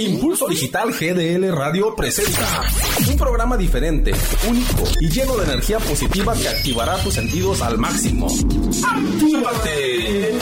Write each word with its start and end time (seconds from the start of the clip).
Impulso 0.00 0.46
Digital 0.46 0.92
GDL 0.92 1.50
Radio 1.50 1.96
presenta 1.96 2.62
un 3.10 3.16
programa 3.16 3.56
diferente, 3.56 4.12
único 4.48 4.84
y 5.00 5.08
lleno 5.08 5.36
de 5.36 5.42
energía 5.42 5.80
positiva 5.80 6.34
que 6.34 6.48
activará 6.48 7.02
tus 7.02 7.14
sentidos 7.14 7.62
al 7.62 7.78
máximo. 7.78 8.28
¡Actívate! 8.28 10.38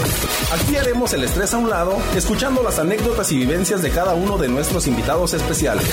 Aquí 0.53 0.77
haremos 0.77 1.15
el 1.15 1.25
estrés 1.25 1.55
a 1.55 1.57
un 1.57 1.71
lado, 1.71 1.97
escuchando 2.15 2.63
las 2.63 2.79
anécdotas 2.79 3.33
y 3.33 3.39
vivencias 3.39 3.81
de 3.81 3.89
cada 3.89 4.15
uno 4.15 4.37
de 4.37 4.49
nuestros 4.49 4.87
invitados 4.89 5.33
especiales. 5.33 5.87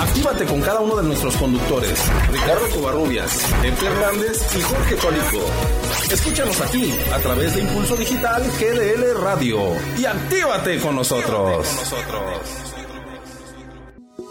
Actívate 0.00 0.46
con 0.46 0.62
cada 0.62 0.80
uno 0.80 0.96
de 0.96 1.02
nuestros 1.02 1.36
conductores, 1.36 2.00
Ricardo 2.32 2.70
Covarrubias, 2.74 3.44
Pepe 3.60 3.84
Hernández 3.84 4.40
y 4.56 4.62
Jorge 4.62 4.96
Cholico. 4.96 5.44
Escúchanos 6.10 6.58
aquí 6.62 6.90
a 7.12 7.18
través 7.18 7.54
de 7.54 7.64
Impulso 7.64 7.96
Digital 7.96 8.42
GDL 8.58 9.20
Radio 9.20 9.58
y 9.98 10.06
actívate 10.06 10.78
con 10.78 10.96
nosotros. 10.96 11.68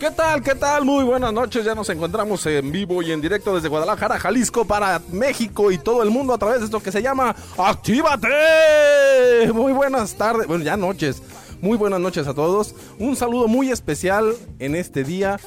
¿Qué 0.00 0.10
tal? 0.10 0.42
¿Qué 0.42 0.54
tal? 0.54 0.86
Muy 0.86 1.04
buenas 1.04 1.30
noches. 1.30 1.62
Ya 1.62 1.74
nos 1.74 1.90
encontramos 1.90 2.46
en 2.46 2.72
vivo 2.72 3.02
y 3.02 3.12
en 3.12 3.20
directo 3.20 3.54
desde 3.54 3.68
Guadalajara, 3.68 4.18
Jalisco, 4.18 4.64
para 4.64 5.02
México 5.12 5.70
y 5.70 5.76
todo 5.76 6.02
el 6.02 6.08
mundo 6.08 6.32
a 6.32 6.38
través 6.38 6.60
de 6.60 6.64
esto 6.64 6.80
que 6.80 6.90
se 6.90 7.02
llama 7.02 7.36
Actívate. 7.58 9.52
Muy 9.52 9.74
buenas 9.74 10.14
tardes, 10.14 10.46
bueno, 10.46 10.64
ya 10.64 10.78
noches. 10.78 11.22
Muy 11.60 11.76
buenas 11.76 12.00
noches 12.00 12.26
a 12.26 12.32
todos. 12.32 12.74
Un 12.98 13.14
saludo 13.14 13.46
muy 13.46 13.70
especial 13.70 14.34
en 14.58 14.74
este 14.74 15.04
día 15.04 15.38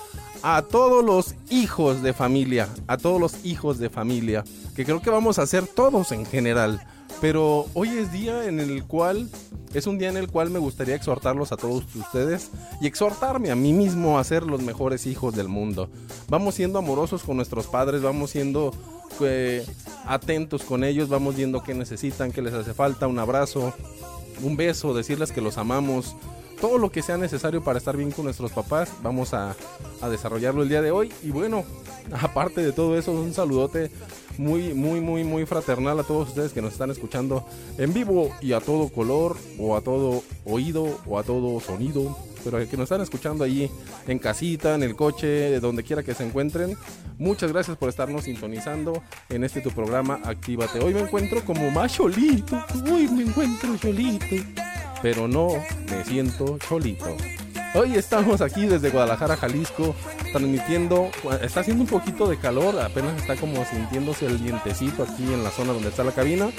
a 0.44 0.62
todos 0.62 1.04
los 1.04 1.34
hijos 1.50 2.04
de 2.04 2.14
familia, 2.14 2.70
a 2.86 2.98
todos 2.98 3.20
los 3.20 3.44
hijos 3.44 3.80
de 3.80 3.90
familia, 3.90 4.44
que 4.76 4.86
creo 4.86 5.02
que 5.02 5.10
vamos 5.10 5.40
a 5.40 5.44
hacer 5.44 5.66
todos 5.66 6.12
en 6.12 6.28
general. 6.28 6.80
Pero 7.22 7.68
hoy 7.74 7.90
es 7.90 8.12
día 8.12 8.46
en 8.46 8.60
el 8.60 8.84
cual 8.84 9.30
es 9.74 9.88
un 9.88 9.98
día 9.98 10.10
en 10.10 10.18
el 10.18 10.30
cual 10.30 10.52
me 10.52 10.60
gustaría 10.60 10.96
exhortarlos 10.96 11.52
a 11.52 11.58
todos 11.58 11.84
ustedes 11.96 12.52
y 12.80 12.86
exhortarme 12.86 13.50
a 13.50 13.56
mí 13.56 13.74
mismo 13.74 14.20
a 14.20 14.24
ser 14.24 14.44
los 14.44 14.62
mejores 14.62 15.08
hijos 15.08 15.36
del 15.36 15.48
mundo. 15.48 15.90
Vamos 16.30 16.56
siendo 16.56 16.78
amorosos 16.78 17.24
con 17.24 17.38
nuestros 17.38 17.66
padres, 17.68 18.04
vamos 18.04 18.30
siendo 18.30 18.72
eh, 19.22 19.66
atentos 20.06 20.64
con 20.64 20.84
ellos, 20.84 21.10
vamos 21.10 21.36
viendo 21.36 21.64
qué 21.64 21.74
necesitan, 21.74 22.32
qué 22.32 22.44
les 22.44 22.54
hace 22.54 22.74
falta, 22.74 23.08
un 23.08 23.18
abrazo, 23.18 23.74
un 24.44 24.56
beso, 24.56 24.94
decirles 24.94 25.32
que 25.32 25.42
los 25.42 25.58
amamos. 25.58 26.16
Todo 26.62 26.78
lo 26.78 26.92
que 26.92 27.02
sea 27.02 27.18
necesario 27.18 27.64
para 27.64 27.80
estar 27.80 27.98
bien 27.98 28.12
con 28.12 28.26
nuestros 28.26 28.52
papás, 28.52 28.92
vamos 29.02 29.34
a, 29.34 29.56
a 30.02 30.10
desarrollarlo 30.10 30.62
el 30.62 30.70
día 30.70 30.84
de 30.84 30.92
hoy. 30.92 31.12
Y 31.24 31.32
bueno, 31.32 31.64
aparte 32.22 32.62
de 32.62 32.74
todo 32.74 32.96
eso, 32.96 33.12
un 33.12 33.34
saludote 33.34 33.90
muy, 34.38 34.74
muy, 34.74 35.02
muy, 35.02 35.24
muy 35.24 35.46
fraternal 35.46 36.00
a 36.00 36.04
todos 36.04 36.30
ustedes 36.30 36.54
que 36.54 36.62
nos 36.62 36.74
están 36.74 36.92
escuchando 36.92 37.46
en 37.78 37.94
vivo 37.94 38.36
y 38.42 38.54
a 38.54 38.60
todo 38.60 38.90
color, 38.90 39.38
o 39.60 39.76
a 39.76 39.82
todo 39.82 40.24
oído, 40.46 41.00
o 41.06 41.20
a 41.20 41.24
todo 41.24 41.60
sonido. 41.60 42.18
Pero 42.44 42.58
que 42.70 42.76
nos 42.76 42.84
están 42.84 43.02
escuchando 43.02 43.44
ahí 43.44 43.72
en 44.08 44.20
casita, 44.20 44.76
en 44.76 44.84
el 44.84 44.96
coche, 44.96 45.60
donde 45.62 45.84
quiera 45.84 46.04
que 46.04 46.14
se 46.14 46.26
encuentren. 46.26 46.76
Muchas 47.18 47.54
gracias 47.54 47.78
por 47.78 47.88
estarnos 47.88 48.26
sintonizando 48.26 49.02
en 49.30 49.44
este 49.44 49.62
tu 49.62 49.72
programa 49.72 50.20
Actívate. 50.24 50.80
Hoy 50.80 50.94
me 50.94 51.02
encuentro 51.02 51.44
como 51.46 51.72
más 51.72 51.94
cholito. 51.94 52.62
Hoy 52.92 53.08
me 53.08 53.24
encuentro 53.24 53.78
cholito. 53.78 54.36
Pero 55.02 55.28
no 55.28 55.50
me 55.90 56.04
siento 56.04 56.58
cholito. 56.58 57.16
Hoy 57.76 57.96
estamos 57.96 58.42
aquí 58.42 58.68
desde 58.68 58.92
Guadalajara, 58.92 59.36
Jalisco, 59.36 59.96
transmitiendo. 60.32 61.10
Está 61.42 61.62
haciendo 61.62 61.84
un 61.84 61.90
poquito 61.90 62.28
de 62.28 62.38
calor, 62.38 62.80
apenas 62.80 63.20
está 63.20 63.36
como 63.36 63.66
sintiéndose 63.66 64.28
el 64.28 64.44
dientecito 64.44 65.02
aquí 65.02 65.24
en 65.34 65.44
la 65.44 65.50
zona 65.50 65.74
donde 65.74 65.90
está 65.90 66.04
la 66.04 66.12
cabina, 66.12 66.52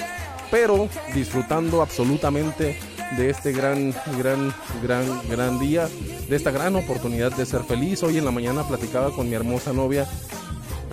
pero 0.51 0.89
disfrutando 1.13 1.81
absolutamente 1.81 2.77
de 3.15 3.29
este 3.29 3.53
gran, 3.53 3.93
gran, 4.17 4.53
gran, 4.83 5.05
gran 5.29 5.57
día, 5.57 5.87
de 6.27 6.35
esta 6.35 6.51
gran 6.51 6.75
oportunidad 6.75 7.31
de 7.31 7.45
ser 7.45 7.63
feliz. 7.63 8.03
Hoy 8.03 8.17
en 8.17 8.25
la 8.25 8.31
mañana 8.31 8.67
platicaba 8.67 9.11
con 9.11 9.29
mi 9.29 9.35
hermosa 9.35 9.71
novia 9.71 10.05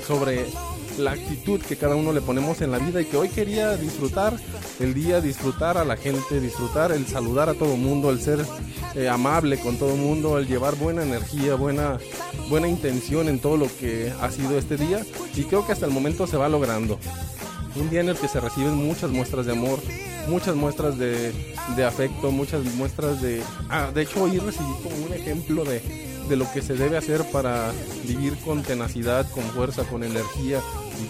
sobre 0.07 0.47
la 0.99 1.13
actitud 1.13 1.61
que 1.61 1.77
cada 1.77 1.97
uno 1.97 2.13
le 2.13 2.21
ponemos 2.21 2.61
en 2.61 2.71
la 2.71 2.79
vida 2.79 3.01
y 3.01 3.05
que 3.05 3.17
hoy 3.17 3.29
quería 3.29 3.77
disfrutar 3.77 4.37
el 4.81 4.95
día, 4.95 5.21
disfrutar 5.21 5.79
a 5.79 5.85
la 5.85 5.97
gente, 5.97 6.41
disfrutar 6.41 6.93
el 6.93 7.07
saludar 7.07 7.49
a 7.49 7.55
todo 7.55 7.77
mundo, 7.77 8.11
el 8.11 8.21
ser 8.21 8.45
eh, 8.95 9.09
amable 9.09 9.59
con 9.59 9.77
todo 9.77 9.97
mundo, 9.97 10.39
el 10.39 10.47
llevar 10.47 10.77
buena 10.77 11.03
energía, 11.03 11.55
buena, 11.55 11.99
buena 12.49 12.69
intención 12.69 13.29
en 13.29 13.39
todo 13.39 13.57
lo 13.57 13.67
que 13.79 14.13
ha 14.21 14.31
sido 14.31 14.59
este 14.59 14.77
día 14.77 15.05
y 15.35 15.45
creo 15.45 15.67
que 15.67 15.73
hasta 15.73 15.87
el 15.87 15.93
momento 15.93 16.27
se 16.27 16.37
va 16.37 16.49
logrando. 16.49 16.99
Un 17.75 17.89
día 17.89 18.01
en 18.01 18.11
el 18.11 18.17
que 18.17 18.29
se 18.29 18.39
reciben 18.39 18.75
muchas 18.75 19.11
muestras 19.11 19.47
de 19.47 19.53
amor, 19.53 19.79
muchas 20.29 20.55
muestras 20.55 20.99
de, 20.99 21.33
afecto, 21.87 22.31
muchas 22.31 22.65
muestras 22.75 23.23
de... 23.23 23.43
Ah, 23.71 23.91
de 23.95 24.03
hecho 24.03 24.23
hoy 24.23 24.39
recibí 24.39 24.73
como 24.83 25.07
un 25.07 25.13
ejemplo 25.15 25.65
de, 25.65 25.81
de 26.29 26.37
lo 26.37 26.51
que 26.53 26.61
se 26.61 26.75
debe 26.75 26.99
hacer 26.99 27.25
para 27.33 27.73
vivir 28.07 28.37
con 28.45 28.63
tenacidad, 28.63 29.29
con 29.31 29.45
fuerza, 29.45 29.85
con 29.85 30.05
energía 30.05 30.61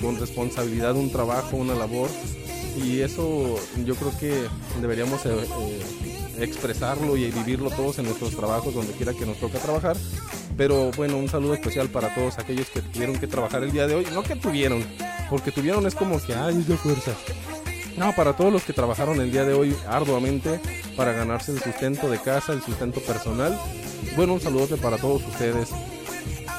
con 0.01 0.19
responsabilidad 0.19 0.97
un 0.97 1.11
trabajo, 1.11 1.57
una 1.57 1.75
labor. 1.75 2.09
Y 2.83 3.01
eso 3.01 3.57
yo 3.85 3.95
creo 3.95 4.19
que 4.19 4.35
deberíamos 4.81 5.27
eh, 5.27 5.31
eh, 5.35 5.83
expresarlo 6.39 7.17
y 7.17 7.31
vivirlo 7.31 7.71
todos 7.71 7.99
en 7.99 8.07
nuestros 8.07 8.35
trabajos, 8.35 8.75
donde 8.75 8.93
quiera 8.95 9.13
que 9.13 9.27
nos 9.27 9.39
toca 9.39 9.59
trabajar. 9.59 9.97
Pero 10.57 10.91
bueno, 10.93 11.19
un 11.19 11.29
saludo 11.29 11.55
especial 11.55 11.89
para 11.89 12.15
todos 12.15 12.39
aquellos 12.39 12.69
que 12.69 12.81
tuvieron 12.83 13.19
que 13.19 13.27
trabajar 13.27 13.63
el 13.63 13.73
día 13.73 13.87
de 13.87 13.95
hoy. 13.95 14.07
No 14.13 14.23
que 14.23 14.37
tuvieron, 14.37 14.85
porque 15.29 15.53
tuvieron 15.53 15.87
es 15.87 15.95
como 15.95 16.21
que, 16.23 16.35
ay, 16.35 16.59
es 16.59 16.69
de 16.69 16.77
fuerza. 16.77 17.13
No, 17.97 18.15
para 18.15 18.35
todos 18.35 18.53
los 18.53 18.63
que 18.63 18.73
trabajaron 18.73 19.21
el 19.21 19.31
día 19.31 19.45
de 19.45 19.53
hoy 19.53 19.77
arduamente 19.87 20.61
para 20.97 21.13
ganarse 21.13 21.53
el 21.53 21.61
sustento 21.61 22.09
de 22.09 22.19
casa, 22.19 22.53
el 22.53 22.63
sustento 22.63 23.01
personal. 23.01 23.59
Bueno, 24.17 24.35
un 24.35 24.41
saludote 24.41 24.77
para 24.77 24.97
todos 24.97 25.23
ustedes. 25.27 25.71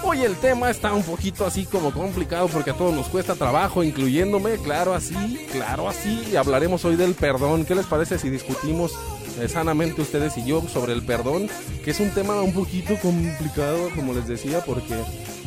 Hoy 0.05 0.21
el 0.21 0.35
tema 0.35 0.69
está 0.69 0.93
un 0.93 1.03
poquito 1.03 1.45
así 1.45 1.65
como 1.65 1.91
complicado 1.91 2.49
porque 2.49 2.71
a 2.71 2.73
todos 2.73 2.93
nos 2.93 3.07
cuesta 3.07 3.35
trabajo, 3.35 3.83
incluyéndome, 3.83 4.57
claro 4.57 4.93
así, 4.93 5.47
claro 5.49 5.87
así. 5.87 6.35
Hablaremos 6.35 6.83
hoy 6.83 6.97
del 6.97 7.13
perdón. 7.13 7.63
¿Qué 7.63 7.73
les 7.73 7.85
parece 7.85 8.19
si 8.19 8.29
discutimos 8.29 8.91
sanamente 9.47 10.01
ustedes 10.01 10.37
y 10.37 10.45
yo 10.45 10.61
sobre 10.67 10.93
el 10.93 11.03
perdón? 11.03 11.49
Que 11.83 11.91
es 11.91 11.99
un 11.99 12.11
tema 12.11 12.41
un 12.41 12.53
poquito 12.53 12.95
complicado, 13.01 13.89
como 13.95 14.13
les 14.13 14.27
decía, 14.27 14.63
porque 14.65 14.95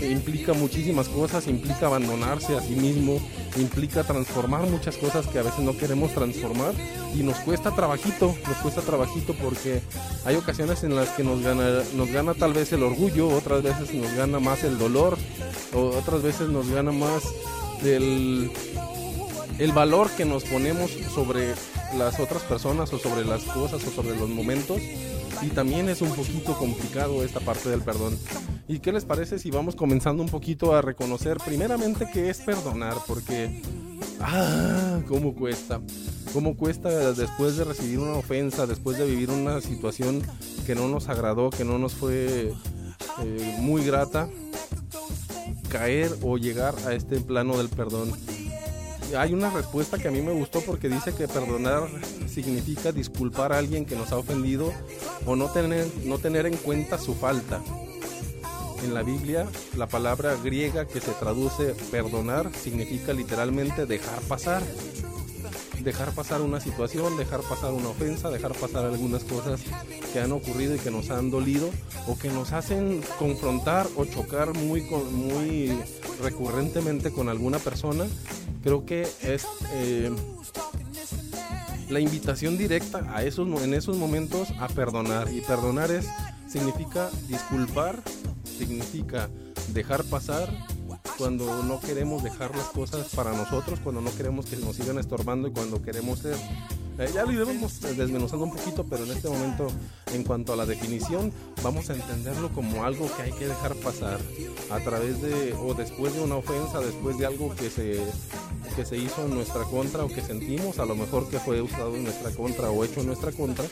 implica 0.01 0.53
muchísimas 0.53 1.09
cosas, 1.09 1.47
implica 1.47 1.87
abandonarse 1.87 2.57
a 2.57 2.61
sí 2.61 2.75
mismo, 2.75 3.19
implica 3.57 4.05
transformar 4.05 4.63
muchas 4.69 4.97
cosas 4.97 5.27
que 5.27 5.39
a 5.39 5.43
veces 5.43 5.61
no 5.61 5.77
queremos 5.77 6.13
transformar 6.13 6.75
y 7.15 7.23
nos 7.23 7.37
cuesta 7.39 7.75
trabajito, 7.75 8.35
nos 8.47 8.57
cuesta 8.59 8.83
trabajito 8.83 9.35
porque 9.35 9.81
hay 10.25 10.37
ocasiones 10.37 10.85
en 10.85 10.95
las 10.95 11.09
que 11.11 11.25
nos 11.25 11.43
gana, 11.43 11.83
nos 11.95 12.11
gana 12.11 12.35
tal 12.35 12.53
vez 12.53 12.73
el 12.73 12.83
orgullo, 12.83 13.29
otras 13.29 13.63
veces 13.63 13.95
nos 13.95 14.13
gana 14.15 14.39
más 14.39 14.65
el 14.65 14.79
dolor, 14.79 15.17
o 15.73 15.89
otras 15.97 16.23
veces 16.23 16.49
nos 16.49 16.69
gana 16.71 16.93
más 16.93 17.23
el, 17.85 18.51
el 19.59 19.73
valor 19.73 20.11
que 20.11 20.25
nos 20.25 20.45
ponemos 20.45 20.91
sobre 21.15 21.55
las 21.97 22.21
otras 22.21 22.43
personas 22.43 22.93
o 22.93 22.99
sobre 22.99 23.25
las 23.25 23.43
cosas 23.45 23.85
o 23.87 23.91
sobre 23.91 24.17
los 24.17 24.29
momentos 24.29 24.81
y 25.43 25.49
también 25.49 25.89
es 25.89 26.01
un 26.01 26.11
poquito 26.11 26.57
complicado 26.59 27.23
esta 27.23 27.41
parte 27.41 27.69
del 27.69 27.83
perdón. 27.83 28.19
¿Y 28.69 28.81
qué 28.81 28.93
les 28.93 29.05
parece 29.05 29.39
si 29.39 29.51
vamos 29.51 29.77
comenzando 29.77 30.23
un 30.23 30.29
poquito 30.29 30.75
a 30.75 30.83
reconocer 30.83 31.39
primeramente 31.45 32.09
qué 32.13 32.31
es 32.31 32.41
perdonar? 32.41 32.97
Porque, 33.07 33.63
ah, 34.21 35.01
cómo 35.07 35.35
cuesta. 35.35 35.81
Cómo 36.33 36.57
cuesta 36.57 37.13
después 37.13 37.57
de 37.57 37.65
recibir 37.65 37.99
una 37.99 38.15
ofensa, 38.15 38.67
después 38.67 38.99
de 38.99 39.07
vivir 39.07 39.31
una 39.31 39.61
situación 39.61 40.23
que 40.67 40.75
no 40.75 40.89
nos 40.89 41.09
agradó, 41.09 41.51
que 41.51 41.65
no 41.65 41.79
nos 41.79 41.95
fue 41.95 42.53
eh, 43.23 43.57
muy 43.61 43.85
grata, 43.85 44.29
caer 45.69 46.11
o 46.23 46.37
llegar 46.37 46.75
a 46.87 46.95
este 46.95 47.21
plano 47.21 47.57
del 47.57 47.69
perdón 47.69 48.13
hay 49.15 49.35
una 49.35 49.51
respuesta 49.51 49.99
que 49.99 50.09
a 50.09 50.11
mí 50.11 50.21
me 50.21 50.33
gustó 50.33 50.61
porque 50.61 50.89
dice 50.89 51.15
que 51.15 51.29
perdonar 51.29 51.89
significa 52.29 52.93
disculpar 52.93 53.53
a 53.53 53.59
alguien 53.59 53.85
que 53.85 53.97
nos 53.97 54.13
ha 54.13 54.19
ofendido 54.19 54.73
o 55.25 55.37
no 55.37 55.51
tener, 55.51 55.87
no 56.05 56.19
tener 56.19 56.47
en 56.47 56.57
cuenta 56.57 56.99
su 56.99 57.15
falta. 57.15 57.61
En 58.85 58.95
la 58.95 59.03
Biblia, 59.03 59.47
la 59.77 59.87
palabra 59.87 60.37
griega 60.43 60.87
que 60.87 61.01
se 61.01 61.13
traduce 61.13 61.75
perdonar 61.91 62.51
significa 62.55 63.13
literalmente 63.13 63.87
dejar 63.87 64.21
pasar. 64.23 64.63
Dejar 65.83 66.13
pasar 66.13 66.41
una 66.41 66.61
situación, 66.61 67.17
dejar 67.17 67.41
pasar 67.43 67.73
una 67.73 67.89
ofensa, 67.89 68.31
dejar 68.31 68.53
pasar 68.55 68.85
algunas 68.87 69.25
cosas 69.25 69.61
que 70.13 70.21
han 70.21 70.33
ocurrido 70.33 70.75
y 70.75 70.79
que 70.79 70.91
nos 70.91 71.11
han 71.11 71.31
dolido 71.31 71.71
o 72.09 72.19
que 72.19 72.29
nos 72.31 72.53
hacen 72.53 73.03
confrontar 73.19 73.87
o 73.97 74.05
chocar 74.05 74.55
muy, 74.55 74.83
muy 75.13 75.79
recurrentemente 76.23 77.13
con 77.13 77.29
alguna 77.29 77.59
persona. 77.59 78.07
Creo 78.63 78.85
que 78.85 79.03
es 79.23 79.47
eh, 79.75 80.11
la 81.89 82.01
invitación 82.01 82.59
directa 82.59 83.07
a 83.15 83.23
esos, 83.23 83.47
en 83.63 83.75
esos 83.75 83.97
momentos 83.97 84.49
a 84.59 84.69
perdonar. 84.69 85.33
Y 85.33 85.41
perdonar 85.41 85.91
es, 85.91 86.07
significa 86.49 87.11
disculpar, 87.29 88.03
significa 88.59 89.29
dejar 89.73 90.05
pasar 90.05 90.53
cuando 91.19 91.63
no 91.63 91.81
queremos 91.81 92.23
dejar 92.23 92.55
las 92.57 92.67
cosas 92.69 93.15
para 93.15 93.33
nosotros, 93.33 93.81
cuando 93.83 94.01
no 94.01 94.15
queremos 94.17 94.47
que 94.47 94.57
nos 94.57 94.77
sigan 94.77 94.99
estorbando 94.99 95.49
y 95.49 95.53
cuando 95.53 95.83
queremos 95.83 96.21
ser 96.21 96.37
eh, 96.99 97.11
ya 97.15 97.25
lo 97.25 97.33
iremos 97.33 97.81
desmenuzando 97.81 98.47
un 98.47 98.53
poquito, 98.53 98.85
pero 98.85 99.05
en 99.05 99.11
este 99.11 99.29
momento, 99.29 99.69
en 100.13 100.25
cuanto 100.25 100.53
a 100.53 100.57
la 100.57 100.67
definición, 100.67 101.33
vamos 101.63 101.91
a 101.91 101.95
entenderlo 101.95 102.51
como 102.51 102.85
algo 102.85 103.09
que 103.17 103.23
hay 103.23 103.33
que 103.33 103.47
dejar 103.47 103.75
pasar 103.77 104.19
a 104.71 104.81
través 104.81 105.21
de, 105.21 105.55
o 105.55 105.75
después 105.75 106.15
de 106.15 106.23
una 106.23 106.37
ofensa, 106.37 106.81
después 106.81 107.19
de 107.19 107.27
algo 107.27 107.55
que 107.55 107.71
se, 107.71 108.01
que 108.75 108.85
se 108.85 108.97
hizo 108.97 109.25
en 109.25 109.35
nuestra 109.35 109.65
contra 109.65 110.05
o 110.05 110.09
que 110.09 110.23
sentimos, 110.23 110.79
a 110.79 110.87
lo 110.87 110.95
mejor 110.95 111.29
que 111.29 111.39
fue 111.39 111.61
usado 111.61 111.95
en 111.97 112.05
nuestra 112.05 112.31
contra 112.31 112.71
o 112.71 112.85
hecho 112.85 113.01
en 113.01 113.07
nuestra 113.07 113.33
contra, 113.33 113.65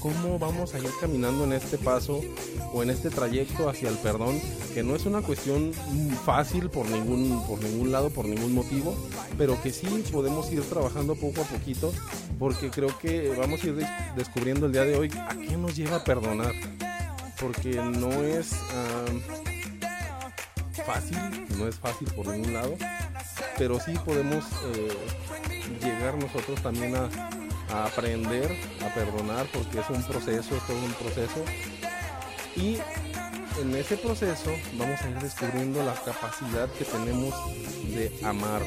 cómo 0.00 0.38
vamos 0.38 0.74
a 0.74 0.78
ir 0.78 0.90
caminando 1.00 1.44
en 1.44 1.52
este 1.52 1.78
paso 1.78 2.20
o 2.72 2.82
en 2.82 2.90
este 2.90 3.10
trayecto 3.10 3.68
hacia 3.68 3.88
el 3.88 3.96
perdón, 3.98 4.40
que 4.74 4.82
no 4.82 4.96
es 4.96 5.06
una 5.06 5.22
cuestión 5.22 5.72
fácil 6.24 6.70
por 6.70 6.88
ningún, 6.88 7.42
por 7.46 7.62
ningún 7.62 7.92
lado, 7.92 8.10
por 8.10 8.26
ningún 8.26 8.54
motivo, 8.54 8.94
pero 9.38 9.60
que 9.62 9.72
sí 9.72 9.86
podemos 10.12 10.50
ir 10.52 10.62
trabajando 10.62 11.14
poco 11.14 11.40
a 11.40 11.44
poquito, 11.44 11.92
porque 12.38 12.63
creo 12.70 12.96
que 12.98 13.34
vamos 13.36 13.62
a 13.62 13.66
ir 13.66 13.86
descubriendo 14.16 14.66
el 14.66 14.72
día 14.72 14.84
de 14.84 14.96
hoy 14.96 15.10
a 15.28 15.34
qué 15.34 15.56
nos 15.56 15.76
lleva 15.76 15.96
a 15.96 16.04
perdonar. 16.04 16.52
Porque 17.40 17.74
no 17.74 18.10
es 18.22 18.50
fácil, 20.86 21.18
no 21.58 21.66
es 21.66 21.76
fácil 21.76 22.08
por 22.12 22.26
ningún 22.28 22.54
lado, 22.54 22.76
pero 23.58 23.80
sí 23.80 23.92
podemos 24.04 24.44
eh, 24.74 24.96
llegar 25.82 26.16
nosotros 26.16 26.62
también 26.62 26.94
a, 26.94 27.08
a 27.70 27.86
aprender 27.86 28.56
a 28.82 28.94
perdonar 28.94 29.46
porque 29.52 29.80
es 29.80 29.90
un 29.90 30.02
proceso, 30.02 30.56
es 30.56 30.66
todo 30.66 30.78
un 30.78 30.92
proceso. 30.92 31.44
Y 32.56 32.78
en 33.60 33.74
ese 33.76 33.96
proceso 33.96 34.50
vamos 34.74 35.00
a 35.02 35.10
ir 35.10 35.18
descubriendo 35.18 35.82
la 35.84 35.94
capacidad 35.94 36.68
que 36.70 36.84
tenemos 36.84 37.34
de 37.88 38.12
amar, 38.24 38.62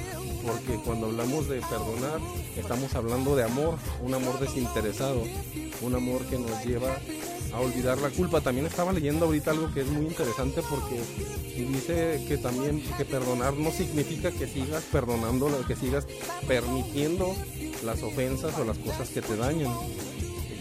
porque 0.48 0.82
cuando 0.84 1.08
hablamos 1.08 1.50
de 1.50 1.60
perdonar, 1.62 2.20
estamos 2.56 2.96
hablando 2.96 3.36
de 3.36 3.44
amor, 3.44 3.76
un 4.02 4.14
amor 4.14 4.40
desinteresado, 4.40 5.22
un 5.82 5.94
amor 5.96 6.22
que 6.26 6.40
nos 6.40 6.66
lleva 6.66 6.98
a 7.54 7.60
olvidar 7.60 7.98
la 7.98 8.10
culpa. 8.10 8.40
También 8.40 8.66
estaba 8.66 8.94
leyendo 8.94 9.26
ahorita 9.26 9.52
algo 9.52 9.74
que 9.74 9.82
es 9.82 9.88
muy 9.88 10.06
interesante 10.06 10.62
porque 10.70 11.02
dice 11.56 12.24
que 12.28 12.38
también 12.38 12.82
que 12.98 13.04
perdonar 13.04 13.54
no 13.56 13.72
significa 13.72 14.32
que 14.32 14.48
sigas 14.48 14.84
perdonando, 14.86 15.50
que 15.68 15.76
sigas 15.76 16.08
permitiendo 16.48 17.36
las 17.84 18.02
ofensas 18.02 18.58
o 18.58 18.64
las 18.64 18.78
cosas 18.78 19.10
que 19.10 19.22
te 19.22 19.36
dañan, 19.36 19.74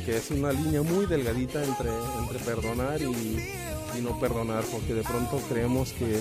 que 0.05 0.17
es 0.17 0.31
una 0.31 0.53
línea 0.53 0.83
muy 0.83 1.07
delgadita 1.07 1.63
entre, 1.63 1.91
entre 2.19 2.39
perdonar 2.41 3.01
y 3.01 3.67
y 3.99 4.03
no 4.03 4.19
perdonar, 4.19 4.65
porque 4.65 4.95
de 4.95 5.03
pronto 5.03 5.41
creemos 5.49 5.93
que 5.93 6.21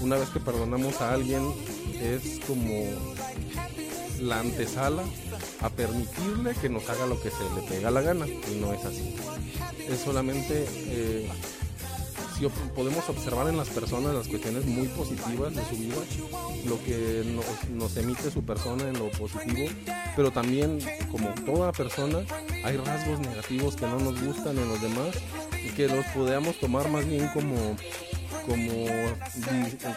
una 0.00 0.16
vez 0.16 0.28
que 0.30 0.40
perdonamos 0.40 1.00
a 1.00 1.12
alguien 1.12 1.42
es 2.00 2.40
como 2.46 2.84
la 4.20 4.40
antesala 4.40 5.02
a 5.60 5.70
permitirle 5.70 6.54
que 6.54 6.68
nos 6.68 6.88
haga 6.88 7.06
lo 7.06 7.20
que 7.20 7.30
se 7.30 7.44
le 7.54 7.62
pega 7.68 7.90
la 7.90 8.00
gana 8.00 8.26
y 8.26 8.60
no 8.60 8.72
es 8.72 8.84
así. 8.84 9.14
Es 9.88 10.00
solamente 10.00 10.66
eh, 10.68 11.28
si 12.38 12.46
podemos 12.74 13.08
observar 13.08 13.48
en 13.48 13.56
las 13.56 13.68
personas 13.68 14.14
las 14.14 14.28
cuestiones 14.28 14.64
muy 14.66 14.88
positivas 14.88 15.54
de 15.54 15.64
su 15.64 15.76
vida, 15.76 15.96
lo 16.66 16.82
que 16.82 17.24
nos, 17.26 17.70
nos, 17.70 17.96
emite 17.96 18.30
su 18.30 18.42
persona 18.42 18.88
en 18.88 18.98
lo 18.98 19.10
positivo, 19.10 19.68
pero 20.16 20.30
también 20.30 20.78
como 21.12 21.28
toda 21.46 21.72
persona 21.72 22.20
hay 22.64 22.76
rasgos 22.76 23.20
negativos 23.20 23.76
que 23.76 23.86
no 23.86 24.00
nos 24.00 24.20
gustan 24.20 24.58
en 24.58 24.68
los 24.68 24.80
demás 24.80 25.14
y 25.64 25.68
que 25.70 25.88
los 25.88 26.04
podamos 26.06 26.58
tomar 26.58 26.88
más 26.90 27.06
bien 27.06 27.28
como 27.28 27.76
como, 28.46 28.86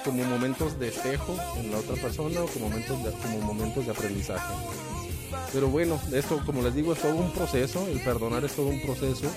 como 0.05 0.23
momentos 0.23 0.79
de 0.79 0.87
espejo 0.87 1.35
en 1.57 1.71
la 1.71 1.79
otra 1.79 1.95
persona 1.95 2.41
o 2.41 2.47
como 2.47 2.69
momentos 2.69 2.97
como 3.21 3.41
momentos 3.41 3.85
de 3.85 3.91
aprendizaje. 3.91 4.53
Pero 5.53 5.67
bueno, 5.67 5.99
esto 6.13 6.41
como 6.45 6.61
les 6.61 6.75
digo 6.75 6.93
es 6.93 6.99
todo 6.99 7.15
un 7.15 7.31
proceso, 7.31 7.87
el 7.87 7.99
perdonar 8.01 8.43
es 8.45 8.53
todo 8.53 8.67
un 8.67 8.81
proceso 8.81 9.27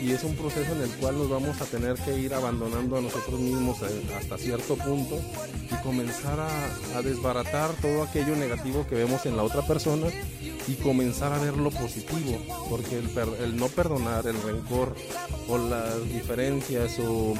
y 0.00 0.12
es 0.12 0.22
un 0.24 0.36
proceso 0.36 0.72
en 0.72 0.82
el 0.82 0.90
cual 0.90 1.18
nos 1.18 1.28
vamos 1.28 1.60
a 1.60 1.64
tener 1.64 1.94
que 1.96 2.18
ir 2.18 2.34
abandonando 2.34 2.96
a 2.96 3.00
nosotros 3.00 3.40
mismos 3.40 3.82
eh, 3.82 4.02
hasta 4.18 4.38
cierto 4.38 4.76
punto 4.76 5.20
y 5.70 5.82
comenzar 5.82 6.38
a, 6.40 7.02
desbaratar 7.02 7.70
todo 7.80 8.02
aquello 8.02 8.34
negativo 8.36 8.86
que 8.86 8.94
vemos 8.94 9.26
en 9.26 9.36
la 9.36 9.42
otra 9.42 9.62
persona 9.62 10.08
y 10.66 10.74
comenzar 10.74 11.32
a 11.32 11.38
ver 11.38 11.56
lo 11.56 11.70
positivo, 11.70 12.38
porque 12.68 12.98
el, 12.98 13.10
el 13.42 13.56
no 13.56 13.68
perdonar, 13.68 14.26
el 14.26 14.40
rencor 14.42 14.94
o 15.48 15.58
las 15.58 16.04
diferencias 16.08 16.98
o 16.98 17.34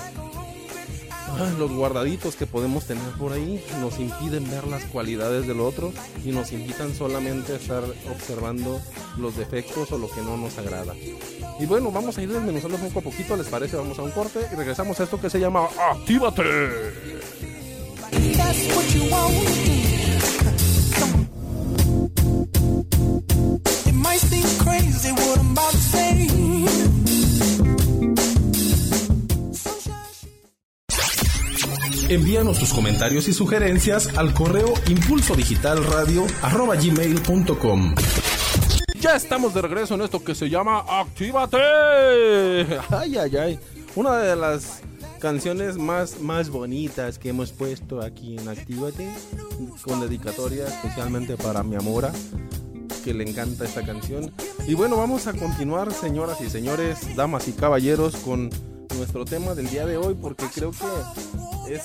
los 1.59 1.73
guardaditos 1.73 2.37
que 2.37 2.47
podemos 2.47 2.85
tener 2.85 3.11
por 3.19 3.33
ahí 3.33 3.63
nos 3.81 3.99
impiden 3.99 4.51
ver 4.51 4.67
las 4.67 4.85
cualidades 4.85 5.47
del 5.47 5.61
otro 5.61 5.93
y 6.25 6.31
nos 6.31 6.53
invitan 6.53 6.95
solamente 6.95 7.53
a 7.53 7.57
estar 7.57 7.83
observando 8.11 8.81
los 9.19 9.37
defectos 9.37 9.93
o 9.93 9.99
lo 9.99 10.11
que 10.11 10.21
no 10.23 10.37
nos 10.37 10.59
agrada. 10.59 10.95
Y 11.61 11.67
bueno, 11.67 11.91
vamos 11.91 12.19
a 12.19 12.23
ir 12.23 12.33
desmenuzando 12.33 12.79
poco 12.79 13.01
a 13.01 13.03
poquito, 13.03 13.37
¿les 13.37 13.49
parece? 13.49 13.77
Vamos 13.77 13.99
a 13.99 14.03
un 14.03 14.11
corte 14.11 14.41
y 14.53 14.55
regresamos 14.55 14.99
a 15.01 15.05
esto 15.05 15.21
que 15.21 15.31
se 15.31 15.41
llama 15.41 15.69
Actívate. 15.93 16.43
Envíanos 32.09 32.59
tus 32.59 32.73
comentarios 32.73 33.29
y 33.29 33.35
sugerencias 33.35 34.17
al 34.17 34.33
correo 34.33 34.73
impulso 34.89 35.35
digital 35.35 35.85
radio 35.85 36.27
gmail.com. 36.43 37.95
Ya 38.99 39.15
estamos 39.15 39.53
de 39.53 39.61
regreso 39.61 39.95
en 39.95 40.01
esto 40.01 40.25
que 40.25 40.35
se 40.35 40.49
llama 40.49 40.87
Actívate. 40.89 41.59
Ay, 42.89 43.19
ay, 43.19 43.37
ay. 43.37 43.59
Una 43.95 44.17
de 44.17 44.37
las 44.37 44.81
canciones 45.21 45.77
más, 45.77 46.19
más 46.19 46.49
bonitas 46.49 47.19
que 47.19 47.29
hemos 47.29 47.53
puesto 47.53 48.01
aquí 48.01 48.39
en 48.39 48.49
Actívate, 48.49 49.13
con 49.83 50.01
dedicatoria 50.01 50.67
especialmente 50.67 51.37
para 51.37 51.63
mi 51.63 51.77
amora, 51.77 52.11
que 53.05 53.13
le 53.13 53.29
encanta 53.29 53.67
esta 53.67 53.85
canción. 53.85 54.33
Y 54.67 54.73
bueno, 54.73 54.97
vamos 54.97 55.27
a 55.27 55.35
continuar, 55.35 55.93
señoras 55.93 56.41
y 56.41 56.49
señores, 56.49 57.15
damas 57.17 57.49
y 57.49 57.53
caballeros, 57.53 58.17
con 58.17 58.49
nuestro 58.99 59.25
tema 59.25 59.55
del 59.55 59.71
día 59.71 59.87
de 59.87 59.97
hoy, 59.97 60.15
porque 60.21 60.47
creo 60.53 60.73
que 60.73 61.73
es, 61.75 61.83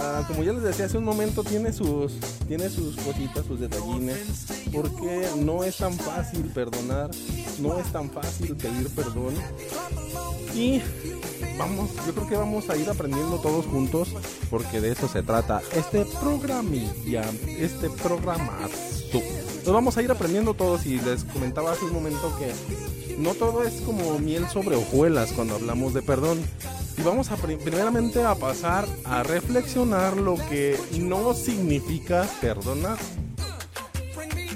ah, 0.00 0.24
como 0.28 0.44
ya 0.44 0.52
les 0.52 0.62
decía 0.62 0.86
hace 0.86 0.96
un 0.96 1.04
momento, 1.04 1.42
tiene 1.42 1.72
sus, 1.72 2.12
tiene 2.46 2.70
sus 2.70 2.96
cositas, 2.96 3.44
sus 3.46 3.58
detallines, 3.58 4.46
porque 4.72 5.28
no 5.38 5.64
es 5.64 5.76
tan 5.76 5.92
fácil 5.94 6.44
perdonar, 6.54 7.10
no 7.58 7.78
es 7.78 7.90
tan 7.92 8.08
fácil 8.10 8.56
pedir 8.56 8.88
perdón. 8.90 9.34
Y 10.54 10.80
vamos, 11.58 11.90
yo 12.06 12.14
creo 12.14 12.28
que 12.28 12.36
vamos 12.36 12.70
a 12.70 12.76
ir 12.76 12.88
aprendiendo 12.88 13.38
todos 13.38 13.66
juntos, 13.66 14.08
porque 14.48 14.80
de 14.80 14.92
eso 14.92 15.08
se 15.08 15.22
trata 15.22 15.60
este 15.74 16.04
programilla, 16.20 17.24
este 17.58 17.90
programazo. 17.90 19.20
Lo 19.66 19.72
vamos 19.72 19.96
a 19.96 20.02
ir 20.02 20.10
aprendiendo 20.10 20.54
todos 20.54 20.86
y 20.86 21.00
les 21.00 21.24
comentaba 21.24 21.72
hace 21.72 21.84
un 21.84 21.92
momento 21.92 22.32
que 22.38 22.99
no 23.20 23.34
todo 23.34 23.64
es 23.64 23.80
como 23.82 24.18
miel 24.18 24.48
sobre 24.48 24.76
hojuelas 24.76 25.32
cuando 25.32 25.54
hablamos 25.54 25.94
de 25.94 26.02
perdón. 26.02 26.40
Y 26.96 27.02
vamos 27.02 27.30
a 27.30 27.36
primeramente 27.36 28.22
a 28.24 28.34
pasar 28.34 28.86
a 29.04 29.22
reflexionar 29.22 30.16
lo 30.16 30.34
que 30.34 30.78
no 30.98 31.34
significa 31.34 32.26
perdonar. 32.40 32.98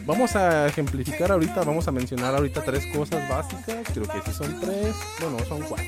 Vamos 0.06 0.36
a 0.36 0.66
ejemplificar 0.66 1.32
ahorita, 1.32 1.62
vamos 1.62 1.88
a 1.88 1.92
mencionar 1.92 2.34
ahorita 2.34 2.62
tres 2.62 2.84
cosas 2.94 3.26
básicas, 3.28 3.86
creo 3.94 4.06
que 4.06 4.20
sí 4.26 4.36
son 4.36 4.60
tres, 4.60 4.94
bueno, 5.20 5.38
son 5.46 5.62
cuatro. 5.62 5.86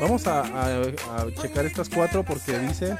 Vamos 0.00 0.26
a, 0.26 0.40
a 0.42 1.26
checar 1.40 1.64
estas 1.64 1.88
cuatro 1.88 2.24
porque 2.24 2.58
dice 2.58 2.96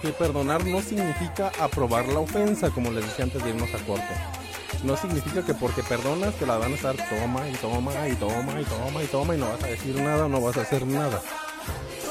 que 0.00 0.08
perdonar 0.12 0.64
no 0.64 0.80
significa 0.80 1.52
aprobar 1.60 2.08
la 2.08 2.20
ofensa, 2.20 2.70
como 2.70 2.90
les 2.90 3.04
decía 3.04 3.26
antes 3.26 3.42
de 3.42 3.50
irnos 3.50 3.68
a 3.74 3.84
corte. 3.84 4.37
No 4.84 4.96
significa 4.96 5.44
que 5.44 5.54
porque 5.54 5.82
perdonas 5.82 6.34
te 6.34 6.46
la 6.46 6.58
van 6.58 6.72
a 6.72 6.76
estar 6.76 6.96
toma 6.96 7.48
y 7.48 7.54
toma 7.54 8.08
y 8.08 8.14
toma 8.14 8.60
y 8.60 8.64
toma 8.64 9.02
y 9.02 9.06
toma 9.06 9.34
y 9.34 9.38
no 9.38 9.48
vas 9.48 9.62
a 9.62 9.66
decir 9.66 9.96
nada, 9.96 10.28
no 10.28 10.40
vas 10.40 10.56
a 10.56 10.62
hacer 10.62 10.86
nada. 10.86 11.20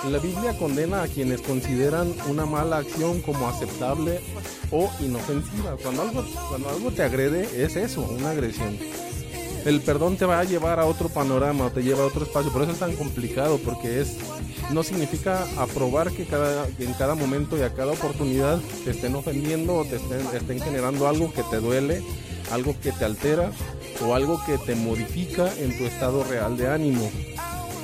La 0.10 0.20
Biblia 0.20 0.58
condena 0.58 1.04
a 1.04 1.08
quienes 1.08 1.42
consideran 1.42 2.14
una 2.28 2.46
mala 2.46 2.78
acción 2.78 3.22
como 3.22 3.48
aceptable 3.48 4.22
o 4.72 4.90
inofensiva. 5.00 5.76
Cuando 5.82 6.04
algo, 6.04 6.26
cuando 6.50 6.70
algo 6.70 6.92
te 6.92 7.04
agrede, 7.04 7.64
es 7.64 7.76
eso, 7.76 8.02
una 8.02 8.30
agresión. 8.30 8.78
El 9.66 9.82
perdón 9.82 10.16
te 10.16 10.26
va 10.26 10.40
a 10.40 10.44
llevar 10.44 10.80
a 10.80 10.86
otro 10.86 11.10
panorama, 11.10 11.72
te 11.72 11.84
lleva 11.84 12.04
a 12.04 12.08
otro 12.08 12.24
espacio. 12.24 12.54
Por 12.54 12.62
eso 12.62 12.72
es 12.72 12.80
tan 12.80 12.96
complicado, 12.96 13.58
porque 13.58 14.02
es 14.02 14.18
no 14.72 14.84
significa 14.84 15.46
aprobar 15.58 16.12
que, 16.12 16.24
en 16.24 16.94
cada 16.94 17.16
momento 17.16 17.58
y 17.58 17.62
a 17.62 17.74
cada 17.74 17.92
oportunidad 17.92 18.60
te 18.84 18.92
estén 18.92 19.16
ofendiendo 19.16 19.76
o 19.76 19.86
te 19.86 19.96
estén 19.96 20.60
generando 20.62 21.08
algo 21.08 21.34
que 21.34 21.44
te 21.44 21.58
duele, 21.58 22.04
algo 22.52 22.76
que 22.82 22.92
te 22.92 23.06
altera 23.06 23.52
o 24.06 24.14
algo 24.14 24.40
que 24.46 24.58
te 24.58 24.76
modifica 24.76 25.52
en 25.58 25.78
tu 25.78 25.86
estado 25.86 26.24
real 26.24 26.58
de 26.58 26.68
ánimo. 26.68 27.10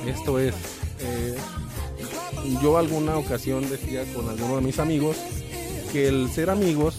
Esto 0.06 0.38
es, 0.38 0.54
eh, 1.00 1.36
yo 2.62 2.78
alguna 2.78 3.16
ocasión 3.16 3.68
decía 3.68 4.04
con 4.14 4.28
alguno 4.28 4.56
de 4.56 4.62
mis 4.62 4.78
amigos 4.78 5.16
que 5.92 6.08
el 6.08 6.30
ser 6.30 6.50
amigos 6.50 6.98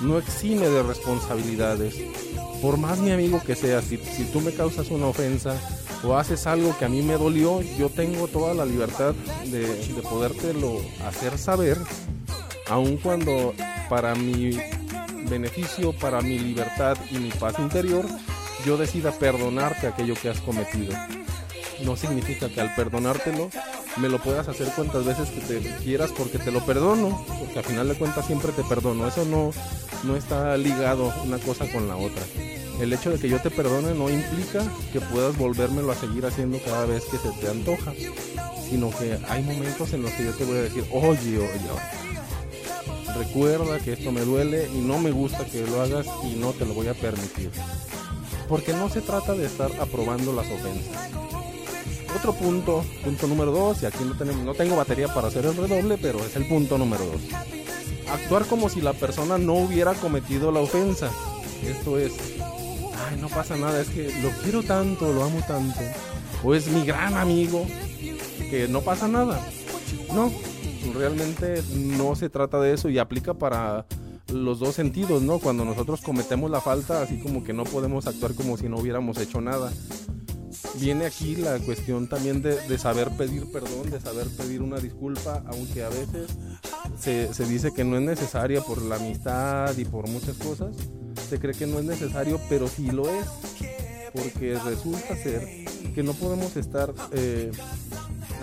no 0.00 0.18
exime 0.18 0.68
de 0.68 0.82
responsabilidades. 0.82 1.96
Por 2.62 2.78
más 2.78 2.98
mi 2.98 3.10
amigo 3.10 3.42
que 3.44 3.54
sea, 3.54 3.82
si, 3.82 3.98
si 3.98 4.24
tú 4.24 4.40
me 4.40 4.52
causas 4.52 4.90
una 4.90 5.06
ofensa 5.06 5.56
o 6.02 6.16
haces 6.16 6.46
algo 6.46 6.76
que 6.78 6.84
a 6.84 6.88
mí 6.88 7.02
me 7.02 7.14
dolió, 7.14 7.60
yo 7.78 7.88
tengo 7.88 8.28
toda 8.28 8.54
la 8.54 8.64
libertad 8.64 9.14
de, 9.46 9.60
de 9.60 10.02
podértelo 10.02 10.80
hacer 11.06 11.38
saber, 11.38 11.78
aun 12.68 12.96
cuando 12.98 13.54
para 13.88 14.14
mi 14.14 14.58
beneficio, 15.28 15.92
para 15.92 16.20
mi 16.20 16.38
libertad 16.38 16.96
y 17.10 17.18
mi 17.18 17.30
paz 17.30 17.58
interior, 17.58 18.04
yo 18.64 18.76
decida 18.76 19.12
perdonarte 19.12 19.86
aquello 19.86 20.14
que 20.14 20.30
has 20.30 20.40
cometido. 20.40 20.94
No 21.84 21.96
significa 21.96 22.48
que 22.48 22.60
al 22.60 22.74
perdonártelo 22.74 23.50
me 23.96 24.08
lo 24.08 24.18
puedas 24.18 24.48
hacer 24.48 24.68
cuantas 24.74 25.04
veces 25.04 25.28
que 25.30 25.40
te 25.40 25.76
quieras 25.82 26.10
porque 26.16 26.38
te 26.38 26.50
lo 26.50 26.64
perdono, 26.64 27.24
porque 27.38 27.58
al 27.58 27.64
final 27.64 27.88
de 27.88 27.94
cuentas 27.94 28.26
siempre 28.26 28.52
te 28.52 28.64
perdono. 28.64 29.06
Eso 29.06 29.24
no, 29.24 29.52
no 30.04 30.16
está 30.16 30.56
ligado 30.56 31.12
una 31.24 31.38
cosa 31.38 31.70
con 31.70 31.88
la 31.88 31.96
otra. 31.96 32.22
El 32.80 32.92
hecho 32.92 33.10
de 33.10 33.18
que 33.18 33.28
yo 33.28 33.40
te 33.40 33.50
perdone 33.50 33.94
no 33.94 34.10
implica 34.10 34.64
que 34.92 35.00
puedas 35.00 35.36
volvérmelo 35.36 35.92
a 35.92 35.94
seguir 35.94 36.26
haciendo 36.26 36.58
cada 36.64 36.86
vez 36.86 37.04
que 37.04 37.18
se 37.18 37.30
te 37.40 37.48
antoja, 37.48 37.92
sino 38.68 38.90
que 38.90 39.18
hay 39.28 39.42
momentos 39.42 39.92
en 39.92 40.02
los 40.02 40.10
que 40.12 40.24
yo 40.24 40.32
te 40.32 40.44
voy 40.44 40.58
a 40.58 40.62
decir, 40.62 40.84
oye, 40.90 41.38
oye, 41.38 41.70
recuerda 43.14 43.78
que 43.78 43.92
esto 43.92 44.12
me 44.12 44.22
duele 44.22 44.68
y 44.74 44.78
no 44.78 44.98
me 44.98 45.10
gusta 45.10 45.44
que 45.44 45.66
lo 45.66 45.80
hagas 45.80 46.06
y 46.24 46.36
no 46.36 46.52
te 46.52 46.64
lo 46.66 46.74
voy 46.74 46.88
a 46.88 46.94
permitir. 46.94 47.50
Porque 48.48 48.72
no 48.72 48.88
se 48.88 49.00
trata 49.00 49.32
de 49.34 49.46
estar 49.46 49.70
aprobando 49.80 50.32
las 50.32 50.46
ofensas 50.46 51.24
otro 52.14 52.32
punto, 52.32 52.84
punto 53.02 53.26
número 53.26 53.50
dos, 53.50 53.82
y 53.82 53.86
aquí 53.86 53.98
no, 54.04 54.54
tengo 54.54 54.76
batería 54.76 55.12
para 55.12 55.28
hacer 55.28 55.44
el 55.46 55.56
redoble, 55.56 55.98
pero 55.98 56.24
es 56.24 56.36
el 56.36 56.46
punto 56.46 56.78
número 56.78 57.04
dos. 57.04 57.20
Actuar 58.10 58.46
como 58.46 58.68
si 58.68 58.80
la 58.80 58.92
persona 58.92 59.36
no 59.38 59.54
hubiera 59.54 59.94
cometido 59.94 60.52
la 60.52 60.60
ofensa. 60.60 61.10
Esto 61.62 61.98
es, 61.98 62.12
ay, 62.38 63.18
no 63.20 63.28
pasa 63.28 63.56
nada, 63.56 63.80
es 63.80 63.88
que 63.88 64.12
lo 64.22 64.30
quiero 64.42 64.62
tanto, 64.62 65.12
lo 65.12 65.24
amo 65.24 65.40
tanto. 65.46 65.80
O 66.42 66.54
es 66.54 66.68
mi 66.68 66.84
gran 66.84 67.14
amigo, 67.14 67.66
que 68.50 68.68
no 68.68 68.82
pasa 68.82 69.08
nada. 69.08 69.40
No, 70.14 70.32
realmente 70.92 71.62
no 71.72 72.14
se 72.14 72.28
trata 72.28 72.60
de 72.60 72.74
eso 72.74 72.88
y 72.88 72.98
aplica 72.98 73.34
para 73.34 73.86
los 74.32 74.58
dos 74.58 74.74
sentidos, 74.74 75.22
¿no? 75.22 75.38
Cuando 75.38 75.64
nosotros 75.64 76.00
cometemos 76.00 76.50
la 76.50 76.60
falta, 76.60 77.02
así 77.02 77.18
como 77.20 77.44
que 77.44 77.52
no 77.52 77.64
podemos 77.64 78.06
actuar 78.06 78.34
como 78.34 78.56
si 78.56 78.68
no 78.68 78.78
hubiéramos 78.78 79.18
hecho 79.18 79.40
nada 79.40 79.70
viene 80.78 81.06
aquí 81.06 81.36
la 81.36 81.58
cuestión 81.58 82.08
también 82.08 82.42
de, 82.42 82.78
saber 82.78 83.10
pedir 83.16 83.50
perdón, 83.50 83.90
de 83.90 84.00
saber 84.00 84.28
pedir 84.28 84.62
una 84.62 84.78
disculpa, 84.78 85.42
aunque 85.46 85.82
a 85.82 85.88
veces 85.88 86.30
se, 86.98 87.46
dice 87.46 87.72
que 87.72 87.84
no 87.84 87.96
es 87.96 88.02
necesaria 88.02 88.60
por 88.60 88.82
la 88.82 88.96
amistad 88.96 89.76
y 89.76 89.84
por 89.84 90.08
muchas 90.08 90.36
cosas, 90.36 90.74
se 91.28 91.38
cree 91.38 91.54
que 91.54 91.66
no 91.66 91.78
es 91.78 91.84
necesario, 91.84 92.40
pero 92.48 92.68
sí 92.68 92.90
lo 92.90 93.08
es, 93.08 93.26
porque 94.12 94.58
resulta 94.58 95.16
ser 95.16 95.64
que 95.94 96.02
no 96.02 96.12
podemos 96.12 96.56
estar 96.56 96.92
eh, 97.12 97.50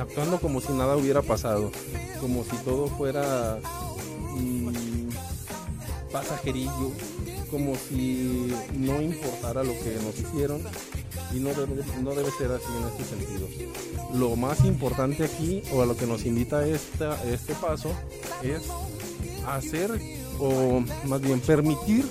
actuando 0.02 0.40
como 0.40 0.62
si 0.62 0.74
nada 0.74 0.96
hubiera 0.98 1.22
pasado, 1.22 1.72
como 2.20 2.44
si 2.44 2.56
todo 2.58 2.88
fuera 2.88 3.60
mm, 4.36 5.10
pasajerillo, 6.12 6.92
como 7.50 7.76
si 7.76 8.54
no 8.78 9.02
importara 9.02 9.64
lo 9.64 9.74
que 9.74 9.98
nos 10.04 10.18
hicieron 10.20 10.62
y 11.34 11.40
no 11.40 11.50
debe, 11.50 11.84
no 12.02 12.12
debe 12.16 12.32
ser 12.32 12.52
así 12.52 12.66
en 12.78 12.88
este 12.90 13.04
sentido. 13.16 13.48
Lo 14.14 14.36
más 14.36 14.66
importante 14.66 15.24
aquí, 15.24 15.64
o 15.74 15.82
a 15.82 15.86
lo 15.86 15.96
que 15.96 16.06
nos 16.06 16.26
invita 16.26 16.66
esta, 16.66 17.22
este 17.24 17.54
paso, 17.56 17.92
es 18.44 18.64
hacer, 19.48 19.92
o 20.40 20.84
más 21.06 21.22
bien 21.22 21.40
permitir 21.40 22.06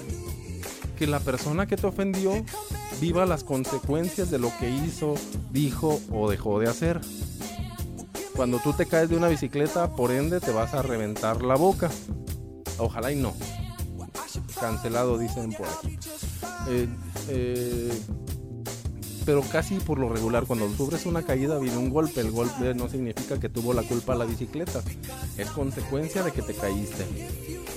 que 0.98 1.06
la 1.06 1.20
persona 1.20 1.66
que 1.66 1.76
te 1.76 1.86
ofendió 1.86 2.32
viva 3.00 3.24
las 3.26 3.44
consecuencias 3.44 4.30
de 4.30 4.38
lo 4.38 4.52
que 4.58 4.70
hizo, 4.70 5.14
dijo 5.50 6.00
o 6.12 6.30
dejó 6.30 6.60
de 6.60 6.68
hacer. 6.68 7.00
Cuando 8.40 8.58
tú 8.58 8.72
te 8.72 8.86
caes 8.86 9.10
de 9.10 9.18
una 9.18 9.28
bicicleta, 9.28 9.94
por 9.94 10.10
ende 10.10 10.40
te 10.40 10.50
vas 10.50 10.72
a 10.72 10.80
reventar 10.80 11.42
la 11.42 11.56
boca. 11.56 11.90
Ojalá 12.78 13.12
y 13.12 13.16
no. 13.16 13.34
Cancelado, 14.58 15.18
dicen 15.18 15.52
por 15.52 15.66
aquí. 15.68 15.98
Eh, 16.70 16.88
eh, 17.28 18.00
pero 19.26 19.42
casi 19.42 19.74
por 19.74 19.98
lo 19.98 20.08
regular 20.08 20.46
cuando 20.46 20.74
sufres 20.74 21.04
una 21.04 21.22
caída 21.22 21.58
viene 21.58 21.76
un 21.76 21.90
golpe. 21.90 22.22
El 22.22 22.30
golpe 22.30 22.72
no 22.72 22.88
significa 22.88 23.38
que 23.38 23.50
tuvo 23.50 23.74
la 23.74 23.82
culpa 23.82 24.14
la 24.14 24.24
bicicleta, 24.24 24.80
es 25.36 25.50
consecuencia 25.50 26.22
de 26.22 26.32
que 26.32 26.40
te 26.40 26.54
caíste. 26.54 27.04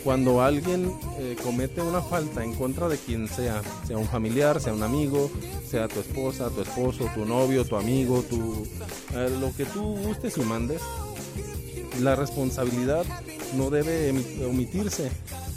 Cuando 0.04 0.42
alguien 0.42 0.92
eh, 1.18 1.36
comete 1.42 1.82
una 1.82 2.02
falta 2.02 2.44
en 2.44 2.54
contra 2.54 2.90
de 2.90 2.98
quien 2.98 3.28
sea, 3.28 3.62
sea 3.88 3.98
un 3.98 4.08
familiar, 4.08 4.60
sea 4.60 4.74
un 4.74 4.84
amigo, 4.84 5.32
sea 5.70 5.88
tu 5.88 6.00
esposa, 6.02 6.50
tu 6.50 6.62
esposo, 6.62 7.10
tu 7.14 7.26
novio, 7.26 7.66
tu 7.66 7.78
amigo, 7.78 8.22
tu, 8.24 8.68
eh, 9.16 9.30
lo 9.40 9.56
que 9.56 9.66
tú 9.66 9.96
gustes 9.98 10.38
y 10.38 10.42
mandes, 10.42 10.82
la 12.02 12.16
responsabilidad 12.16 13.06
no 13.56 13.70
debe 13.70 14.10
omitirse, 14.46 15.10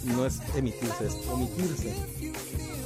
no 0.05 0.27
es 0.27 0.41
emitirse, 0.55 1.07
es 1.07 1.29
omitirse 1.29 1.93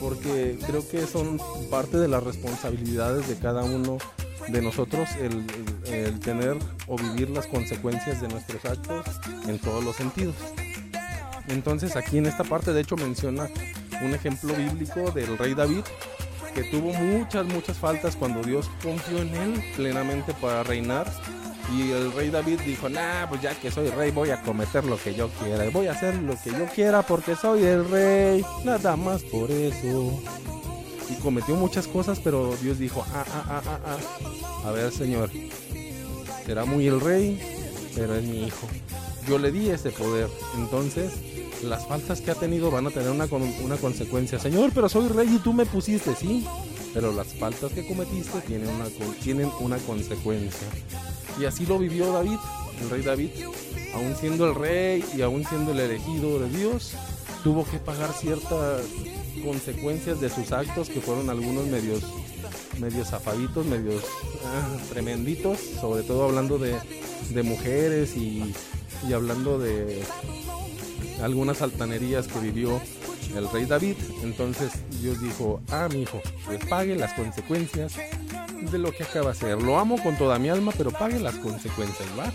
porque 0.00 0.58
creo 0.66 0.86
que 0.88 1.06
son 1.06 1.40
parte 1.70 1.98
de 1.98 2.08
las 2.08 2.22
responsabilidades 2.22 3.28
de 3.28 3.36
cada 3.36 3.62
uno 3.62 3.98
de 4.48 4.62
nosotros 4.62 5.08
el, 5.20 6.18
tener 6.20 6.56
o 6.86 6.96
vivir 6.96 7.30
las 7.30 7.46
consecuencias 7.46 8.20
de 8.20 8.28
nuestros 8.28 8.64
actos 8.64 9.06
en 9.46 9.58
todos 9.58 9.84
los 9.84 9.96
sentidos. 9.96 10.34
Entonces 11.48 11.96
aquí 11.96 12.18
en 12.18 12.26
esta 12.26 12.44
parte 12.44 12.72
de 12.72 12.80
hecho 12.80 12.96
menciona 12.96 13.48
un 14.02 14.14
ejemplo 14.14 14.54
bíblico 14.54 15.10
del 15.10 15.36
rey 15.36 15.54
David 15.54 15.84
que 16.54 16.64
tuvo 16.64 16.92
muchas, 16.92 17.46
muchas 17.46 17.76
faltas 17.76 18.16
cuando 18.16 18.42
Dios 18.42 18.68
confió 18.82 19.18
en 19.18 19.34
él 19.34 19.64
plenamente 19.76 20.34
para 20.34 20.62
reinar 20.62 21.06
y 21.72 21.92
el 21.92 22.12
rey 22.12 22.30
David 22.30 22.60
dijo, 22.66 22.88
nah, 22.88 23.26
pues 23.28 23.42
ya 23.42 23.54
que 23.54 23.70
soy 23.70 23.88
rey 23.90 24.10
voy 24.10 24.30
a 24.30 24.42
cometer 24.42 24.84
lo 24.84 24.96
que 24.96 25.14
yo 25.14 25.28
quiera. 25.28 25.68
Voy 25.70 25.86
a 25.86 25.92
hacer 25.92 26.16
lo 26.16 26.36
que 26.42 26.50
yo 26.50 26.66
quiera 26.74 27.02
porque 27.02 27.36
soy 27.36 27.62
el 27.62 27.88
rey. 27.88 28.44
Nada 28.64 28.96
más 28.96 29.22
por 29.22 29.50
eso. 29.50 30.20
Y 31.08 31.14
cometió 31.22 31.54
muchas 31.54 31.86
cosas, 31.86 32.20
pero 32.22 32.56
Dios 32.60 32.78
dijo, 32.78 33.04
ah, 33.14 33.24
ah, 33.28 33.44
ah, 33.48 33.62
ah, 33.66 33.78
ah. 33.86 34.68
A 34.68 34.70
ver, 34.72 34.90
señor. 34.92 35.30
Será 36.44 36.64
muy 36.64 36.88
el 36.88 37.00
rey, 37.00 37.40
pero 37.94 38.16
es 38.16 38.24
mi 38.24 38.46
hijo. 38.46 38.66
Yo 39.30 39.38
le 39.38 39.52
di 39.52 39.70
ese 39.70 39.92
poder. 39.92 40.28
Entonces, 40.56 41.12
las 41.62 41.86
faltas 41.86 42.20
que 42.20 42.32
ha 42.32 42.34
tenido 42.34 42.68
van 42.72 42.88
a 42.88 42.90
tener 42.90 43.10
una, 43.10 43.26
una 43.62 43.76
consecuencia. 43.76 44.40
Señor, 44.40 44.72
pero 44.74 44.88
soy 44.88 45.06
rey 45.06 45.36
y 45.36 45.38
tú 45.38 45.52
me 45.52 45.64
pusiste, 45.66 46.16
sí. 46.16 46.44
Pero 46.92 47.12
las 47.12 47.28
faltas 47.34 47.70
que 47.70 47.86
cometiste 47.86 48.40
tienen 48.40 48.68
una, 48.70 48.86
tienen 49.22 49.48
una 49.60 49.78
consecuencia. 49.78 50.66
Y 51.40 51.44
así 51.44 51.64
lo 51.64 51.78
vivió 51.78 52.12
David, 52.12 52.38
el 52.82 52.90
rey 52.90 53.02
David, 53.02 53.30
aún 53.94 54.16
siendo 54.16 54.48
el 54.48 54.56
rey 54.56 55.04
y 55.16 55.22
aún 55.22 55.44
siendo 55.44 55.70
el 55.70 55.78
elegido 55.78 56.40
de 56.40 56.48
Dios, 56.50 56.94
tuvo 57.44 57.64
que 57.64 57.78
pagar 57.78 58.12
ciertas 58.12 58.82
consecuencias 59.44 60.20
de 60.20 60.28
sus 60.28 60.50
actos 60.50 60.88
que 60.88 61.00
fueron 61.00 61.30
algunos 61.30 61.66
medios 61.68 62.02
medios 62.80 63.12
afaditos, 63.12 63.64
medios 63.66 64.02
ah, 64.44 64.76
tremenditos, 64.90 65.58
sobre 65.80 66.02
todo 66.02 66.24
hablando 66.24 66.58
de, 66.58 66.74
mujeres 67.44 68.16
y, 68.16 68.52
y, 69.06 69.12
hablando 69.12 69.58
de 69.58 70.02
algunas 71.22 71.62
altanerías 71.62 72.26
que 72.28 72.38
vivió 72.40 72.80
el 73.36 73.48
rey 73.50 73.64
David. 73.66 73.96
Entonces 74.22 74.72
Dios 75.00 75.20
dijo, 75.20 75.60
ah, 75.70 75.88
mi 75.92 76.02
hijo, 76.02 76.20
pues 76.46 76.64
pague 76.66 76.96
las 76.96 77.12
consecuencias 77.14 77.94
de 78.60 78.78
lo 78.78 78.92
que 78.92 79.04
acaba 79.04 79.26
de 79.26 79.32
hacer. 79.32 79.62
Lo 79.62 79.78
amo 79.78 80.02
con 80.02 80.16
toda 80.16 80.38
mi 80.38 80.48
alma, 80.48 80.72
pero 80.76 80.90
pague 80.90 81.18
las 81.18 81.34
consecuencias, 81.36 82.08
¿va? 82.18 82.32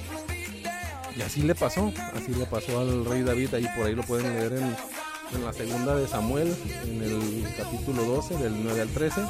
Y 1.17 1.21
así 1.21 1.41
le 1.41 1.55
pasó, 1.55 1.93
así 2.13 2.33
le 2.33 2.45
pasó 2.45 2.79
al 2.79 3.05
rey 3.05 3.23
David, 3.23 3.53
ahí 3.53 3.67
por 3.75 3.85
ahí 3.85 3.95
lo 3.95 4.03
pueden 4.03 4.33
leer 4.33 4.53
en, 4.53 4.75
en 5.33 5.45
la 5.45 5.53
segunda 5.53 5.95
de 5.95 6.07
Samuel, 6.07 6.53
en 6.83 7.01
el 7.01 7.45
capítulo 7.55 8.03
12, 8.03 8.37
del 8.37 8.63
9 8.63 8.81
al 8.81 8.89
13. 8.89 9.21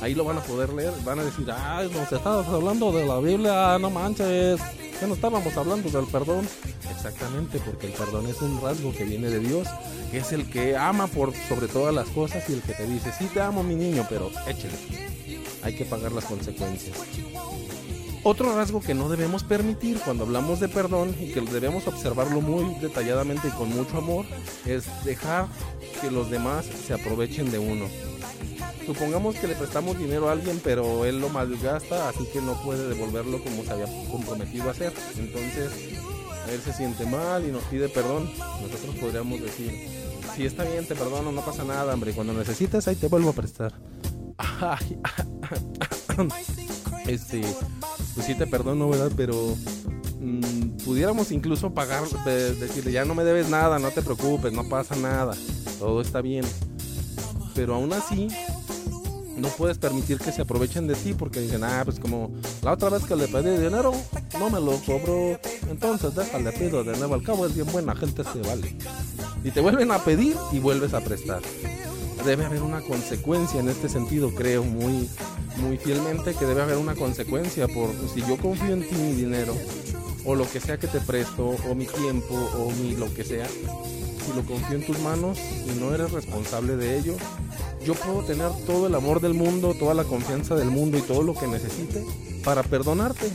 Ahí 0.00 0.14
lo 0.14 0.24
van 0.24 0.38
a 0.38 0.42
poder 0.42 0.72
leer, 0.72 0.92
van 1.04 1.18
a 1.18 1.24
decir, 1.24 1.50
ay, 1.50 1.90
nos 1.92 2.12
estabas 2.12 2.46
hablando 2.48 2.92
de 2.92 3.04
la 3.04 3.18
Biblia, 3.18 3.78
no 3.80 3.90
manches, 3.90 4.60
que 5.00 5.06
no 5.06 5.14
estábamos 5.14 5.56
hablando 5.56 5.90
del 5.90 6.06
perdón. 6.06 6.48
Exactamente, 6.90 7.60
porque 7.64 7.88
el 7.88 7.92
perdón 7.92 8.26
es 8.26 8.40
un 8.40 8.60
rasgo 8.60 8.92
que 8.92 9.04
viene 9.04 9.28
de 9.28 9.40
Dios, 9.40 9.66
que 10.10 10.18
es 10.18 10.32
el 10.32 10.48
que 10.48 10.76
ama 10.76 11.06
por 11.08 11.32
sobre 11.48 11.68
todas 11.68 11.94
las 11.94 12.08
cosas 12.08 12.48
y 12.48 12.54
el 12.54 12.62
que 12.62 12.74
te 12.74 12.86
dice, 12.86 13.12
sí 13.18 13.26
te 13.26 13.40
amo 13.40 13.62
mi 13.62 13.74
niño, 13.74 14.06
pero 14.08 14.30
échale. 14.46 14.74
Hay 15.62 15.74
que 15.74 15.84
pagar 15.84 16.12
las 16.12 16.24
consecuencias. 16.24 16.96
Otro 18.24 18.54
rasgo 18.54 18.80
que 18.80 18.94
no 18.94 19.08
debemos 19.08 19.44
permitir 19.44 19.98
cuando 20.04 20.24
hablamos 20.24 20.60
de 20.60 20.68
perdón 20.68 21.14
y 21.20 21.32
que 21.32 21.40
debemos 21.40 21.86
observarlo 21.86 22.40
muy 22.40 22.74
detalladamente 22.80 23.48
y 23.48 23.52
con 23.52 23.68
mucho 23.70 23.98
amor 23.98 24.26
es 24.66 24.84
dejar 25.04 25.46
que 26.00 26.10
los 26.10 26.30
demás 26.30 26.66
se 26.66 26.94
aprovechen 26.94 27.50
de 27.50 27.58
uno. 27.58 27.86
Supongamos 28.88 29.36
que 29.36 29.46
le 29.46 29.54
prestamos 29.54 29.98
dinero 29.98 30.30
a 30.30 30.32
alguien 30.32 30.62
pero 30.64 31.04
él 31.04 31.20
lo 31.20 31.28
malgasta 31.28 32.08
así 32.08 32.24
que 32.32 32.40
no 32.40 32.54
puede 32.62 32.88
devolverlo 32.88 33.44
como 33.44 33.62
se 33.62 33.70
había 33.70 33.84
comprometido 34.10 34.68
a 34.68 34.70
hacer. 34.70 34.94
Entonces 35.18 35.70
él 36.50 36.60
se 36.64 36.72
siente 36.72 37.04
mal 37.04 37.46
y 37.46 37.52
nos 37.52 37.62
pide 37.64 37.90
perdón. 37.90 38.30
Nosotros 38.62 38.94
podríamos 38.98 39.42
decir, 39.42 39.90
si 40.34 40.46
está 40.46 40.64
bien 40.64 40.86
te 40.86 40.94
perdono, 40.94 41.30
no 41.32 41.42
pasa 41.42 41.64
nada, 41.64 41.92
hombre. 41.92 42.14
Cuando 42.14 42.32
necesites 42.32 42.88
ahí 42.88 42.96
te 42.96 43.08
vuelvo 43.08 43.28
a 43.28 43.34
prestar. 43.34 43.74
este 47.06 47.42
pues 48.14 48.26
sí 48.26 48.34
te 48.36 48.46
perdono, 48.46 48.88
¿verdad? 48.88 49.12
Pero 49.14 49.54
mm, 50.18 50.78
pudiéramos 50.82 51.30
incluso 51.30 51.74
pagar, 51.74 52.04
decirle, 52.24 52.92
ya 52.92 53.04
no 53.04 53.14
me 53.14 53.22
debes 53.22 53.50
nada, 53.50 53.78
no 53.78 53.90
te 53.90 54.00
preocupes, 54.00 54.50
no 54.50 54.66
pasa 54.66 54.96
nada, 54.96 55.36
todo 55.78 56.00
está 56.00 56.22
bien. 56.22 56.46
Pero 57.54 57.74
aún 57.74 57.92
así, 57.92 58.28
no 59.38 59.48
puedes 59.48 59.78
permitir 59.78 60.18
que 60.18 60.32
se 60.32 60.42
aprovechen 60.42 60.86
de 60.86 60.94
ti 60.94 61.14
porque 61.14 61.40
dicen, 61.40 61.64
ah, 61.64 61.82
pues 61.84 61.98
como 61.98 62.32
la 62.62 62.72
otra 62.72 62.90
vez 62.90 63.04
que 63.04 63.16
le 63.16 63.28
pedí 63.28 63.50
dinero, 63.50 63.92
no 64.38 64.50
me 64.50 64.60
lo 64.60 64.76
cobró, 64.84 65.38
entonces 65.70 66.14
déjale, 66.14 66.52
pido 66.52 66.84
de 66.84 66.96
nuevo, 66.96 67.14
al 67.14 67.22
cabo 67.22 67.46
es 67.46 67.54
bien 67.54 67.70
buena 67.70 67.94
gente, 67.94 68.22
se 68.24 68.40
vale. 68.40 68.76
Y 69.44 69.50
te 69.50 69.60
vuelven 69.60 69.90
a 69.90 69.98
pedir 69.98 70.36
y 70.52 70.58
vuelves 70.58 70.94
a 70.94 71.00
prestar. 71.00 71.40
Debe 72.24 72.44
haber 72.44 72.62
una 72.62 72.80
consecuencia 72.80 73.60
en 73.60 73.68
este 73.68 73.88
sentido, 73.88 74.34
creo 74.34 74.64
muy, 74.64 75.08
muy 75.58 75.78
fielmente 75.78 76.34
que 76.34 76.44
debe 76.44 76.62
haber 76.62 76.76
una 76.76 76.94
consecuencia 76.94 77.68
por 77.68 77.90
si 78.12 78.20
yo 78.22 78.36
confío 78.36 78.72
en 78.72 78.88
ti 78.88 78.94
mi 78.96 79.12
dinero 79.12 79.54
o 80.24 80.34
lo 80.34 80.50
que 80.50 80.60
sea 80.60 80.78
que 80.78 80.88
te 80.88 81.00
presto 81.00 81.56
o 81.68 81.74
mi 81.74 81.86
tiempo 81.86 82.34
o 82.34 82.70
mi 82.72 82.96
lo 82.96 83.12
que 83.14 83.24
sea, 83.24 83.46
si 83.46 84.32
lo 84.34 84.44
confío 84.44 84.76
en 84.76 84.84
tus 84.84 84.98
manos 84.98 85.38
y 85.38 85.78
no 85.78 85.94
eres 85.94 86.10
responsable 86.12 86.76
de 86.76 86.98
ello, 86.98 87.14
yo 87.88 87.94
puedo 87.94 88.22
tener 88.22 88.50
todo 88.66 88.86
el 88.86 88.94
amor 88.94 89.18
del 89.22 89.32
mundo, 89.32 89.72
toda 89.72 89.94
la 89.94 90.04
confianza 90.04 90.54
del 90.54 90.68
mundo 90.68 90.98
y 90.98 91.00
todo 91.00 91.22
lo 91.22 91.32
que 91.32 91.46
necesite 91.46 92.04
para 92.44 92.62
perdonarte. 92.62 93.30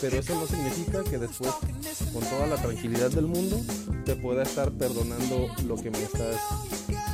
Pero 0.00 0.18
eso 0.18 0.34
no 0.34 0.44
significa 0.48 1.04
que 1.04 1.18
después, 1.18 1.52
con 2.12 2.20
toda 2.24 2.48
la 2.48 2.56
tranquilidad 2.56 3.12
del 3.12 3.28
mundo, 3.28 3.60
te 4.04 4.16
pueda 4.16 4.42
estar 4.42 4.72
perdonando 4.72 5.46
lo 5.68 5.76
que 5.76 5.92
me 5.92 6.02
estás 6.02 6.34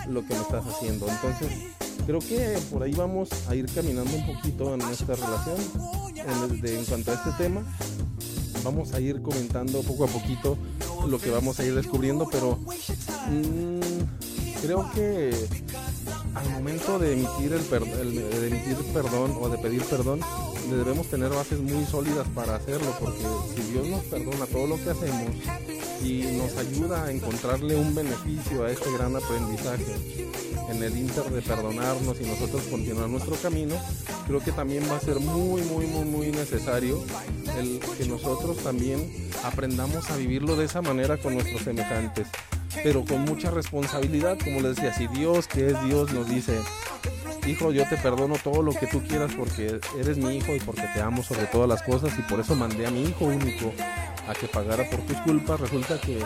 lo 0.08 0.26
que 0.26 0.32
me 0.32 0.40
estás 0.40 0.64
haciendo. 0.66 1.06
Entonces, 1.10 1.50
creo 2.06 2.20
que 2.20 2.58
por 2.70 2.82
ahí 2.82 2.94
vamos 2.94 3.28
a 3.48 3.54
ir 3.54 3.66
caminando 3.66 4.10
un 4.16 4.34
poquito 4.34 4.72
en 4.72 4.78
nuestra 4.78 5.14
relación 5.14 5.56
en, 6.16 6.66
en 6.66 6.84
cuanto 6.86 7.10
a 7.10 7.14
este 7.16 7.30
tema. 7.32 7.62
Vamos 8.64 8.94
a 8.94 9.00
ir 9.00 9.20
comentando 9.20 9.82
poco 9.82 10.04
a 10.04 10.06
poquito 10.06 10.56
lo 11.06 11.18
que 11.18 11.28
vamos 11.28 11.60
a 11.60 11.66
ir 11.66 11.74
descubriendo, 11.74 12.26
pero 12.32 12.56
mmm, 13.28 13.80
creo 14.62 14.90
que 14.94 15.36
al 16.34 16.50
momento 16.50 16.98
de 16.98 17.12
emitir 17.12 17.52
el, 17.52 17.68
de 17.68 18.48
emitir 18.48 18.76
perdón 18.92 19.36
o 19.40 19.48
de 19.48 19.58
pedir 19.58 19.82
perdón, 19.84 20.20
debemos 20.72 21.06
tener 21.08 21.30
bases 21.30 21.60
muy 21.60 21.84
sólidas 21.84 22.26
para 22.34 22.56
hacerlo, 22.56 22.94
porque 23.00 23.24
si 23.54 23.72
Dios 23.72 23.86
nos 23.86 24.02
perdona 24.04 24.46
todo 24.46 24.66
lo 24.66 24.76
que 24.76 24.90
hacemos 24.90 25.30
y 26.04 26.22
nos 26.36 26.56
ayuda 26.56 27.04
a 27.04 27.10
encontrarle 27.10 27.76
un 27.76 27.94
beneficio 27.94 28.64
a 28.64 28.70
este 28.70 28.92
gran 28.92 29.14
aprendizaje 29.16 29.86
en 30.70 30.82
el 30.82 30.96
inter 30.96 31.24
de 31.24 31.42
perdonarnos 31.42 32.20
y 32.20 32.24
nosotros 32.24 32.62
continuar 32.70 33.08
nuestro 33.08 33.36
camino, 33.36 33.76
creo 34.26 34.40
que 34.40 34.52
también 34.52 34.84
va 34.90 34.96
a 34.96 35.00
ser 35.00 35.20
muy, 35.20 35.62
muy, 35.62 35.86
muy, 35.86 36.04
muy 36.04 36.26
necesario 36.30 37.02
el 37.58 37.80
que 37.98 38.06
nosotros 38.06 38.58
también 38.58 39.30
aprendamos 39.44 40.10
a 40.10 40.16
vivirlo 40.16 40.56
de 40.56 40.64
esa 40.64 40.82
manera 40.82 41.16
con 41.18 41.34
nuestros 41.34 41.62
semejantes 41.62 42.26
pero 42.82 43.04
con 43.04 43.24
mucha 43.24 43.50
responsabilidad, 43.50 44.38
como 44.42 44.60
les 44.60 44.76
decía, 44.76 44.94
si 44.94 45.06
Dios, 45.08 45.46
que 45.46 45.68
es 45.68 45.82
Dios, 45.84 46.12
nos 46.12 46.28
dice, 46.28 46.58
hijo, 47.46 47.72
yo 47.72 47.88
te 47.88 47.96
perdono 47.96 48.36
todo 48.42 48.62
lo 48.62 48.72
que 48.72 48.86
tú 48.86 49.02
quieras 49.02 49.32
porque 49.36 49.80
eres 49.98 50.18
mi 50.18 50.36
hijo 50.36 50.54
y 50.54 50.60
porque 50.60 50.82
te 50.94 51.00
amo 51.00 51.22
sobre 51.22 51.46
todas 51.46 51.68
las 51.68 51.82
cosas 51.82 52.12
y 52.18 52.22
por 52.22 52.40
eso 52.40 52.54
mandé 52.54 52.86
a 52.86 52.90
mi 52.90 53.02
hijo 53.02 53.24
único 53.24 53.72
a 54.28 54.34
que 54.34 54.46
pagara 54.46 54.88
por 54.88 55.00
tus 55.00 55.16
culpas, 55.18 55.60
resulta 55.60 56.00
que 56.00 56.18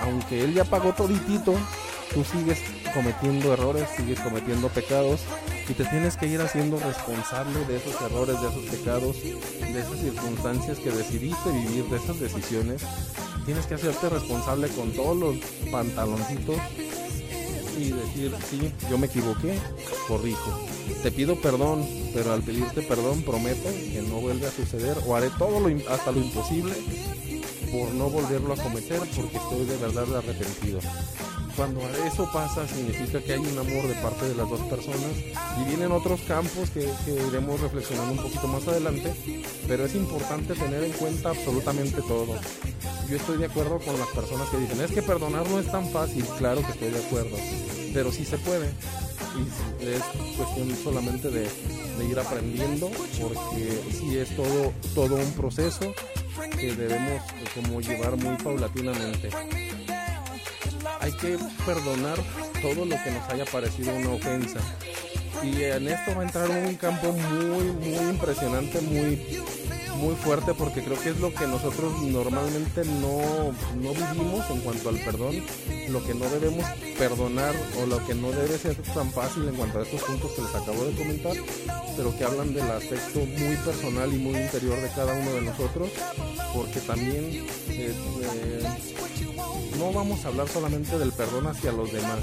aunque 0.00 0.44
él 0.44 0.54
ya 0.54 0.64
pagó 0.64 0.92
toditito, 0.92 1.54
tú 2.14 2.24
sigues 2.24 2.58
cometiendo 2.94 3.52
errores, 3.52 3.88
sigues 3.96 4.20
cometiendo 4.20 4.68
pecados 4.68 5.20
y 5.68 5.74
te 5.74 5.84
tienes 5.84 6.16
que 6.16 6.26
ir 6.26 6.40
haciendo 6.40 6.78
responsable 6.78 7.64
de 7.66 7.76
esos 7.76 8.00
errores, 8.00 8.40
de 8.40 8.48
esos 8.48 8.64
pecados, 8.64 9.22
de 9.22 9.80
esas 9.80 9.98
circunstancias 9.98 10.78
que 10.78 10.90
decidiste 10.90 11.50
vivir, 11.50 11.84
de 11.84 11.96
esas 11.96 12.18
decisiones. 12.18 12.82
Tienes 13.44 13.66
que 13.66 13.74
hacerte 13.74 14.08
responsable 14.08 14.68
con 14.68 14.92
todos 14.92 15.16
los 15.16 15.36
pantaloncitos 15.70 16.56
y 17.78 17.90
decir, 17.90 18.34
sí, 18.50 18.72
yo 18.90 18.98
me 18.98 19.06
equivoqué, 19.06 19.58
corrijo. 20.06 20.58
Te 21.02 21.10
pido 21.10 21.40
perdón, 21.40 21.86
pero 22.12 22.32
al 22.32 22.42
pedirte 22.42 22.82
perdón 22.82 23.22
prometo 23.22 23.68
que 23.68 24.02
no 24.02 24.20
vuelve 24.20 24.46
a 24.46 24.50
suceder 24.50 24.96
o 25.06 25.14
haré 25.14 25.30
todo 25.38 25.60
lo, 25.60 25.68
hasta 25.90 26.10
lo 26.10 26.20
imposible 26.20 26.72
por 27.70 27.92
no 27.92 28.08
volverlo 28.08 28.54
a 28.54 28.56
cometer 28.56 29.00
porque 29.14 29.36
estoy 29.36 29.66
de 29.66 29.76
verdad 29.76 30.16
arrepentido. 30.16 30.80
Cuando 31.58 31.80
eso 32.06 32.30
pasa 32.32 32.68
significa 32.68 33.20
que 33.20 33.32
hay 33.32 33.40
un 33.40 33.58
amor 33.58 33.88
de 33.88 33.94
parte 33.96 34.28
de 34.28 34.36
las 34.36 34.48
dos 34.48 34.60
personas 34.60 35.10
y 35.60 35.64
vienen 35.66 35.90
otros 35.90 36.20
campos 36.20 36.70
que, 36.70 36.88
iremos 37.28 37.60
reflexionando 37.60 38.12
un 38.12 38.18
poquito 38.18 38.46
más 38.46 38.68
adelante, 38.68 39.12
pero 39.66 39.84
es 39.84 39.94
importante 39.96 40.54
tener 40.54 40.84
en 40.84 40.92
cuenta 40.92 41.30
absolutamente 41.30 42.00
todo. 42.02 42.36
Yo 43.08 43.16
estoy 43.16 43.38
de 43.38 43.46
acuerdo 43.46 43.78
con 43.78 43.98
las 43.98 44.08
personas 44.08 44.50
que 44.50 44.58
dicen, 44.58 44.82
es 44.82 44.90
que 44.90 45.02
perdonar 45.02 45.48
no 45.48 45.58
es 45.58 45.72
tan 45.72 45.88
fácil, 45.88 46.24
claro 46.36 46.60
que 46.60 46.72
estoy 46.72 46.90
de 46.90 46.98
acuerdo, 46.98 47.36
pero 47.94 48.12
sí 48.12 48.22
se 48.22 48.36
puede. 48.36 48.68
Y 49.34 49.86
es 49.86 50.02
cuestión 50.36 50.76
solamente 50.76 51.30
de, 51.30 51.48
ir 52.04 52.18
aprendiendo 52.18 52.90
porque 53.20 53.82
sí 53.90 54.18
es 54.18 54.36
todo, 54.36 54.72
todo 54.94 55.16
un 55.16 55.32
proceso 55.32 55.94
que 56.58 56.74
debemos 56.74 57.22
como 57.54 57.80
llevar 57.80 58.16
muy 58.16 58.36
paulatinamente. 58.36 59.30
Hay 61.00 61.12
que 61.12 61.38
perdonar 61.64 62.18
todo 62.60 62.84
lo 62.84 63.02
que 63.02 63.10
nos 63.10 63.28
haya 63.30 63.46
parecido 63.46 63.94
una 63.96 64.10
ofensa. 64.10 64.60
Y 65.42 65.62
en 65.62 65.88
esto 65.88 66.14
va 66.14 66.22
a 66.22 66.24
entrar 66.24 66.50
un 66.50 66.74
campo 66.76 67.12
muy, 67.12 67.64
muy 67.72 68.10
impresionante, 68.10 68.80
muy, 68.82 69.40
muy 69.98 70.14
fuerte, 70.14 70.54
porque 70.54 70.82
creo 70.82 70.98
que 71.00 71.10
es 71.10 71.20
lo 71.20 71.32
que 71.34 71.46
nosotros 71.46 72.00
normalmente 72.02 72.84
no, 72.84 73.52
no 73.80 73.92
vivimos 73.92 74.48
en 74.50 74.60
cuanto 74.60 74.88
al 74.88 74.98
perdón, 75.00 75.42
lo 75.88 76.04
que 76.04 76.14
no 76.14 76.28
debemos 76.30 76.64
perdonar 76.98 77.54
o 77.82 77.86
lo 77.86 78.04
que 78.06 78.14
no 78.14 78.30
debe 78.30 78.58
ser 78.58 78.76
tan 78.76 79.10
fácil 79.10 79.48
en 79.48 79.56
cuanto 79.56 79.78
a 79.78 79.82
estos 79.82 80.02
puntos 80.02 80.32
que 80.32 80.42
les 80.42 80.54
acabo 80.54 80.84
de 80.84 80.96
comentar, 80.96 81.36
pero 81.96 82.16
que 82.16 82.24
hablan 82.24 82.54
del 82.54 82.70
aspecto 82.70 83.20
muy 83.20 83.56
personal 83.56 84.12
y 84.12 84.18
muy 84.18 84.36
interior 84.36 84.80
de 84.80 84.88
cada 84.88 85.14
uno 85.14 85.30
de 85.32 85.42
nosotros, 85.42 85.90
porque 86.54 86.80
también 86.80 87.46
eh, 87.68 88.62
no 89.78 89.92
vamos 89.92 90.24
a 90.24 90.28
hablar 90.28 90.48
solamente 90.48 90.98
del 90.98 91.12
perdón 91.12 91.46
hacia 91.46 91.72
los 91.72 91.92
demás, 91.92 92.20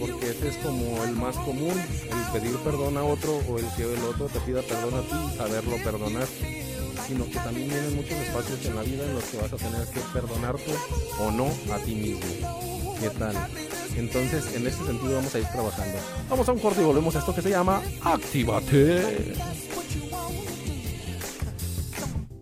porque 0.00 0.30
ese 0.30 0.48
es 0.48 0.56
como 0.56 1.02
el 1.04 1.12
más 1.12 1.36
común, 1.36 1.74
el 1.78 2.40
pedir 2.40 2.56
perdón 2.58 2.96
a 2.96 3.04
otro 3.04 3.40
o 3.48 3.58
el 3.58 3.66
que 3.76 3.82
el 3.82 4.02
otro 4.04 4.26
te 4.26 4.40
pida 4.40 4.62
perdón 4.62 4.94
a 4.94 5.02
ti 5.02 5.36
saberlo 5.36 5.76
perdonar, 5.84 6.26
sino 7.06 7.24
que 7.26 7.38
también 7.38 7.68
vienen 7.68 7.96
muchos 7.96 8.12
espacios 8.12 8.64
en 8.66 8.76
la 8.76 8.82
vida 8.82 9.04
en 9.04 9.14
los 9.14 9.24
que 9.24 9.36
vas 9.38 9.52
a 9.52 9.56
tener 9.56 9.86
que 9.88 10.00
perdonarte 10.12 10.74
o 11.20 11.30
no 11.30 11.46
a 11.72 11.78
ti 11.78 11.94
mismo. 11.94 12.96
¿Qué 13.00 13.10
tal? 13.10 13.34
Entonces, 13.96 14.54
en 14.54 14.66
ese 14.66 14.84
sentido 14.84 15.16
vamos 15.16 15.34
a 15.34 15.38
ir 15.38 15.46
trabajando. 15.46 15.98
Vamos 16.28 16.48
a 16.48 16.52
un 16.52 16.58
corte 16.58 16.80
y 16.80 16.84
volvemos 16.84 17.16
a 17.16 17.20
esto 17.20 17.34
que 17.34 17.42
se 17.42 17.50
llama 17.50 17.82
Actívate. 18.02 19.34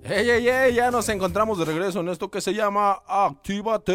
Hey, 0.04 0.26
hey, 0.26 0.46
hey, 0.50 0.74
ya 0.74 0.90
nos 0.90 1.08
encontramos 1.10 1.58
de 1.58 1.66
regreso 1.66 2.00
en 2.00 2.08
esto 2.08 2.30
que 2.30 2.40
se 2.40 2.54
llama 2.54 3.02
Actívate. 3.06 3.94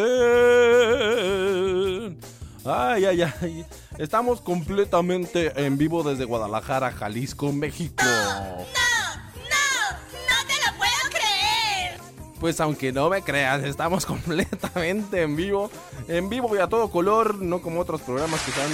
Ay, 2.64 3.04
ay, 3.04 3.22
ay. 3.22 3.66
Estamos 3.98 4.40
completamente 4.40 5.52
en 5.66 5.76
vivo 5.76 6.02
desde 6.02 6.24
Guadalajara, 6.24 6.92
Jalisco, 6.92 7.52
México. 7.52 8.04
Pues 12.44 12.60
aunque 12.60 12.92
no 12.92 13.08
me 13.08 13.22
creas, 13.22 13.64
estamos 13.64 14.04
completamente 14.14 15.22
en 15.22 15.34
vivo. 15.34 15.70
En 16.08 16.28
vivo 16.28 16.54
y 16.54 16.58
a 16.58 16.66
todo 16.66 16.90
color, 16.90 17.36
no 17.36 17.62
como 17.62 17.80
otros 17.80 18.02
programas 18.02 18.42
que 18.42 18.50
están 18.50 18.68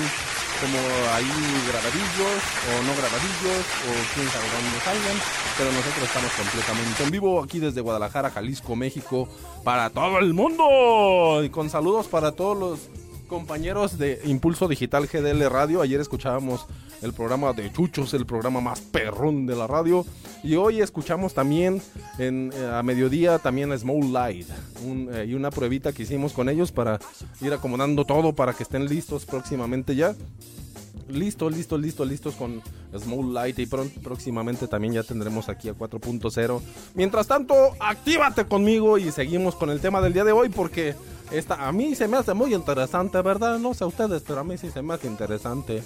como 0.60 0.76
ahí 1.14 1.30
grabadillos 1.68 2.42
o 2.66 2.82
no 2.82 2.92
grabadillos 2.96 3.64
o 3.86 4.12
quién 4.12 4.26
sabe 4.26 4.44
dónde 4.50 4.80
salgan. 4.84 5.16
Pero 5.56 5.70
nosotros 5.70 6.02
estamos 6.02 6.32
completamente 6.32 7.04
en 7.04 7.10
vivo 7.12 7.40
aquí 7.44 7.60
desde 7.60 7.80
Guadalajara, 7.80 8.30
Jalisco, 8.30 8.74
México, 8.74 9.28
para 9.62 9.88
todo 9.90 10.18
el 10.18 10.34
mundo. 10.34 11.44
Y 11.44 11.50
con 11.50 11.70
saludos 11.70 12.08
para 12.08 12.32
todos 12.32 12.58
los 12.58 12.80
compañeros 13.28 13.98
de 13.98 14.20
Impulso 14.24 14.66
Digital 14.66 15.06
GDL 15.06 15.48
Radio. 15.48 15.80
Ayer 15.80 16.00
escuchábamos 16.00 16.66
el 17.02 17.12
programa 17.12 17.52
de 17.52 17.72
Chuchos, 17.72 18.14
el 18.14 18.26
programa 18.26 18.60
más 18.60 18.80
perrón 18.80 19.46
de 19.46 19.54
la 19.54 19.68
radio. 19.68 20.04
Y 20.42 20.56
hoy 20.56 20.80
escuchamos 20.80 21.34
también 21.34 21.82
en, 22.18 22.52
eh, 22.54 22.70
a 22.72 22.82
mediodía 22.82 23.38
también 23.38 23.76
Small 23.78 24.12
Light 24.12 24.46
eh, 24.84 25.26
y 25.28 25.34
una 25.34 25.50
pruebita 25.50 25.92
que 25.92 26.04
hicimos 26.04 26.32
con 26.32 26.48
ellos 26.48 26.72
para 26.72 26.98
ir 27.40 27.52
acomodando 27.52 28.04
todo 28.06 28.34
para 28.34 28.54
que 28.54 28.62
estén 28.62 28.86
listos 28.86 29.26
próximamente 29.26 29.94
ya. 29.94 30.14
Listos, 31.08 31.52
listos, 31.52 31.80
listos, 31.80 32.08
listos 32.08 32.34
con 32.36 32.62
Small 32.96 33.34
Light 33.34 33.58
y 33.58 33.66
próximamente 33.66 34.68
también 34.68 34.94
ya 34.94 35.02
tendremos 35.02 35.48
aquí 35.48 35.68
a 35.68 35.74
4.0. 35.74 36.60
Mientras 36.94 37.26
tanto, 37.26 37.54
actívate 37.80 38.44
conmigo 38.46 38.96
y 38.96 39.10
seguimos 39.10 39.56
con 39.56 39.70
el 39.70 39.80
tema 39.80 40.00
del 40.00 40.12
día 40.12 40.24
de 40.24 40.32
hoy 40.32 40.48
porque 40.48 40.94
esta, 41.32 41.66
a 41.68 41.72
mí 41.72 41.94
se 41.94 42.08
me 42.08 42.16
hace 42.16 42.32
muy 42.32 42.54
interesante, 42.54 43.20
¿verdad? 43.22 43.58
No 43.58 43.74
sé 43.74 43.84
a 43.84 43.88
ustedes, 43.88 44.22
pero 44.26 44.40
a 44.40 44.44
mí 44.44 44.56
sí 44.56 44.70
se 44.70 44.82
me 44.82 44.94
hace 44.94 45.06
interesante. 45.06 45.82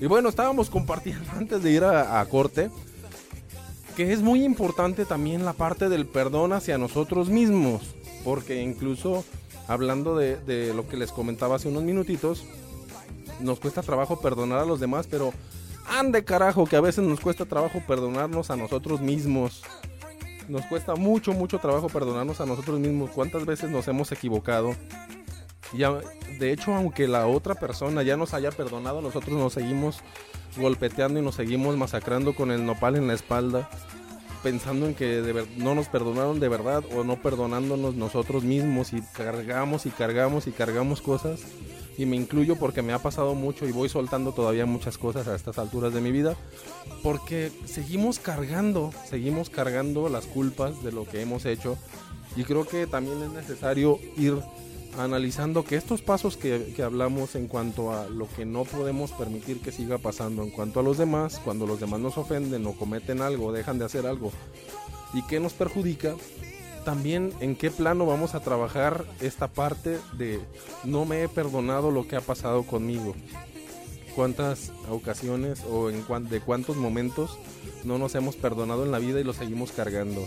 Y 0.00 0.06
bueno, 0.06 0.28
estábamos 0.30 0.70
compartiendo 0.70 1.30
antes 1.36 1.62
de 1.62 1.70
ir 1.70 1.84
a, 1.84 2.24
corte 2.26 2.70
que 4.06 4.14
es 4.14 4.22
muy 4.22 4.44
importante 4.44 5.04
también 5.04 5.44
la 5.44 5.52
parte 5.52 5.90
del 5.90 6.06
perdón 6.06 6.54
hacia 6.54 6.78
nosotros 6.78 7.28
mismos. 7.28 7.82
Porque 8.24 8.62
incluso 8.62 9.26
hablando 9.68 10.16
de, 10.16 10.36
de, 10.38 10.72
lo 10.72 10.88
que 10.88 10.96
les 10.96 11.12
comentaba 11.12 11.56
hace 11.56 11.68
unos 11.68 11.82
minutitos, 11.82 12.46
nos 13.40 13.60
cuesta 13.60 13.82
trabajo 13.82 14.18
perdonar 14.18 14.60
a 14.60 14.64
los 14.64 14.80
demás, 14.80 15.06
pero 15.06 15.34
ande 15.86 16.24
carajo 16.24 16.64
que 16.64 16.76
a 16.76 16.80
veces 16.80 17.04
nos 17.04 17.20
cuesta 17.20 17.44
trabajo 17.44 17.82
perdonarnos 17.86 18.50
a 18.50 18.56
nosotros 18.56 19.02
mismos. 19.02 19.64
Nos 20.48 20.64
cuesta 20.64 20.94
mucho, 20.94 21.34
mucho 21.34 21.58
trabajo 21.58 21.88
perdonarnos 21.88 22.40
a 22.40 22.46
nosotros 22.46 22.80
mismos. 22.80 23.10
¿Cuántas 23.10 23.44
veces 23.44 23.68
nos 23.68 23.86
hemos 23.86 24.10
equivocado? 24.12 24.74
Ya, 25.74 25.92
de 26.38 26.52
hecho, 26.52 26.74
aunque 26.74 27.06
la 27.06 27.26
otra 27.26 27.54
persona 27.54 28.02
ya 28.02 28.16
nos 28.16 28.32
haya 28.32 28.50
perdonado, 28.50 29.02
nosotros 29.02 29.36
nos 29.36 29.52
seguimos 29.52 29.98
golpeteando 30.56 31.18
y 31.18 31.22
nos 31.22 31.36
seguimos 31.36 31.76
masacrando 31.76 32.34
con 32.34 32.50
el 32.50 32.64
nopal 32.64 32.96
en 32.96 33.06
la 33.06 33.14
espalda, 33.14 33.68
pensando 34.42 34.86
en 34.86 34.94
que 34.94 35.46
no 35.56 35.74
nos 35.74 35.88
perdonaron 35.88 36.40
de 36.40 36.48
verdad 36.48 36.84
o 36.94 37.04
no 37.04 37.16
perdonándonos 37.16 37.94
nosotros 37.94 38.42
mismos 38.42 38.92
y 38.92 39.02
cargamos 39.14 39.86
y 39.86 39.90
cargamos 39.90 40.46
y 40.46 40.52
cargamos 40.52 41.00
cosas. 41.00 41.40
Y 41.98 42.06
me 42.06 42.16
incluyo 42.16 42.56
porque 42.56 42.80
me 42.80 42.94
ha 42.94 42.98
pasado 42.98 43.34
mucho 43.34 43.66
y 43.66 43.72
voy 43.72 43.90
soltando 43.90 44.32
todavía 44.32 44.64
muchas 44.64 44.96
cosas 44.96 45.28
a 45.28 45.34
estas 45.34 45.58
alturas 45.58 45.92
de 45.92 46.00
mi 46.00 46.12
vida. 46.12 46.34
Porque 47.02 47.52
seguimos 47.66 48.18
cargando, 48.18 48.90
seguimos 49.04 49.50
cargando 49.50 50.08
las 50.08 50.24
culpas 50.24 50.82
de 50.82 50.92
lo 50.92 51.04
que 51.04 51.20
hemos 51.20 51.44
hecho. 51.44 51.76
Y 52.36 52.44
creo 52.44 52.66
que 52.66 52.86
también 52.86 53.22
es 53.22 53.30
necesario 53.30 53.98
ir 54.16 54.38
analizando 54.98 55.64
que 55.64 55.76
estos 55.76 56.02
pasos 56.02 56.36
que, 56.36 56.74
hablamos 56.82 57.34
en 57.34 57.46
cuanto 57.46 57.92
a 57.92 58.08
lo 58.08 58.28
que 58.28 58.44
no 58.44 58.64
podemos 58.64 59.12
permitir 59.12 59.60
que 59.60 59.72
siga 59.72 59.98
pasando, 59.98 60.42
en 60.42 60.50
cuanto 60.50 60.80
a 60.80 60.82
los 60.82 60.98
demás, 60.98 61.40
cuando 61.44 61.66
los 61.66 61.80
demás 61.80 62.00
nos 62.00 62.18
ofenden 62.18 62.66
o 62.66 62.72
cometen 62.72 63.22
algo, 63.22 63.52
dejan 63.52 63.78
de 63.78 63.84
hacer 63.84 64.06
algo 64.06 64.32
y 65.12 65.22
que 65.22 65.40
nos 65.40 65.52
perjudica, 65.52 66.14
también 66.84 67.32
en 67.40 67.56
qué 67.56 67.70
plano 67.70 68.06
vamos 68.06 68.34
a 68.34 68.40
trabajar 68.40 69.04
esta 69.20 69.48
parte 69.48 69.98
de 70.16 70.40
no 70.84 71.04
me 71.04 71.22
he 71.22 71.28
perdonado 71.28 71.90
lo 71.90 72.06
que 72.08 72.16
ha 72.16 72.20
pasado 72.20 72.62
conmigo. 72.62 73.14
Cuántas 74.14 74.72
ocasiones 74.90 75.62
o 75.70 75.90
en 75.90 76.04
de 76.28 76.40
cuántos 76.40 76.76
momentos 76.76 77.38
no 77.84 77.98
nos 77.98 78.14
hemos 78.14 78.36
perdonado 78.36 78.84
en 78.84 78.90
la 78.90 78.98
vida 78.98 79.20
y 79.20 79.24
lo 79.24 79.32
seguimos 79.32 79.72
cargando. 79.72 80.26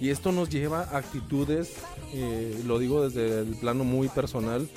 Y 0.00 0.10
esto 0.10 0.30
nos 0.30 0.48
lleva 0.48 0.82
a 0.82 0.98
actitudes, 0.98 1.72
eh, 2.12 2.62
lo 2.66 2.78
digo 2.78 3.08
desde 3.08 3.40
el 3.40 3.56
plano 3.56 3.84
muy 3.84 4.08
personal, 4.08 4.68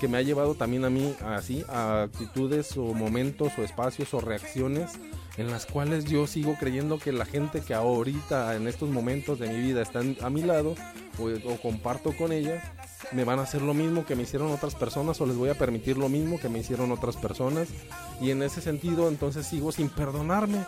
que 0.00 0.08
me 0.08 0.16
ha 0.18 0.22
llevado 0.22 0.54
también 0.54 0.84
a 0.84 0.90
mí 0.90 1.14
así, 1.24 1.62
a 1.68 2.04
actitudes 2.04 2.76
o 2.76 2.94
momentos 2.94 3.52
o 3.58 3.62
espacios 3.62 4.14
o 4.14 4.20
reacciones 4.20 4.92
en 5.36 5.50
las 5.50 5.66
cuales 5.66 6.04
yo 6.04 6.26
sigo 6.26 6.56
creyendo 6.58 6.98
que 6.98 7.12
la 7.12 7.24
gente 7.24 7.60
que 7.60 7.74
ahorita 7.74 8.56
en 8.56 8.66
estos 8.66 8.90
momentos 8.90 9.38
de 9.38 9.48
mi 9.48 9.60
vida 9.60 9.82
están 9.82 10.16
a 10.20 10.30
mi 10.30 10.42
lado 10.42 10.74
o, 11.18 11.56
comparto 11.56 12.16
con 12.16 12.32
ella, 12.32 12.62
me 13.12 13.24
van 13.24 13.38
a 13.38 13.42
hacer 13.42 13.62
lo 13.62 13.74
mismo 13.74 14.06
que 14.06 14.16
me 14.16 14.22
hicieron 14.22 14.50
otras 14.50 14.74
personas 14.74 15.20
o 15.20 15.26
les 15.26 15.36
voy 15.36 15.50
a 15.50 15.54
permitir 15.54 15.98
lo 15.98 16.08
mismo 16.08 16.40
que 16.40 16.48
me 16.48 16.58
hicieron 16.58 16.92
otras 16.92 17.16
personas. 17.16 17.68
Y 18.20 18.30
en 18.30 18.42
ese 18.42 18.60
sentido 18.60 19.08
entonces 19.08 19.46
sigo 19.46 19.72
sin 19.72 19.88
perdonarme 19.88 20.64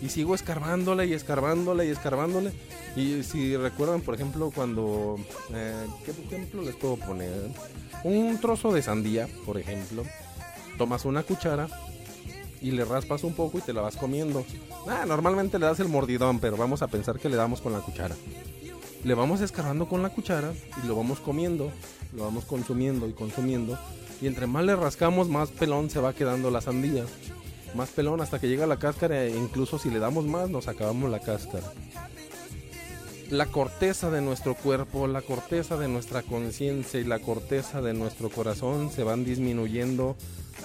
y 0.00 0.08
sigo 0.08 0.34
escarbándole 0.34 1.06
y 1.06 1.12
escarbándole 1.12 1.86
y 1.86 1.90
escarbándole. 1.90 2.52
Y 2.96 3.22
si 3.22 3.56
recuerdan, 3.56 4.00
por 4.00 4.14
ejemplo, 4.14 4.50
cuando... 4.54 5.16
Eh, 5.52 5.86
¿Qué 6.04 6.10
ejemplo 6.10 6.62
les 6.62 6.76
puedo 6.76 6.96
poner? 6.96 7.50
Un 8.04 8.38
trozo 8.40 8.72
de 8.72 8.82
sandía, 8.82 9.28
por 9.44 9.58
ejemplo. 9.58 10.04
Tomas 10.76 11.04
una 11.04 11.22
cuchara 11.22 11.68
y 12.60 12.70
le 12.70 12.84
raspas 12.84 13.24
un 13.24 13.34
poco 13.34 13.58
y 13.58 13.60
te 13.60 13.72
la 13.72 13.82
vas 13.82 13.96
comiendo. 13.96 14.44
Ah, 14.86 15.04
normalmente 15.06 15.58
le 15.58 15.66
das 15.66 15.80
el 15.80 15.88
mordidón, 15.88 16.38
pero 16.38 16.56
vamos 16.56 16.82
a 16.82 16.88
pensar 16.88 17.18
que 17.18 17.28
le 17.28 17.36
damos 17.36 17.60
con 17.60 17.72
la 17.72 17.80
cuchara. 17.80 18.14
Le 19.04 19.14
vamos 19.14 19.40
escarbando 19.40 19.88
con 19.88 20.02
la 20.02 20.10
cuchara 20.10 20.52
y 20.82 20.86
lo 20.86 20.96
vamos 20.96 21.20
comiendo, 21.20 21.70
lo 22.16 22.24
vamos 22.24 22.44
consumiendo 22.44 23.08
y 23.08 23.12
consumiendo. 23.12 23.78
Y 24.20 24.26
entre 24.26 24.48
más 24.48 24.64
le 24.64 24.74
rascamos, 24.74 25.28
más 25.28 25.50
pelón 25.50 25.90
se 25.90 26.00
va 26.00 26.12
quedando 26.12 26.50
la 26.50 26.60
sandía 26.60 27.04
más 27.74 27.90
pelón 27.90 28.20
hasta 28.20 28.38
que 28.38 28.48
llega 28.48 28.66
la 28.66 28.78
cáscara 28.78 29.24
e 29.24 29.36
incluso 29.36 29.78
si 29.78 29.90
le 29.90 29.98
damos 29.98 30.24
más 30.24 30.50
nos 30.50 30.68
acabamos 30.68 31.10
la 31.10 31.20
cáscara. 31.20 31.66
La 33.30 33.46
corteza 33.46 34.10
de 34.10 34.22
nuestro 34.22 34.54
cuerpo, 34.54 35.06
la 35.06 35.20
corteza 35.20 35.76
de 35.76 35.88
nuestra 35.88 36.22
conciencia 36.22 36.98
y 36.98 37.04
la 37.04 37.18
corteza 37.18 37.82
de 37.82 37.92
nuestro 37.92 38.30
corazón 38.30 38.90
se 38.90 39.04
van 39.04 39.24
disminuyendo 39.24 40.16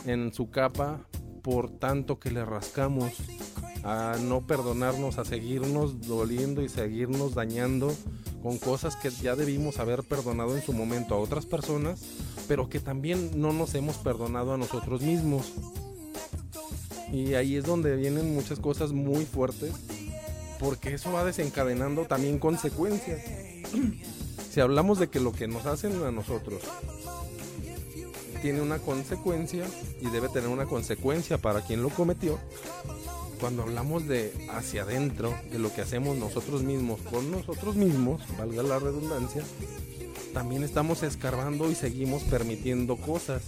en 0.05 0.33
su 0.33 0.49
capa 0.49 1.01
por 1.41 1.69
tanto 1.69 2.19
que 2.19 2.31
le 2.31 2.45
rascamos 2.45 3.11
a 3.83 4.15
no 4.21 4.47
perdonarnos, 4.47 5.17
a 5.17 5.25
seguirnos 5.25 6.07
doliendo 6.07 6.61
y 6.61 6.69
seguirnos 6.69 7.35
dañando 7.35 7.93
con 8.41 8.57
cosas 8.57 8.95
que 8.95 9.09
ya 9.09 9.35
debimos 9.35 9.79
haber 9.79 10.03
perdonado 10.03 10.55
en 10.55 10.63
su 10.63 10.73
momento 10.73 11.15
a 11.15 11.19
otras 11.19 11.45
personas, 11.45 12.01
pero 12.47 12.69
que 12.69 12.79
también 12.79 13.39
no 13.39 13.53
nos 13.53 13.75
hemos 13.75 13.97
perdonado 13.97 14.53
a 14.53 14.57
nosotros 14.57 15.01
mismos. 15.01 15.53
Y 17.13 17.35
ahí 17.35 17.57
es 17.57 17.63
donde 17.63 17.95
vienen 17.95 18.33
muchas 18.33 18.59
cosas 18.59 18.91
muy 18.91 19.23
fuertes, 19.25 19.71
porque 20.59 20.95
eso 20.95 21.11
va 21.11 21.23
desencadenando 21.23 22.05
también 22.05 22.39
consecuencias. 22.39 23.21
si 24.51 24.59
hablamos 24.59 24.97
de 24.97 25.09
que 25.09 25.19
lo 25.19 25.31
que 25.31 25.47
nos 25.47 25.67
hacen 25.67 26.03
a 26.03 26.11
nosotros 26.11 26.63
tiene 28.41 28.61
una 28.61 28.79
consecuencia 28.79 29.63
y 30.01 30.09
debe 30.09 30.27
tener 30.27 30.49
una 30.49 30.65
consecuencia 30.65 31.37
para 31.37 31.61
quien 31.61 31.83
lo 31.83 31.89
cometió, 31.89 32.39
cuando 33.39 33.61
hablamos 33.61 34.07
de 34.07 34.33
hacia 34.49 34.81
adentro, 34.81 35.33
de 35.51 35.59
lo 35.59 35.71
que 35.71 35.81
hacemos 35.81 36.17
nosotros 36.17 36.63
mismos 36.63 36.99
con 37.11 37.29
nosotros 37.29 37.75
mismos, 37.75 38.23
valga 38.39 38.63
la 38.63 38.79
redundancia, 38.79 39.43
también 40.33 40.63
estamos 40.63 41.03
escarbando 41.03 41.69
y 41.69 41.75
seguimos 41.75 42.23
permitiendo 42.23 42.97
cosas 42.97 43.43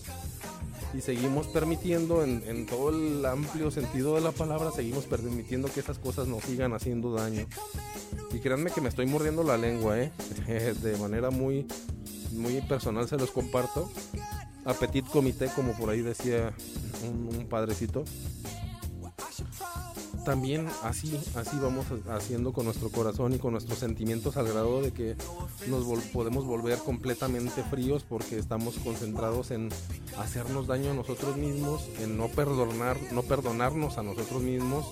y 0.93 1.01
seguimos 1.01 1.47
permitiendo 1.47 2.23
en, 2.23 2.65
todo 2.65 2.89
el 2.89 3.25
amplio 3.25 3.71
sentido 3.71 4.15
de 4.15 4.21
la 4.21 4.31
palabra, 4.31 4.71
seguimos 4.71 5.05
permitiendo 5.05 5.67
que 5.71 5.79
esas 5.79 5.99
cosas 5.99 6.27
nos 6.27 6.43
sigan 6.43 6.73
haciendo 6.73 7.13
daño. 7.13 7.45
Y 8.31 8.39
créanme 8.39 8.71
que 8.71 8.81
me 8.81 8.89
estoy 8.89 9.05
mordiendo 9.05 9.43
la 9.43 9.57
lengua, 9.57 9.99
¿eh? 9.99 10.11
de 10.81 10.97
manera 10.97 11.31
muy, 11.31 11.67
muy 12.31 12.61
personal 12.61 13.07
se 13.07 13.17
los 13.17 13.31
comparto. 13.31 13.91
Apetit 14.65 15.05
comité, 15.07 15.49
como 15.55 15.73
por 15.73 15.89
ahí 15.89 16.01
decía 16.01 16.53
un 17.03 17.47
padrecito 17.47 18.03
también 20.25 20.67
así, 20.83 21.17
así 21.35 21.57
vamos 21.61 21.85
haciendo 22.09 22.51
con 22.51 22.65
nuestro 22.65 22.89
corazón 22.89 23.33
y 23.33 23.39
con 23.39 23.53
nuestros 23.53 23.79
sentimientos 23.79 24.35
al 24.35 24.47
grado 24.47 24.81
de 24.81 24.91
que 24.91 25.15
nos 25.67 25.85
podemos 26.05 26.45
volver 26.45 26.79
completamente 26.79 27.63
fríos 27.63 28.03
porque 28.03 28.37
estamos 28.37 28.75
concentrados 28.79 29.51
en 29.51 29.69
hacernos 30.17 30.67
daño 30.67 30.91
a 30.91 30.93
nosotros 30.93 31.37
mismos, 31.37 31.87
en 32.01 32.17
no 32.17 32.27
perdonar, 32.27 32.97
no 33.13 33.23
perdonarnos 33.23 33.97
a 33.97 34.03
nosotros 34.03 34.41
mismos 34.41 34.87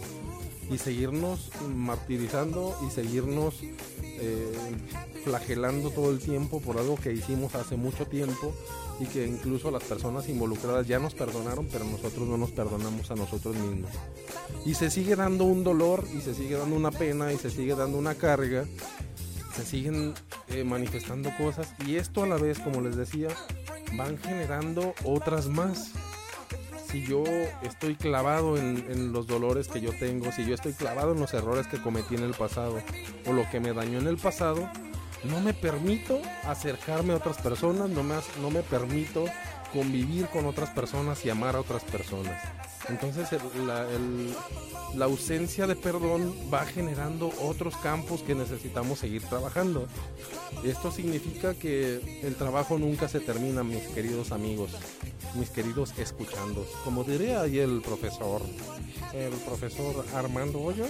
y 0.72 0.78
seguirnos 0.78 1.52
martirizando 1.76 2.76
y 2.88 2.92
seguirnos 2.92 3.56
eh, 3.62 4.54
flagelando 5.24 5.90
todo 5.90 6.12
el 6.12 6.20
tiempo 6.20 6.62
por 6.62 6.78
algo 6.78 6.96
que 6.96 7.12
hicimos 7.12 7.56
hace 7.56 7.76
mucho 7.76 8.06
tiempo 8.06 8.54
y 9.00 9.06
que 9.06 9.26
incluso 9.26 9.72
las 9.72 9.84
personas 9.84 10.30
involucradas 10.30 10.88
ya 10.88 11.00
nos 11.00 11.14
perdonaron, 11.14 11.68
pero 11.72 11.86
nosotros 11.86 12.28
no 12.28 12.38
nos 12.38 12.52
perdonamos 12.52 13.10
a 13.12 13.16
nosotros 13.16 13.56
mismos. 13.56 13.92
Y 14.66 14.76
se 14.76 14.90
sigue 14.90 15.16
dando 15.16 15.46
un 15.46 15.64
dolor 15.64 16.06
y 16.16 16.22
se 16.22 16.34
sigue 16.34 16.56
dando 16.56 16.76
una 16.76 16.92
pena 16.92 17.34
y 17.34 17.38
se 17.38 17.50
sigue 17.50 17.76
dando 17.76 17.98
una 17.98 18.16
carga. 18.16 18.66
Se 19.56 19.66
siguen 19.66 20.14
eh, 20.48 20.64
manifestando 20.64 21.30
cosas 21.38 21.74
y 21.86 21.96
esto 21.96 22.24
a 22.24 22.28
la 22.28 22.38
vez, 22.38 22.60
como 22.60 22.82
les 22.82 22.96
decía, 22.96 23.30
van 23.96 24.18
generando 24.18 24.94
otras 25.04 25.48
más. 25.48 25.92
Si 26.90 27.04
yo 27.04 27.24
estoy 27.64 27.96
clavado 27.96 28.58
en, 28.58 28.86
en, 28.90 29.14
los 29.14 29.26
dolores 29.26 29.68
que 29.68 29.82
yo 29.82 29.92
tengo, 29.98 30.32
si 30.32 30.46
yo 30.46 30.54
estoy 30.54 30.74
clavado 30.74 31.14
en 31.14 31.20
los 31.20 31.34
errores 31.34 31.66
que 31.66 31.82
cometí 31.82 32.14
en 32.16 32.22
el 32.22 32.36
pasado 32.36 32.80
o 33.26 33.34
lo 33.34 33.50
que 33.50 33.60
me 33.60 33.74
dañó 33.74 33.98
en 33.98 34.08
el 34.08 34.18
pasado, 34.18 34.70
no 35.24 35.40
me 35.42 35.54
permito 35.54 36.22
acercarme 36.44 37.14
a 37.14 37.18
otras 37.18 37.38
personas, 37.38 37.90
no 37.90 38.04
me, 38.04 38.16
no 38.42 38.50
me 38.50 38.62
permito 38.62 39.26
convivir 39.72 40.28
con 40.28 40.46
otras 40.46 40.70
personas 40.70 41.26
y 41.26 41.30
amar 41.30 41.56
a 41.56 41.62
otras 41.62 41.84
personas. 41.84 42.42
Entonces 42.90 43.30
la, 43.66 43.88
la, 44.94 45.06
ausencia 45.06 45.68
de 45.68 45.76
perdón 45.76 46.36
va 46.54 46.66
generando 46.66 47.32
otros 47.42 47.78
campos 47.78 48.22
que 48.22 48.36
necesitamos 48.36 49.00
seguir 49.00 49.24
trabajando. 49.24 49.88
Esto 50.66 50.92
significa 50.92 51.54
que 51.54 52.22
el 52.24 52.36
trabajo 52.36 52.78
nunca 52.78 53.08
se 53.08 53.22
termina, 53.22 53.64
mis 53.64 53.84
queridos 53.88 54.32
amigos, 54.34 54.72
mis 55.36 55.50
queridos 55.50 55.94
escuchandos. 55.98 56.68
Como 56.84 57.06
diría 57.06 57.42
ahí 57.42 57.60
el 57.60 57.82
profesor, 57.82 58.42
el 59.14 59.34
profesor 59.46 60.06
Armando 60.14 60.62
Hoyos, 60.62 60.90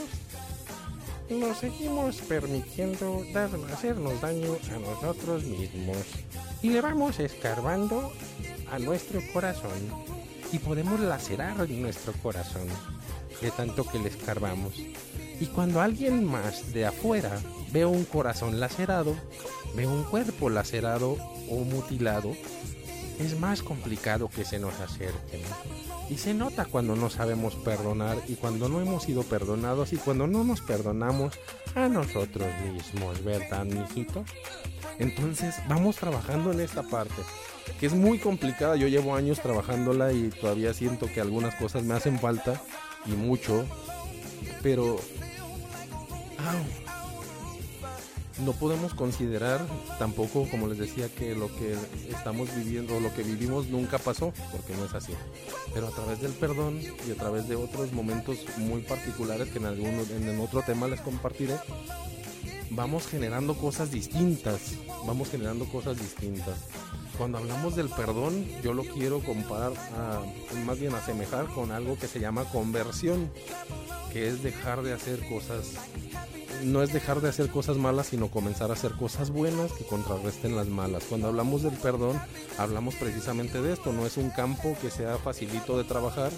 nos 1.30 1.58
seguimos 1.58 2.18
permitiendo 2.18 3.24
dar, 3.34 3.50
hacernos 3.72 4.20
daño 4.22 4.58
a 4.72 4.80
nosotros 4.80 5.44
mismos 5.44 5.98
y 6.62 6.70
le 6.70 6.82
vamos 6.82 7.20
escarbando 7.20 8.12
a 8.72 8.80
nuestro 8.80 9.22
corazón 9.32 9.72
y 10.52 10.60
podemos 10.60 11.00
lacerar 11.00 11.70
nuestro 11.70 12.14
corazón 12.14 12.68
de 13.42 13.52
tanto 13.52 13.86
que 13.86 14.00
le 14.00 14.10
escarbamos. 14.10 14.74
Y 15.40 15.48
cuando 15.48 15.82
alguien 15.82 16.24
más 16.24 16.74
de 16.74 16.86
afuera 16.86 17.40
ve 17.72 17.86
un 17.86 18.06
corazón 18.06 18.60
lacerado, 18.60 19.16
ve 19.76 19.88
un 19.88 20.04
cuerpo 20.04 20.50
lacerado 20.50 21.18
o 21.50 21.64
mutilado, 21.64 22.36
es 23.24 23.40
más 23.40 23.62
complicado 23.62 24.30
que 24.30 24.46
se 24.46 24.60
nos 24.60 24.80
acerquen. 24.80 25.42
Y 26.10 26.18
se 26.18 26.34
nota 26.34 26.66
cuando 26.66 26.96
no 26.96 27.10
sabemos 27.10 27.56
perdonar 27.56 28.18
y 28.28 28.36
cuando 28.36 28.70
no 28.70 28.82
hemos 28.82 29.04
sido 29.04 29.24
perdonados 29.24 29.94
y 29.94 29.98
cuando 29.98 30.28
no 30.28 30.44
nos 30.44 30.62
perdonamos 30.62 31.34
a 31.76 31.88
nosotros 31.88 32.48
mismos, 32.72 33.24
¿verdad, 33.24 33.66
mijito? 33.66 34.24
Entonces 35.00 35.56
vamos 35.68 35.96
trabajando 35.96 36.52
en 36.52 36.60
esta 36.60 36.84
parte 36.84 37.22
que 37.80 37.86
es 37.86 37.94
muy 37.94 38.20
complicada. 38.20 38.76
Yo 38.76 38.88
llevo 38.88 39.16
años 39.16 39.40
trabajándola 39.40 40.12
y 40.12 40.30
todavía 40.30 40.74
siento 40.74 41.08
que 41.08 41.22
algunas 41.22 41.56
cosas 41.56 41.84
me 41.84 41.94
hacen 41.94 42.20
falta 42.20 42.62
y 43.06 43.12
mucho, 43.12 43.66
pero 44.62 45.00
no 48.40 48.54
podemos 48.54 48.94
considerar 48.94 49.62
tampoco, 50.00 50.48
como 50.50 50.68
les 50.68 50.78
decía, 50.78 51.08
que 51.10 51.36
lo 51.36 51.48
que 51.56 51.76
estamos 52.10 52.54
viviendo, 52.56 53.00
lo 53.00 53.14
que 53.14 53.24
vivimos 53.24 53.68
nunca 53.68 53.98
pasó, 54.00 54.34
porque 54.52 54.76
no 54.76 54.86
es 54.86 54.94
así. 54.94 55.14
Pero 55.74 55.88
a 55.88 55.92
través 55.92 56.22
del 56.22 56.32
perdón 56.34 56.80
y 57.08 57.12
a 57.12 57.16
través 57.16 57.48
de 57.48 57.56
otros 57.56 57.92
momentos 57.94 58.46
muy 58.58 58.82
particulares 58.82 59.50
que 59.50 59.60
en 59.60 59.66
en 59.66 60.40
otro 60.40 60.62
tema 60.62 60.88
les 60.88 61.02
compartiré, 61.02 61.56
vamos 62.72 63.08
generando 63.08 63.56
cosas 63.56 63.92
distintas, 63.92 64.74
vamos 65.06 65.30
generando 65.30 65.66
cosas 65.66 65.98
distintas 65.98 66.56
cuando 67.18 67.38
hablamos 67.38 67.76
del 67.76 67.90
perdón, 67.90 68.46
yo 68.64 68.74
lo 68.74 68.84
quiero 68.84 69.20
comparar, 69.20 69.74
más 70.66 70.80
bien 70.80 70.94
asemejar 70.94 71.48
con 71.48 71.72
algo 71.72 71.98
que 71.98 72.08
se 72.08 72.20
llama 72.20 72.46
conversión, 72.46 73.30
que 74.12 74.28
es 74.28 74.44
dejar 74.44 74.82
de 74.84 74.94
hacer 74.94 75.28
cosas, 75.28 75.74
no 76.64 76.82
es 76.82 76.94
dejar 76.94 77.22
de 77.22 77.30
hacer 77.30 77.50
cosas 77.50 77.78
malas, 77.78 78.08
sino 78.08 78.30
comenzar 78.30 78.70
a 78.70 78.74
hacer 78.74 78.94
cosas 78.94 79.32
buenas 79.32 79.72
que 79.74 79.86
contrarresten 79.86 80.56
las 80.56 80.68
malas. 80.68 81.04
Cuando 81.04 81.28
hablamos 81.28 81.64
del 81.64 81.74
perdón, 81.74 82.20
hablamos 82.58 82.96
precisamente 82.96 83.62
de 83.62 83.74
esto, 83.74 83.92
no 83.94 84.06
es 84.06 84.18
un 84.18 84.30
campo 84.30 84.76
que 84.82 84.90
sea 84.90 85.18
facilito 85.18 85.78
de 85.78 85.84
trabajar, 85.84 86.32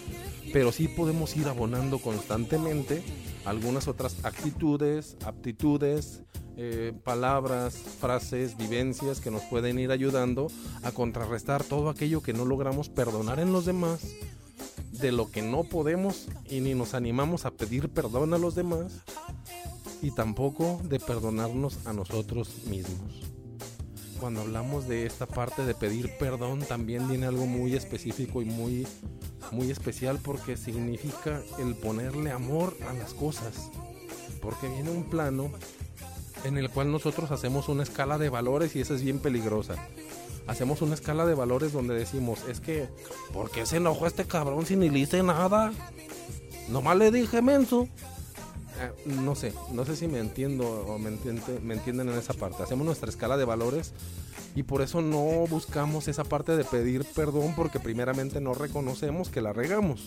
pero 0.52 0.72
sí 0.72 0.88
podemos 0.88 1.36
ir 1.36 1.48
abonando 1.48 2.00
constantemente 2.00 3.04
algunas 3.46 3.88
otras 3.88 4.18
actitudes, 4.24 5.16
aptitudes, 5.26 6.22
eh, 6.58 6.94
palabras, 7.04 7.76
frases, 7.76 8.58
vivencias 8.58 9.20
que 9.20 9.32
nos 9.32 9.44
pueden 9.44 9.80
ir 9.80 9.92
ayudando 9.92 10.48
a 10.84 10.92
contrarrestar 10.92 11.64
todo 11.64 11.90
aquello 11.90 12.22
que 12.22 12.34
no 12.34 12.46
logramos 12.46 12.90
perdonar 12.90 13.40
en 13.40 13.52
los 13.52 13.66
demás, 13.66 14.02
de 14.92 15.12
lo 15.12 15.30
que 15.30 15.42
no 15.42 15.64
podemos 15.64 16.28
y 16.50 16.62
ni 16.62 16.74
nos 16.74 16.94
animamos 16.94 17.46
a 17.46 17.52
pedir 17.52 17.90
perdón 17.90 18.34
a 18.34 18.38
los 18.38 18.56
demás 18.56 19.02
y 20.02 20.12
tampoco 20.12 20.80
de 20.84 21.00
perdonarnos 21.00 21.86
a 21.86 21.94
nosotros 21.94 22.66
mismos. 22.68 23.24
Cuando 24.20 24.42
hablamos 24.42 24.88
de 24.88 25.06
esta 25.06 25.26
parte 25.26 25.66
de 25.66 25.76
pedir 25.76 26.12
perdón 26.18 26.62
también 26.62 27.08
viene 27.10 27.26
algo 27.26 27.46
muy 27.46 27.76
específico 27.76 28.42
y 28.42 28.46
muy 28.46 28.88
muy 29.52 29.72
especial 29.72 30.20
porque 30.24 30.58
significa 30.58 31.42
el 31.60 31.76
ponerle 31.76 32.32
amor 32.32 32.76
a 32.90 32.94
las 32.94 33.14
cosas. 33.14 33.70
Porque 34.42 34.68
viene 34.68 34.92
un 34.92 35.10
plano 35.10 35.52
en 36.46 36.58
el 36.58 36.70
cual 36.70 36.92
nosotros 36.92 37.32
hacemos 37.32 37.70
una 37.70 37.84
escala 37.84 38.18
de 38.18 38.30
valores 38.30 38.76
y 38.76 38.82
esa 38.82 38.94
es 38.94 39.04
bien 39.04 39.20
peligrosa. 39.20 39.76
Hacemos 40.48 40.84
una 40.84 40.94
escala 40.94 41.26
de 41.26 41.34
valores 41.34 41.74
donde 41.74 41.96
decimos, 41.96 42.40
es 42.48 42.60
que, 42.60 42.88
¿por 43.34 43.50
qué 43.50 43.66
se 43.66 43.78
enojó 43.78 44.06
este 44.06 44.26
cabrón 44.26 44.66
si 44.66 44.76
ni 44.76 44.90
le 44.90 45.00
hice 45.00 45.24
nada? 45.24 45.74
Nomás 46.70 46.98
le 46.98 47.10
dije 47.10 47.42
menso. 47.42 47.88
Eh, 48.80 48.92
no 49.06 49.34
sé, 49.34 49.54
no 49.72 49.86
sé 49.86 49.96
si 49.96 50.08
me 50.08 50.20
entiendo 50.20 50.68
o 50.68 51.00
me, 51.00 51.18
me 51.64 51.74
entienden 51.74 52.10
en 52.10 52.18
esa 52.18 52.34
parte. 52.34 52.62
Hacemos 52.62 52.86
nuestra 52.86 53.10
escala 53.10 53.38
de 53.38 53.46
valores 53.46 53.94
y 54.54 54.64
por 54.64 54.84
eso 54.84 55.02
no 55.02 55.48
buscamos 55.48 56.08
esa 56.08 56.26
parte 56.26 56.56
de 56.56 56.64
pedir 56.64 57.06
perdón 57.16 57.56
porque 57.56 57.80
primeramente 57.80 58.40
no 58.40 58.54
reconocemos 58.54 59.30
que 59.30 59.42
la 59.42 59.52
regamos. 59.52 60.04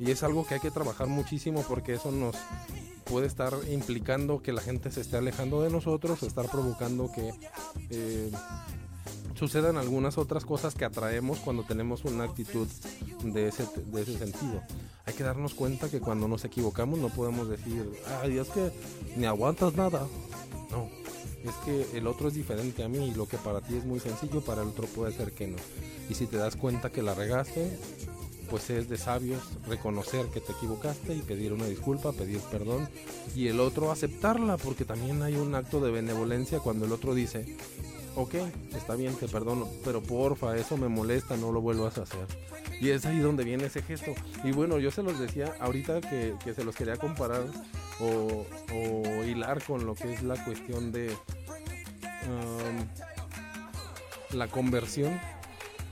Y 0.00 0.10
es 0.10 0.24
algo 0.24 0.44
que 0.46 0.54
hay 0.54 0.60
que 0.60 0.70
trabajar 0.72 1.06
muchísimo 1.06 1.64
porque 1.68 1.94
eso 1.94 2.10
nos, 2.10 2.34
puede 3.08 3.26
estar 3.26 3.54
implicando 3.70 4.42
que 4.42 4.52
la 4.52 4.60
gente 4.60 4.90
se 4.90 5.00
esté 5.00 5.16
alejando 5.16 5.62
de 5.62 5.70
nosotros, 5.70 6.22
estar 6.22 6.50
provocando 6.50 7.10
que 7.12 7.32
eh, 7.90 8.30
sucedan 9.34 9.76
algunas 9.76 10.18
otras 10.18 10.44
cosas 10.44 10.74
que 10.74 10.84
atraemos 10.84 11.38
cuando 11.38 11.62
tenemos 11.62 12.04
una 12.04 12.24
actitud 12.24 12.66
de 13.22 13.48
ese, 13.48 13.66
de 13.86 14.02
ese 14.02 14.18
sentido. 14.18 14.62
Hay 15.06 15.14
que 15.14 15.22
darnos 15.22 15.54
cuenta 15.54 15.88
que 15.88 16.00
cuando 16.00 16.28
nos 16.28 16.44
equivocamos 16.44 16.98
no 16.98 17.08
podemos 17.08 17.48
decir, 17.48 17.90
ay, 18.20 18.38
es 18.38 18.48
que 18.48 18.72
ni 19.16 19.26
aguantas 19.26 19.74
nada. 19.74 20.06
No, 20.70 20.88
es 21.44 21.54
que 21.64 21.96
el 21.96 22.06
otro 22.06 22.28
es 22.28 22.34
diferente 22.34 22.82
a 22.82 22.88
mí 22.88 23.08
y 23.08 23.14
lo 23.14 23.26
que 23.26 23.38
para 23.38 23.60
ti 23.60 23.76
es 23.76 23.84
muy 23.84 24.00
sencillo, 24.00 24.40
para 24.42 24.62
el 24.62 24.68
otro 24.68 24.86
puede 24.86 25.12
ser 25.12 25.32
que 25.32 25.46
no. 25.46 25.56
Y 26.10 26.14
si 26.14 26.26
te 26.26 26.36
das 26.36 26.56
cuenta 26.56 26.90
que 26.90 27.02
la 27.02 27.14
regaste, 27.14 27.78
pues 28.50 28.70
es 28.70 28.88
de 28.88 28.96
sabios 28.96 29.42
reconocer 29.66 30.26
que 30.26 30.40
te 30.40 30.52
equivocaste 30.52 31.14
y 31.14 31.20
pedir 31.20 31.52
una 31.52 31.66
disculpa, 31.66 32.12
pedir 32.12 32.40
perdón 32.50 32.88
y 33.34 33.48
el 33.48 33.60
otro 33.60 33.90
aceptarla, 33.90 34.56
porque 34.56 34.84
también 34.84 35.22
hay 35.22 35.36
un 35.36 35.54
acto 35.54 35.80
de 35.80 35.90
benevolencia 35.90 36.60
cuando 36.60 36.86
el 36.86 36.92
otro 36.92 37.14
dice, 37.14 37.56
ok, 38.16 38.34
está 38.74 38.96
bien, 38.96 39.14
te 39.14 39.28
perdono, 39.28 39.68
pero 39.84 40.02
porfa, 40.02 40.56
eso 40.56 40.76
me 40.76 40.88
molesta, 40.88 41.36
no 41.36 41.52
lo 41.52 41.60
vuelvas 41.60 41.98
a 41.98 42.02
hacer. 42.02 42.26
Y 42.80 42.90
es 42.90 43.06
ahí 43.06 43.18
donde 43.18 43.44
viene 43.44 43.66
ese 43.66 43.82
gesto. 43.82 44.12
Y 44.44 44.52
bueno, 44.52 44.78
yo 44.78 44.90
se 44.90 45.02
los 45.02 45.18
decía 45.18 45.54
ahorita 45.60 46.00
que, 46.00 46.34
se 46.54 46.64
los 46.64 46.74
quería 46.74 46.96
comparar 46.96 47.44
o, 48.00 48.44
hilar 49.24 49.62
con 49.62 49.86
lo 49.86 49.94
que 49.94 50.12
es 50.12 50.22
la 50.22 50.42
cuestión 50.44 50.92
de 50.92 51.14
la 54.32 54.48
conversión, 54.48 55.20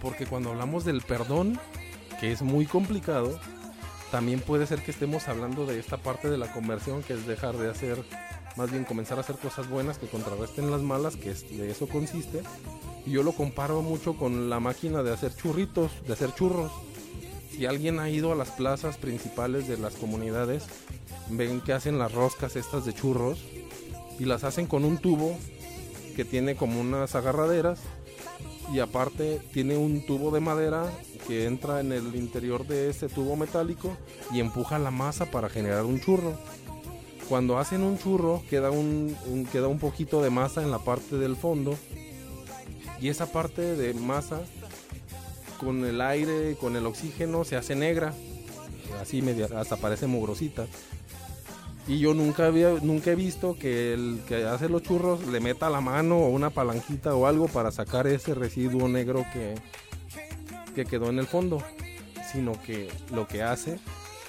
porque 0.01 0.27
cuando 0.27 0.51
hablamos 0.51 0.85
del 0.85 1.03
perdón, 1.03 1.59
que 2.21 2.33
es 2.33 2.43
muy 2.43 2.67
complicado, 2.67 3.39
también 4.11 4.41
puede 4.41 4.67
ser 4.67 4.83
que 4.83 4.93
estemos 4.93 5.29
hablando 5.29 5.67
de 5.67 5.79
esta 5.79 5.97
parte 5.97 6.31
de 6.31 6.39
la 6.39 6.53
conversión, 6.53 7.03
que 7.03 7.15
es 7.15 7.27
dejar 7.27 7.57
de 7.57 7.71
hacer, 7.71 8.03
más 8.57 8.71
bien 8.71 8.85
comenzar 8.85 9.19
a 9.19 9.23
hacer 9.23 9.37
cosas 9.37 9.69
buenas 9.69 9.99
que 9.99 10.07
contrarresten 10.07 10.71
las 10.71 10.83
malas, 10.83 11.17
que 11.17 11.35
de 11.35 11.71
eso 11.71 11.89
consiste. 11.89 12.43
Y 13.05 13.13
yo 13.13 13.23
lo 13.23 13.33
comparo 13.33 13.83
mucho 13.83 14.15
con 14.15 14.49
la 14.49 14.61
máquina 14.61 15.03
de 15.03 15.13
hacer 15.13 15.35
churritos, 15.35 15.91
de 16.07 16.13
hacer 16.13 16.35
churros. 16.35 16.73
Si 17.51 17.67
alguien 17.67 17.99
ha 17.99 18.09
ido 18.09 18.33
a 18.33 18.37
las 18.37 18.51
plazas 18.51 18.97
principales 18.97 19.69
de 19.69 19.79
las 19.79 19.95
comunidades, 19.95 20.65
ven 21.31 21.61
que 21.61 21.73
hacen 21.73 21.99
las 21.99 22.13
roscas 22.13 22.57
estas 22.57 22.85
de 22.85 22.95
churros 22.95 23.45
y 24.19 24.25
las 24.25 24.45
hacen 24.45 24.67
con 24.67 24.85
un 24.85 24.99
tubo 24.99 25.37
que 26.15 26.25
tiene 26.25 26.57
como 26.57 26.81
unas 26.81 27.15
agarraderas 27.15 27.81
y 28.73 28.81
aparte 28.81 29.41
tiene 29.53 29.77
un 29.77 30.05
tubo 30.05 30.31
de 30.31 30.41
madera 30.41 30.91
que 31.27 31.47
entra 31.47 31.81
en 31.81 31.93
el 31.93 32.15
interior 32.17 32.67
de 32.67 32.91
ese 32.91 33.09
tubo 33.09 33.37
metálico 33.37 33.97
y 34.33 34.41
empuja 34.41 34.79
la 34.79 34.91
masa 34.91 35.27
para 35.27 35.49
generar 35.49 35.85
un 35.85 36.01
churro. 36.01 36.35
Cuando 37.29 37.59
hacen 37.59 37.83
un 37.83 37.99
churro 37.99 38.43
queda 38.49 38.71
un, 38.71 39.17
queda 39.51 39.69
un 39.69 39.79
poquito 39.79 40.23
de 40.23 40.31
masa 40.31 40.63
en 40.63 40.71
la 40.71 40.79
parte 40.79 41.17
del 41.17 41.37
fondo 41.37 41.77
y 43.01 43.09
esa 43.09 43.31
parte 43.31 43.77
de 43.77 43.95
masa 43.95 44.41
con 45.59 45.85
el 45.85 46.01
aire, 46.01 46.57
con 46.61 46.77
el 46.77 46.87
oxígeno 46.87 47.45
se 47.45 47.57
hace 47.57 47.75
negra, 47.75 48.15
así 49.01 49.23
hasta 49.57 49.77
parece 49.77 50.07
mugrosita. 50.07 50.67
Y 51.89 52.01
yo 52.01 52.15
nunca 52.15 52.47
había, 52.47 52.71
nunca 52.83 53.13
he 53.13 53.15
visto 53.15 53.57
que 53.59 53.95
el 53.95 54.21
que 54.27 54.45
hace 54.45 54.69
los 54.69 54.83
churros 54.83 55.25
le 55.27 55.39
meta 55.39 55.71
la 55.71 55.81
mano 55.81 56.19
o 56.19 56.29
una 56.29 56.51
palanquita 56.51 57.15
o 57.15 57.27
algo 57.27 57.47
para 57.47 57.71
sacar 57.71 58.09
ese 58.09 58.35
residuo 58.35 58.89
negro 58.89 59.25
que, 59.33 59.55
que 60.75 60.85
quedó 60.85 61.11
en 61.11 61.21
el 61.21 61.27
fondo. 61.27 61.63
Sino 62.33 62.61
que 62.61 62.91
lo 63.13 63.29
que 63.29 63.43
hace 63.43 63.79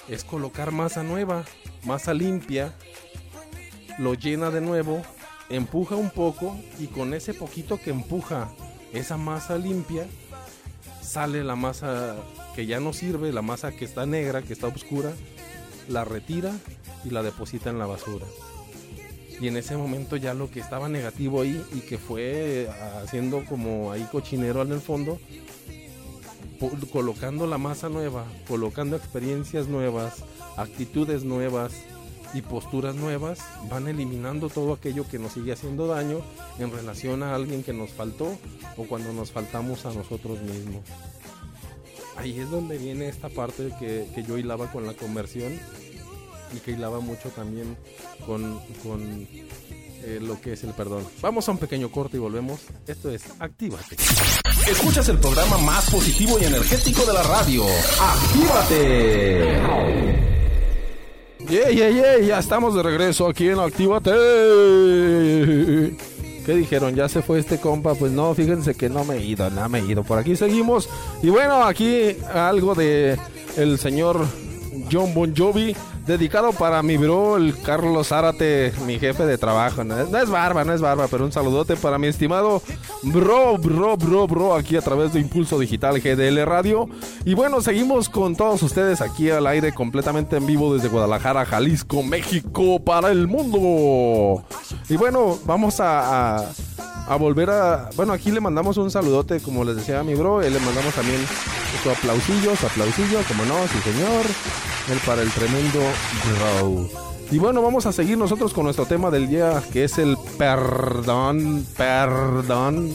es 0.08 0.22
colocar 0.22 0.70
masa 0.70 1.02
nueva, 1.02 1.44
masa 1.84 2.14
limpia, 2.14 2.72
lo 3.98 4.14
llena 4.14 4.50
de 4.50 4.60
nuevo, 4.60 5.02
empuja 5.48 5.96
un 5.96 6.10
poco 6.10 6.56
y 6.78 6.86
con 6.86 7.12
ese 7.12 7.34
poquito 7.34 7.78
que 7.78 7.90
empuja 7.90 8.50
esa 8.92 9.16
masa 9.16 9.58
limpia, 9.58 10.06
sale 11.02 11.42
la 11.42 11.56
masa 11.56 12.16
que 12.54 12.66
ya 12.66 12.78
no 12.78 12.92
sirve, 12.92 13.32
la 13.32 13.42
masa 13.42 13.72
que 13.72 13.84
está 13.84 14.06
negra, 14.06 14.42
que 14.42 14.52
está 14.52 14.68
oscura, 14.68 15.12
la 15.88 16.04
retira 16.04 16.52
y 17.04 17.10
la 17.10 17.22
deposita 17.22 17.70
en 17.70 17.78
la 17.78 17.86
basura. 17.86 18.26
Y 19.40 19.46
en 19.46 19.56
ese 19.56 19.76
momento 19.76 20.16
ya 20.16 20.34
lo 20.34 20.50
que 20.50 20.60
estaba 20.60 20.88
negativo 20.88 21.42
ahí 21.42 21.64
y 21.72 21.80
que 21.80 21.98
fue 21.98 22.68
haciendo 23.02 23.44
como 23.44 23.92
ahí 23.92 24.06
cochinero 24.10 24.62
en 24.62 24.72
el 24.72 24.80
fondo, 24.80 25.18
colocando 26.92 27.46
la 27.46 27.58
masa 27.58 27.88
nueva, 27.88 28.24
colocando 28.48 28.96
experiencias 28.96 29.68
nuevas, 29.68 30.24
actitudes 30.56 31.22
nuevas 31.22 31.72
y 32.34 32.42
posturas 32.42 32.96
nuevas, 32.96 33.38
van 33.70 33.86
eliminando 33.86 34.48
todo 34.48 34.72
aquello 34.72 35.06
que 35.08 35.20
nos 35.20 35.32
sigue 35.32 35.52
haciendo 35.52 35.86
daño 35.86 36.20
en 36.58 36.72
relación 36.72 37.22
a 37.22 37.34
alguien 37.34 37.62
que 37.62 37.72
nos 37.72 37.90
faltó 37.90 38.36
o 38.76 38.84
cuando 38.84 39.12
nos 39.12 39.30
faltamos 39.30 39.86
a 39.86 39.92
nosotros 39.92 40.42
mismos. 40.42 40.82
Ahí 42.18 42.38
es 42.38 42.50
donde 42.50 42.76
viene 42.78 43.08
esta 43.08 43.28
parte 43.28 43.72
que, 43.78 44.08
que 44.12 44.24
yo 44.24 44.36
hilaba 44.38 44.70
con 44.72 44.86
la 44.86 44.92
conversión 44.94 45.52
y 46.52 46.58
que 46.58 46.72
hilaba 46.72 46.98
mucho 46.98 47.28
también 47.30 47.76
con, 48.26 48.58
con 48.82 49.28
eh, 50.02 50.18
lo 50.20 50.40
que 50.40 50.54
es 50.54 50.64
el 50.64 50.72
perdón. 50.74 51.06
Vamos 51.20 51.48
a 51.48 51.52
un 51.52 51.58
pequeño 51.58 51.90
corte 51.90 52.16
y 52.16 52.20
volvemos. 52.20 52.60
Esto 52.88 53.10
es 53.10 53.22
Actívate. 53.38 53.96
Escuchas 54.68 55.08
el 55.08 55.18
programa 55.18 55.58
más 55.58 55.88
positivo 55.90 56.38
y 56.40 56.44
energético 56.44 57.04
de 57.06 57.12
la 57.12 57.22
radio. 57.22 57.64
¡Actívate! 58.00 59.60
Yeah, 61.48 61.70
yeah, 61.70 61.88
yeah, 61.88 62.18
ya 62.18 62.38
estamos 62.40 62.74
de 62.74 62.82
regreso 62.82 63.28
aquí 63.28 63.48
en 63.48 63.60
Actívate. 63.60 64.10
¿Qué 66.48 66.54
dijeron? 66.54 66.94
¿Ya 66.94 67.10
se 67.10 67.20
fue 67.20 67.40
este 67.40 67.58
compa? 67.58 67.94
Pues 67.94 68.10
no, 68.10 68.34
fíjense 68.34 68.74
que 68.74 68.88
no 68.88 69.04
me 69.04 69.16
he 69.16 69.22
ido, 69.22 69.50
no 69.50 69.68
me 69.68 69.80
he 69.80 69.84
ido. 69.84 70.02
Por 70.02 70.18
aquí 70.18 70.34
seguimos. 70.34 70.88
Y 71.22 71.28
bueno, 71.28 71.62
aquí 71.62 72.16
algo 72.32 72.74
de 72.74 73.18
el 73.58 73.78
señor 73.78 74.24
John 74.90 75.12
Bon 75.12 75.36
Jovi 75.36 75.76
dedicado 76.08 76.52
para 76.52 76.82
mi 76.82 76.96
bro, 76.96 77.36
el 77.36 77.56
Carlos 77.60 78.08
Zárate, 78.08 78.72
mi 78.86 78.98
jefe 78.98 79.26
de 79.26 79.36
trabajo. 79.38 79.84
No 79.84 80.18
es, 80.18 80.30
barba, 80.30 80.64
no 80.64 80.72
es 80.72 80.80
barba, 80.80 81.06
pero 81.08 81.24
un 81.24 81.32
saludote 81.32 81.76
para 81.76 81.98
mi 81.98 82.06
estimado 82.06 82.62
bro, 83.02 83.58
bro, 83.58 83.96
bro, 83.96 84.26
bro, 84.26 84.54
aquí 84.54 84.76
a 84.76 84.80
través 84.80 85.12
de 85.12 85.20
Impulso 85.20 85.58
Digital 85.58 86.00
GDL 86.00 86.44
Radio. 86.46 86.88
Y 87.24 87.34
bueno, 87.34 87.60
seguimos 87.60 88.08
con 88.08 88.34
todos 88.34 88.62
ustedes 88.62 89.02
aquí 89.02 89.30
al 89.30 89.46
aire 89.46 89.72
completamente 89.72 90.36
en 90.36 90.46
vivo 90.46 90.74
desde 90.74 90.88
Guadalajara, 90.88 91.44
Jalisco, 91.44 92.02
México, 92.02 92.80
para 92.80 93.10
el 93.10 93.28
mundo. 93.28 94.42
Y 94.88 94.96
bueno, 94.96 95.38
vamos 95.44 95.78
a, 95.78 96.38
a 96.38 96.97
volver 97.16 97.50
a. 97.50 97.90
Bueno, 97.96 98.12
aquí 98.12 98.30
le 98.30 98.40
mandamos 98.40 98.76
un 98.76 98.90
saludote, 98.90 99.40
como 99.40 99.64
les 99.64 99.76
decía 99.76 100.00
a 100.00 100.04
mi 100.04 100.14
bro. 100.14 100.40
le 100.40 100.58
mandamos 100.60 100.94
también 100.94 101.20
su 101.82 101.90
aplausillo, 101.90 102.54
su 102.56 102.66
como 103.28 103.44
no, 103.44 103.66
sí 103.68 103.78
señor 103.84 104.26
el 104.90 104.98
para 105.00 105.22
el 105.22 105.30
tremendo 105.30 105.80
bro. 106.38 106.88
Y 107.30 107.38
bueno, 107.38 107.60
vamos 107.60 107.84
a 107.84 107.92
seguir 107.92 108.16
nosotros 108.16 108.54
con 108.54 108.64
nuestro 108.64 108.86
tema 108.86 109.10
del 109.10 109.28
día, 109.28 109.62
que 109.72 109.84
es 109.84 109.98
el 109.98 110.16
perdón, 110.38 111.66
perdón. 111.76 112.94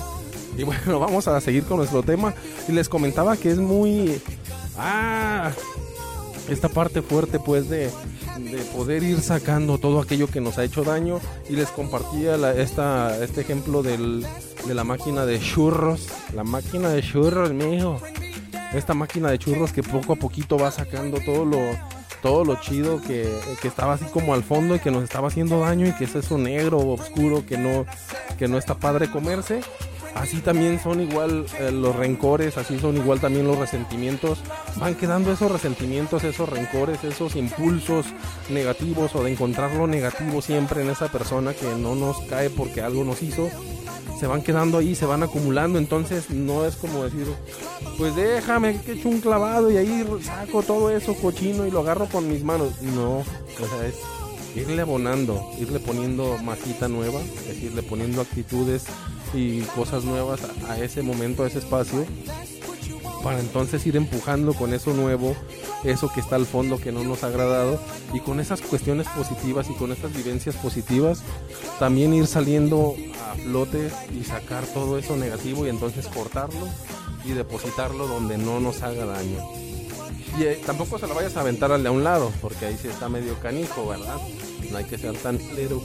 Y 0.58 0.63
bueno, 0.63 0.99
vamos 0.99 1.28
a 1.28 1.39
seguir 1.39 1.63
con 1.63 1.78
nuestro 1.78 2.02
tema. 2.04 2.34
Y 2.67 2.71
les 2.71 2.89
comentaba 2.89 3.38
que 3.38 3.52
es 3.52 3.58
muy... 3.60 4.21
Ah, 4.78 5.52
esta 6.49 6.69
parte 6.69 7.01
fuerte 7.01 7.39
pues 7.39 7.69
de, 7.69 7.89
de 8.38 8.58
poder 8.75 9.03
ir 9.03 9.21
sacando 9.21 9.77
todo 9.77 10.01
aquello 10.01 10.27
que 10.27 10.41
nos 10.41 10.58
ha 10.58 10.63
hecho 10.63 10.84
daño. 10.84 11.19
Y 11.49 11.56
les 11.56 11.69
compartía 11.69 12.36
esta, 12.53 13.23
este 13.23 13.41
ejemplo 13.41 13.84
del, 13.84 14.25
de 14.67 14.73
la 14.73 14.84
máquina 14.84 15.25
de 15.25 15.39
churros. 15.39 16.08
La 16.34 16.43
máquina 16.43 16.89
de 16.89 17.01
churros, 17.01 17.51
mijo 17.53 17.99
esta 18.73 18.93
máquina 18.93 19.29
de 19.29 19.38
churros 19.38 19.71
que 19.71 19.84
poco 19.84 20.13
a 20.13 20.15
poquito 20.15 20.58
va 20.58 20.71
sacando 20.71 21.19
todo 21.19 21.45
lo 21.45 21.60
todo 22.21 22.45
lo 22.45 22.56
chido 22.56 23.01
que, 23.01 23.27
estaba 23.63 23.93
así 23.93 24.06
como 24.06 24.34
al 24.34 24.43
fondo 24.43 24.75
y 24.75 24.79
que 24.79 24.91
nos 24.91 25.03
estaba 25.03 25.27
haciendo 25.27 25.60
daño 25.60 25.88
y 25.88 25.91
que 25.91 26.06
es 26.06 26.15
eso 26.15 26.38
negro 26.38 26.79
oscuro 26.79 27.45
que 27.45 27.58
no 27.58 27.86
que 28.39 28.47
no 28.47 28.58
está 28.58 28.75
padre 28.75 29.12
comerse 29.12 29.62
así 30.15 30.39
también 30.39 30.80
son 30.80 31.02
igual 31.02 31.45
eh, 31.60 31.71
los 31.71 31.95
rencores, 31.95 32.58
así 32.58 32.80
son 32.80 32.97
igual 32.97 33.19
también 33.19 33.47
los 33.47 33.58
resentimientos. 33.58 34.39
Van 34.78 34.95
quedando 34.95 35.32
esos 35.32 35.52
resentimientos, 35.52 36.23
esos 36.23 36.49
rencores, 36.49 37.04
esos 37.04 37.36
impulsos 37.36 38.06
negativos 38.49 39.15
o 39.15 39.23
de 39.23 39.32
encontrar 39.32 39.73
lo 39.76 39.88
negativo 39.88 40.41
siempre 40.41 40.82
en 40.82 40.89
esa 40.89 41.08
persona 41.08 41.54
que 41.54 41.67
no 41.76 41.95
nos 41.95 42.19
cae 42.21 42.49
porque 42.49 42.82
algo 42.82 43.04
nos 43.04 43.21
hizo 43.21 43.49
se 44.23 44.28
van 44.28 44.41
quedando 44.41 44.78
ahí, 44.78 44.95
se 44.95 45.06
van 45.06 45.21
acumulando, 45.21 45.78
entonces 45.78 46.30
no 46.30 46.65
es 46.65 46.78
como 46.78 47.04
decir, 47.04 47.28
pues 47.97 48.15
déjame 48.15 48.80
que 48.80 48.93
echo 48.93 49.10
un 49.10 49.19
clavado 49.19 49.69
y 49.69 49.76
ahí 49.76 50.06
saco 50.21 50.63
todo 50.63 50.89
eso 50.91 51.13
cochino 51.15 51.67
y 51.67 51.71
lo 51.71 51.82
agarro 51.82 52.06
con 52.06 52.30
mis 52.30 52.41
manos. 52.41 52.82
No, 52.82 53.17
o 53.17 53.26
sea, 53.69 53.86
es 53.86 53.95
irle 54.56 54.82
abonando, 54.82 55.45
irle 55.60 55.80
poniendo 55.80 56.38
masita 56.38 56.88
nueva, 56.88 57.19
es 57.49 57.62
irle 57.63 57.84
poniendo 57.84 58.21
actitudes 58.21 58.86
y 59.34 59.62
cosas 59.76 60.04
nuevas 60.04 60.41
a, 60.67 60.80
ese 60.80 61.02
momento, 61.02 61.43
a 61.43 61.48
ese 61.48 61.60
espacio, 61.60 62.06
para 63.24 63.39
entonces 63.39 63.86
ir 63.88 63.96
empujando 63.96 64.54
con 64.54 64.74
eso 64.74 64.93
nuevo, 64.93 65.36
eso 65.84 66.12
que 66.13 66.19
está 66.19 66.36
al 66.36 66.46
fondo 66.46 66.78
que 66.78 66.91
no 66.91 67.04
nos 67.04 67.24
ha 67.24 67.28
agradado 67.28 67.80
y 68.13 68.19
con 68.19 68.39
esas 68.39 68.62
cuestiones 68.62 69.08
positivas 69.10 69.69
y 69.69 69.74
con 69.74 69.91
estas 69.91 70.13
vivencias 70.13 70.56
positivas, 70.56 71.24
también 71.80 72.13
ir 72.13 72.28
saliendo 72.28 72.96
a 73.32 73.36
flote 73.36 73.89
y 74.19 74.24
sacar 74.24 74.65
todo 74.65 74.98
eso 74.98 75.15
negativo 75.15 75.65
y 75.65 75.69
entonces 75.69 76.08
cortarlo 76.08 76.67
y 77.26 77.32
depositarlo 77.32 78.08
donde 78.08 78.38
no 78.38 78.60
nos 78.60 78.82
haga 78.84 79.06
daño. 79.06 79.39
Y 80.38 80.43
eh, 80.43 80.62
tampoco 80.65 80.98
se 80.98 81.08
lo 81.08 81.13
vayas 81.13 81.38
a 81.38 81.41
aventar 81.41 81.72
al 81.72 81.84
de 81.84 81.89
a 81.89 81.91
un 81.91 82.04
lado, 82.04 82.32
porque 82.41 82.65
ahí 82.65 82.78
sí 82.82 82.88
está 82.88 83.08
medio 83.08 83.39
canijo, 83.39 83.88
¿verdad? 83.88 84.17
No 84.73 84.79
hay 84.79 84.86
que 84.86 84.97
ser 84.97 85.15
tan 85.17 85.38
lero, 85.55 85.83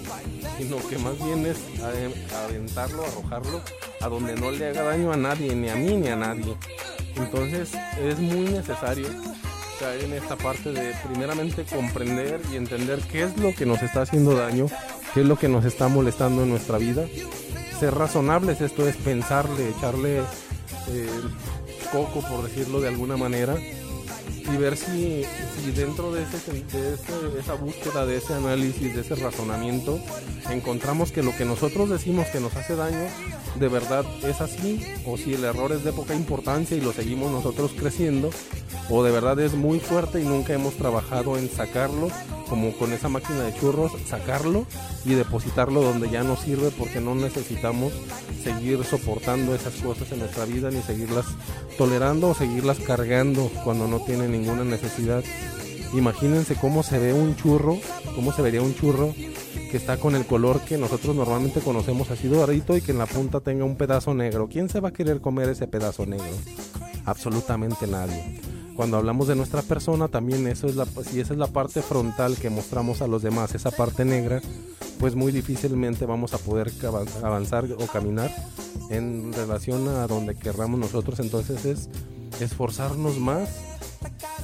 sino 0.57 0.79
que 0.89 0.97
más 0.97 1.23
bien 1.23 1.45
es 1.45 1.59
aventarlo, 2.33 3.05
arrojarlo 3.05 3.61
a 4.01 4.09
donde 4.09 4.35
no 4.35 4.51
le 4.51 4.69
haga 4.69 4.83
daño 4.83 5.13
a 5.13 5.17
nadie, 5.19 5.55
ni 5.55 5.69
a 5.69 5.77
mí 5.77 5.95
ni 5.95 6.09
a 6.09 6.17
nadie. 6.17 6.57
Entonces 7.17 7.69
es 8.03 8.19
muy 8.19 8.47
necesario 8.47 9.09
caer 9.79 10.05
en 10.05 10.15
esta 10.15 10.37
parte 10.37 10.73
de 10.73 10.95
primeramente 11.07 11.65
comprender 11.65 12.41
y 12.51 12.57
entender 12.57 13.01
qué 13.13 13.25
es 13.25 13.37
lo 13.37 13.55
que 13.55 13.67
nos 13.67 13.83
está 13.83 14.03
haciendo 14.03 14.35
daño, 14.35 14.69
qué 15.13 15.21
es 15.21 15.27
lo 15.27 15.37
que 15.37 15.49
nos 15.49 15.67
está 15.67 15.89
molestando 15.89 16.45
en 16.45 16.49
nuestra 16.49 16.79
vida. 16.79 17.05
Ser 17.79 17.95
razonables, 17.95 18.63
esto 18.63 18.89
es 18.89 18.97
pensarle, 18.97 19.69
echarle 19.69 20.21
eh, 20.89 21.11
coco, 21.93 22.23
por 22.27 22.43
decirlo 22.43 22.81
de 22.81 22.89
alguna 22.89 23.19
manera, 23.19 23.55
y 24.53 24.57
ver 24.57 24.77
si, 24.77 25.25
si 25.65 25.71
dentro 25.73 26.13
de, 26.13 26.23
ese, 26.23 26.53
de, 26.53 27.41
esa 27.41 27.55
búsqueda, 27.55 28.07
de 28.07 28.17
ese 28.17 28.35
análisis, 28.35 28.95
de 28.95 29.01
ese 29.01 29.15
razonamiento, 29.17 30.01
encontramos 30.51 31.13
que 31.13 31.23
lo 31.23 31.37
que 31.37 31.45
nosotros 31.45 31.91
decimos 31.91 32.27
que 32.29 32.41
nos 32.41 32.57
hace 32.57 32.75
daño, 32.75 33.07
de 33.59 33.69
verdad 33.69 34.05
es 34.23 34.41
así, 34.41 34.81
o 35.05 35.17
si 35.17 35.35
el 35.35 35.45
error 35.45 35.73
es 35.73 35.85
de 35.85 35.93
poca 35.93 36.15
importancia 36.15 36.77
y 36.77 36.81
lo 36.81 36.93
seguimos 36.93 37.31
nosotros 37.31 37.73
creciendo, 37.79 38.31
o 38.91 39.03
de 39.03 39.11
verdad 39.11 39.39
es 39.41 39.55
muy 39.55 39.81
fuerte 39.81 40.21
y 40.21 40.25
nunca 40.25 40.55
hemos 40.55 40.75
trabajado 40.75 41.37
en 41.37 41.51
sacarlo, 41.51 42.09
como 42.49 42.73
con 42.73 42.93
esa 42.93 43.09
máquina 43.09 43.43
de 43.43 43.55
churros, 43.55 43.93
sacarlo 44.07 44.65
y 45.05 45.15
depositarlo 45.15 45.83
donde 45.83 46.09
ya 46.09 46.23
no 46.23 46.37
sirve 46.37 46.71
porque 46.71 47.01
no 47.01 47.15
necesitamos 47.15 47.93
seguir 48.43 48.83
soportando 48.85 49.55
esas 49.55 49.75
cosas 49.75 50.11
en 50.13 50.21
nuestra 50.21 50.45
vida 50.45 50.71
ni 50.71 50.81
seguirlas 50.83 51.27
tolerando 51.77 52.29
o 52.29 52.35
seguirlas 52.35 52.79
cargando 52.79 53.51
cuando 53.65 53.87
no 53.87 54.01
tienen 54.01 54.35
ninguna 54.39 54.65
necesidad. 54.65 55.23
Imagínense 55.95 56.55
cómo 56.55 56.83
se 56.83 56.99
ve 56.99 57.13
un 57.15 57.35
churro, 57.37 57.79
cómo 58.15 58.33
se 58.33 58.43
vería 58.43 58.63
un 58.63 58.75
churro 58.75 59.15
que 59.71 59.77
está 59.77 59.97
con 59.97 60.15
el 60.15 60.25
color 60.25 60.61
que 60.61 60.79
nosotros 60.79 61.15
normalmente 61.17 61.61
conocemos 61.61 62.11
así 62.11 62.29
doradito 62.29 62.77
y 62.77 62.81
que 62.81 62.93
en 62.93 62.99
la 62.99 63.07
punta 63.07 63.41
tenga 63.41 63.65
un 63.65 63.77
pedazo 63.77 64.15
negro. 64.15 64.49
¿Quién 64.51 64.69
se 64.69 64.81
va 64.81 64.91
a 64.91 64.93
querer 64.93 65.21
comer 65.21 65.49
ese 65.49 65.67
pedazo 65.67 66.07
negro? 66.07 66.27
Absolutamente 67.05 67.87
nadie 67.87 68.41
cuando 68.79 68.97
hablamos 68.97 69.27
de 69.27 69.35
nuestra 69.35 69.61
persona, 69.63 70.07
también 70.07 70.47
eso 70.47 70.69
es 70.69 70.77
la, 70.77 70.87
si 70.87 71.19
esa 71.19 71.33
es 71.33 71.39
la 71.41 71.49
parte 71.49 71.83
frontal 71.83 72.37
que 72.37 72.49
mostramos 72.49 73.03
a 73.03 73.09
los 73.09 73.23
demás, 73.23 73.53
esa 73.57 73.73
parte 73.73 74.05
negra, 74.05 74.41
pues 75.01 75.17
muy 75.17 75.33
difícilmente 75.33 76.07
vamos 76.07 76.33
a 76.33 76.39
poder 76.39 76.71
avanzar 77.25 77.65
o 77.77 77.87
caminar 77.87 78.31
en 78.89 79.33
relación 79.33 79.89
a 79.89 80.07
donde 80.07 80.37
querramos 80.37 80.79
nosotros. 80.79 81.19
Entonces 81.19 81.65
es 81.65 81.89
esforzarnos 82.41 83.19
más 83.19 83.49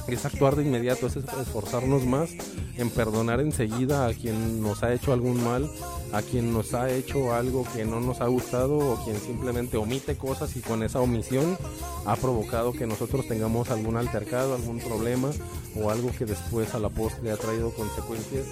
es 0.07 0.25
actuar 0.25 0.55
de 0.55 0.63
inmediato, 0.63 1.07
es 1.07 1.15
esforzarnos 1.15 2.05
más 2.05 2.29
en 2.77 2.89
perdonar 2.89 3.39
enseguida 3.39 4.07
a 4.07 4.13
quien 4.13 4.61
nos 4.61 4.83
ha 4.83 4.93
hecho 4.93 5.13
algún 5.13 5.43
mal, 5.43 5.69
a 6.13 6.21
quien 6.21 6.53
nos 6.53 6.73
ha 6.73 6.91
hecho 6.91 7.33
algo 7.33 7.65
que 7.73 7.85
no 7.85 7.99
nos 7.99 8.21
ha 8.21 8.27
gustado 8.27 8.77
o 8.77 9.03
quien 9.03 9.17
simplemente 9.19 9.77
omite 9.77 10.15
cosas 10.15 10.55
y 10.55 10.61
con 10.61 10.83
esa 10.83 10.99
omisión 10.99 11.57
ha 12.05 12.15
provocado 12.15 12.71
que 12.73 12.85
nosotros 12.85 13.27
tengamos 13.27 13.69
algún 13.69 13.97
altercado, 13.97 14.55
algún 14.55 14.79
problema 14.79 15.31
o 15.75 15.89
algo 15.89 16.11
que 16.11 16.25
después 16.25 16.73
a 16.75 16.79
la 16.79 16.89
postre 16.89 17.31
ha 17.31 17.37
traído 17.37 17.71
consecuencias 17.71 18.45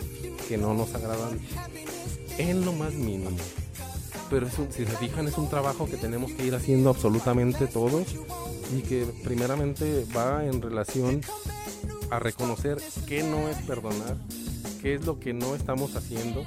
que 0.47 0.57
no 0.57 0.73
nos 0.73 0.93
agradan 0.95 1.39
en 2.37 2.65
lo 2.65 2.73
más 2.73 2.93
mínimo. 2.93 3.37
Pero 4.29 4.47
si 4.49 4.85
se 4.85 4.97
fijan 4.97 5.27
es 5.27 5.37
un 5.37 5.49
trabajo 5.49 5.85
que 5.85 5.97
tenemos 5.97 6.31
que 6.31 6.47
ir 6.47 6.55
haciendo 6.55 6.89
absolutamente 6.89 7.67
todos 7.67 8.15
y 8.75 8.81
que 8.81 9.05
primeramente 9.23 10.05
va 10.15 10.45
en 10.45 10.61
relación 10.61 11.21
a 12.09 12.19
reconocer 12.19 12.79
qué 13.07 13.23
no 13.23 13.47
es 13.49 13.57
perdonar, 13.57 14.17
qué 14.81 14.95
es 14.95 15.05
lo 15.05 15.19
que 15.19 15.33
no 15.33 15.55
estamos 15.55 15.95
haciendo 15.95 16.43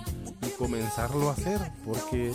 y 0.46 0.50
comenzarlo 0.58 1.28
a 1.28 1.32
hacer, 1.32 1.60
porque 1.84 2.32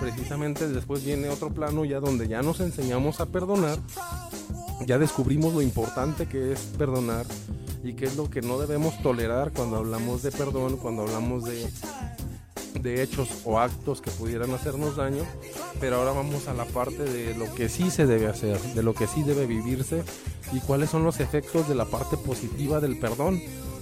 precisamente 0.00 0.68
después 0.68 1.04
viene 1.04 1.28
otro 1.28 1.50
plano 1.50 1.84
ya 1.84 2.00
donde 2.00 2.28
ya 2.28 2.42
nos 2.42 2.60
enseñamos 2.60 3.20
a 3.20 3.26
perdonar, 3.26 3.78
ya 4.86 4.98
descubrimos 4.98 5.54
lo 5.54 5.62
importante 5.62 6.26
que 6.26 6.52
es 6.52 6.60
perdonar 6.78 7.26
y 7.84 7.94
qué 7.94 8.06
es 8.06 8.16
lo 8.16 8.28
que 8.28 8.42
no 8.42 8.58
debemos 8.58 9.00
tolerar 9.02 9.52
cuando 9.52 9.76
hablamos 9.76 10.22
de 10.22 10.32
perdón, 10.32 10.76
cuando 10.76 11.02
hablamos 11.02 11.44
de 11.44 11.68
de 12.82 13.02
hechos 13.02 13.28
o 13.44 13.58
actos 13.58 14.00
que 14.00 14.10
pudieran 14.10 14.52
hacernos 14.52 14.96
daño, 14.96 15.22
pero 15.80 15.96
ahora 15.96 16.12
vamos 16.12 16.48
a 16.48 16.54
la 16.54 16.64
parte 16.64 17.04
de 17.04 17.34
lo 17.34 17.52
que 17.54 17.68
sí 17.68 17.90
se 17.90 18.06
debe 18.06 18.26
hacer, 18.26 18.58
de 18.60 18.82
lo 18.82 18.94
que 18.94 19.06
sí 19.06 19.22
debe 19.22 19.46
vivirse 19.46 20.02
y 20.52 20.60
cuáles 20.60 20.90
son 20.90 21.04
los 21.04 21.20
efectos 21.20 21.68
de 21.68 21.74
la 21.74 21.84
parte 21.84 22.16
positiva 22.16 22.80
del 22.80 22.98
perdón, 22.98 23.40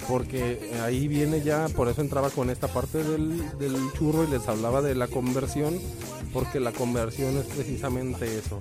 porque 0.09 0.72
ahí 0.82 1.09
viene 1.09 1.42
ya, 1.42 1.68
por 1.68 1.88
eso 1.88 2.01
entraba 2.01 2.30
con 2.30 2.51
esta 2.51 2.68
parte 2.68 3.03
del, 3.03 3.42
churro 3.99 4.24
y 4.24 4.28
les 4.28 4.47
hablaba 4.49 4.82
de 4.82 4.94
la 4.94 5.09
conversión, 5.09 5.78
porque 6.32 6.61
la 6.61 6.72
conversión 6.72 7.36
es 7.36 7.44
precisamente 7.47 8.38
eso, 8.38 8.61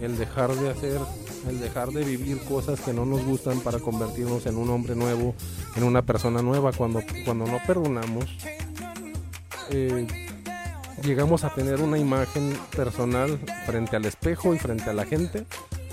el 0.00 0.16
dejar 0.16 0.54
de 0.54 0.70
hacer 0.70 1.00
el 1.48 1.58
dejar 1.58 1.90
de 1.90 2.04
vivir 2.04 2.38
cosas 2.44 2.80
que 2.80 2.92
no 2.92 3.04
nos 3.04 3.24
gustan 3.24 3.60
para 3.60 3.80
convertirnos 3.80 4.46
en 4.46 4.56
un 4.56 4.70
hombre 4.70 4.94
nuevo, 4.94 5.34
en 5.76 5.82
una 5.82 6.02
persona 6.02 6.42
nueva. 6.42 6.72
Cuando, 6.72 7.02
cuando 7.24 7.46
no 7.46 7.58
perdonamos, 7.66 8.26
eh, 9.70 10.06
llegamos 11.02 11.44
a 11.44 11.54
tener 11.54 11.80
una 11.80 11.98
imagen 11.98 12.58
personal 12.74 13.38
frente 13.66 13.96
al 13.96 14.04
espejo 14.04 14.54
y 14.54 14.58
frente 14.58 14.90
a 14.90 14.92
la 14.92 15.04
gente 15.04 15.44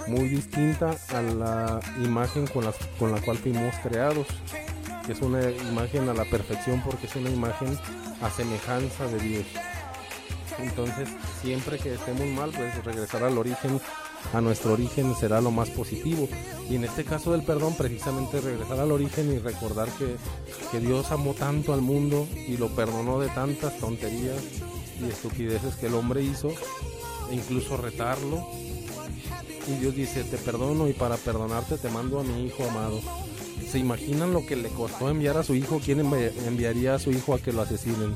muy 0.07 0.27
distinta 0.27 0.95
a 1.09 1.21
la 1.21 1.79
imagen 2.03 2.47
con 2.47 2.65
la, 2.65 2.73
con 2.97 3.11
la 3.11 3.21
cual 3.21 3.37
fuimos 3.37 3.75
creados, 3.83 4.27
es 5.07 5.21
una 5.21 5.49
imagen 5.49 6.09
a 6.09 6.13
la 6.13 6.25
perfección 6.25 6.81
porque 6.83 7.07
es 7.07 7.15
una 7.15 7.29
imagen 7.29 7.77
a 8.21 8.29
semejanza 8.29 9.07
de 9.07 9.19
Dios. 9.19 9.45
Entonces, 10.59 11.09
siempre 11.41 11.77
que 11.77 11.93
estemos 11.93 12.27
mal, 12.27 12.51
pues 12.51 12.83
regresar 12.83 13.23
al 13.23 13.37
origen, 13.37 13.79
a 14.33 14.41
nuestro 14.41 14.73
origen 14.73 15.15
será 15.15 15.41
lo 15.41 15.51
más 15.51 15.69
positivo. 15.69 16.27
Y 16.69 16.75
en 16.75 16.83
este 16.83 17.03
caso 17.03 17.31
del 17.31 17.43
perdón, 17.43 17.75
precisamente 17.75 18.41
regresar 18.41 18.79
al 18.79 18.91
origen 18.91 19.31
y 19.31 19.39
recordar 19.39 19.89
que, 19.97 20.15
que 20.71 20.79
Dios 20.79 21.11
amó 21.11 21.33
tanto 21.33 21.73
al 21.73 21.81
mundo 21.81 22.27
y 22.47 22.57
lo 22.57 22.67
perdonó 22.69 23.19
de 23.19 23.29
tantas 23.29 23.77
tonterías 23.79 24.37
y 25.01 25.09
estupideces 25.09 25.75
que 25.75 25.87
el 25.87 25.95
hombre 25.95 26.21
hizo, 26.21 26.49
e 27.31 27.35
incluso 27.35 27.77
retarlo. 27.77 28.45
Y 29.67 29.79
Dios 29.79 29.95
dice, 29.95 30.23
te 30.23 30.37
perdono 30.37 30.87
y 30.87 30.93
para 30.93 31.17
perdonarte 31.17 31.77
te 31.77 31.89
mando 31.89 32.19
a 32.19 32.23
mi 32.23 32.45
hijo 32.45 32.63
amado. 32.69 32.99
¿Se 33.69 33.77
imaginan 33.77 34.33
lo 34.33 34.45
que 34.45 34.55
le 34.55 34.69
costó 34.69 35.09
enviar 35.09 35.37
a 35.37 35.43
su 35.43 35.53
hijo? 35.53 35.79
¿Quién 35.83 35.99
enviaría 35.99 36.95
a 36.95 36.99
su 36.99 37.11
hijo 37.11 37.35
a 37.35 37.39
que 37.39 37.53
lo 37.53 37.61
asesinen? 37.61 38.15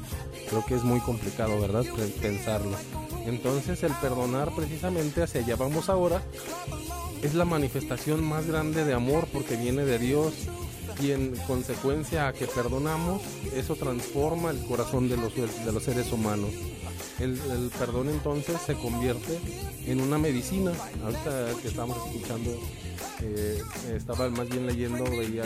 Creo 0.49 0.65
que 0.65 0.75
es 0.75 0.83
muy 0.83 0.99
complicado, 0.99 1.59
¿verdad? 1.59 1.85
Pensarlo. 2.21 2.75
Entonces 3.25 3.83
el 3.83 3.93
perdonar 3.93 4.53
precisamente 4.55 5.23
hacia 5.23 5.41
allá 5.41 5.55
vamos 5.55 5.89
ahora 5.89 6.21
es 7.21 7.33
la 7.33 7.45
manifestación 7.45 8.23
más 8.23 8.45
grande 8.45 8.83
de 8.83 8.93
amor 8.93 9.27
porque 9.31 9.55
viene 9.55 9.85
de 9.85 9.97
Dios 9.97 10.33
y 11.01 11.11
en 11.11 11.35
consecuencia 11.47 12.27
a 12.27 12.33
que 12.33 12.45
perdonamos, 12.45 13.21
eso 13.55 13.75
transforma 13.75 14.51
el 14.51 14.63
corazón 14.65 15.09
de 15.09 15.17
los, 15.17 15.33
de 15.35 15.71
los 15.71 15.83
seres 15.83 16.11
humanos. 16.11 16.51
El, 17.19 17.39
perdón 17.77 18.09
entonces 18.09 18.59
se 18.65 18.75
convierte 18.75 19.39
en 19.85 20.01
una 20.01 20.17
medicina. 20.17 20.71
Ahorita 21.03 21.61
que 21.61 21.67
estamos 21.67 21.97
escuchando, 21.97 22.51
eh, 23.21 23.61
estaba 23.95 24.29
más 24.29 24.49
bien 24.49 24.67
leyendo, 24.67 25.03
veía 25.05 25.45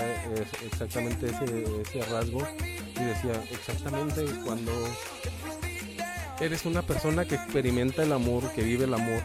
exactamente 0.65 1.27
ese, 1.27 1.65
ese 1.81 2.01
rasgo 2.09 2.41
y 2.99 3.03
decía 3.03 3.43
exactamente 3.51 4.25
cuando 4.45 4.71
eres 6.39 6.65
una 6.65 6.81
persona 6.81 7.25
que 7.25 7.35
experimenta 7.35 8.03
el 8.03 8.13
amor, 8.13 8.51
que 8.53 8.61
vive 8.61 8.85
el 8.85 8.93
amor, 8.93 9.21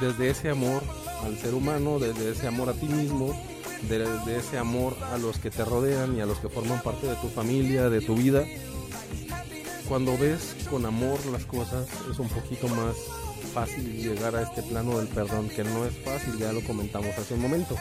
desde 0.00 0.30
ese 0.30 0.50
amor 0.50 0.82
al 1.24 1.36
ser 1.38 1.54
humano, 1.54 1.98
desde 1.98 2.30
ese 2.30 2.46
amor 2.46 2.68
a 2.68 2.72
ti 2.74 2.86
mismo, 2.86 3.34
desde 3.88 4.36
ese 4.36 4.58
amor 4.58 4.96
a 5.12 5.18
los 5.18 5.38
que 5.38 5.50
te 5.50 5.64
rodean 5.64 6.16
y 6.16 6.20
a 6.20 6.26
los 6.26 6.38
que 6.38 6.48
forman 6.48 6.82
parte 6.82 7.06
de 7.06 7.16
tu 7.16 7.28
familia, 7.28 7.88
de 7.88 8.00
tu 8.00 8.14
vida. 8.14 8.44
Cuando 9.88 10.16
ves 10.18 10.54
con 10.70 10.84
amor 10.84 11.18
las 11.32 11.46
cosas 11.46 11.88
es 12.10 12.18
un 12.18 12.28
poquito 12.28 12.68
más 12.68 12.94
fácil 13.54 13.96
llegar 13.96 14.36
a 14.36 14.42
este 14.42 14.62
plano 14.62 14.98
del 14.98 15.08
perdón, 15.08 15.48
que 15.48 15.64
no 15.64 15.84
es 15.86 15.96
fácil, 16.04 16.38
ya 16.38 16.52
lo 16.52 16.60
comentamos 16.62 17.16
hace 17.16 17.34
un 17.34 17.40
momento 17.40 17.76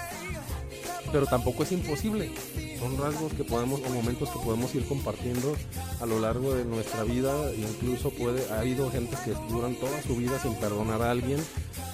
pero 1.12 1.26
tampoco 1.26 1.64
es 1.64 1.72
imposible. 1.72 2.32
Son 2.80 2.98
rasgos 2.98 3.34
que 3.34 3.44
podemos 3.44 3.82
o 3.82 3.90
momentos 3.90 4.30
que 4.30 4.40
podemos 4.40 4.74
ir 4.76 4.86
compartiendo 4.86 5.56
a 6.00 6.06
lo 6.06 6.20
largo 6.20 6.54
de 6.54 6.66
nuestra 6.66 7.04
vida. 7.04 7.34
Incluso 7.56 8.12
puede, 8.12 8.50
ha 8.52 8.60
habido 8.60 8.92
gente 8.92 9.16
que 9.26 9.34
duran 9.52 9.76
toda 9.76 10.02
su 10.04 10.16
vida 10.16 10.40
sin 10.40 10.56
perdonar 10.56 11.02
a 11.02 11.12
alguien 11.12 11.40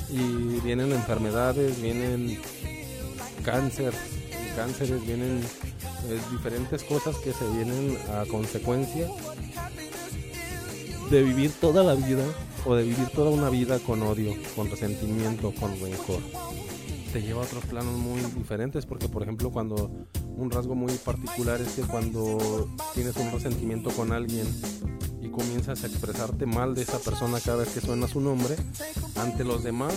y 0.10 0.60
vienen 0.62 0.92
enfermedades, 0.92 1.82
vienen 1.82 2.40
cáncer, 3.44 3.94
cánceres, 4.56 5.06
vienen 5.06 5.42
eh, 6.10 6.20
diferentes 6.32 6.84
cosas 6.84 7.16
que 7.18 7.34
se 7.34 7.46
vienen 7.52 7.98
a 8.12 8.26
consecuencia 8.26 9.08
de 11.10 11.24
vivir 11.24 11.52
toda 11.60 11.84
la 11.84 11.96
vida 11.96 12.24
o 12.66 12.76
de 12.76 12.84
vivir 12.84 13.08
toda 13.10 13.30
una 13.30 13.50
vida 13.50 13.80
con 13.80 14.02
odio, 14.04 14.34
con 14.56 14.70
resentimiento, 14.70 15.54
con 15.60 15.72
rencor 15.80 16.22
te 17.14 17.22
lleva 17.22 17.42
a 17.42 17.46
otros 17.46 17.64
planos 17.66 17.96
muy 17.96 18.20
diferentes 18.36 18.88
porque 18.88 19.08
por 19.08 19.22
ejemplo 19.22 19.52
cuando 19.52 20.08
un 20.36 20.50
rasgo 20.50 20.74
muy 20.74 20.94
particular 20.94 21.62
es 21.62 21.74
que 21.74 21.84
cuando 21.84 22.68
tienes 22.96 23.16
un 23.18 23.32
resentimiento 23.32 23.92
con 23.92 24.12
alguien 24.12 24.48
y 25.22 25.30
comienzas 25.30 25.84
a 25.84 25.88
expresarte 25.88 26.48
mal 26.48 26.74
de 26.74 26.82
esa 26.82 26.98
persona 26.98 27.40
cada 27.40 27.58
vez 27.58 27.70
que 27.70 27.82
suena 27.82 28.08
su 28.08 28.20
nombre 28.20 28.56
ante 29.16 29.44
los 29.44 29.64
demás 29.64 29.94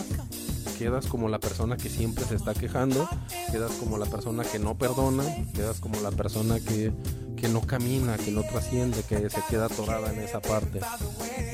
quedas 0.78 1.06
como 1.06 1.28
la 1.28 1.38
persona 1.38 1.76
que 1.76 1.88
siempre 1.88 2.24
se 2.24 2.34
está 2.34 2.54
quejando, 2.54 3.08
quedas 3.50 3.72
como 3.72 3.98
la 3.98 4.06
persona 4.06 4.44
que 4.44 4.58
no 4.58 4.76
perdona, 4.76 5.24
quedas 5.54 5.80
como 5.80 6.00
la 6.00 6.10
persona 6.10 6.60
que, 6.60 6.92
que 7.36 7.48
no 7.48 7.62
camina, 7.62 8.16
que 8.18 8.30
no 8.30 8.42
trasciende, 8.42 9.02
que 9.02 9.30
se 9.30 9.40
queda 9.48 9.66
atorada 9.66 10.12
en 10.12 10.20
esa 10.20 10.40
parte. 10.40 10.80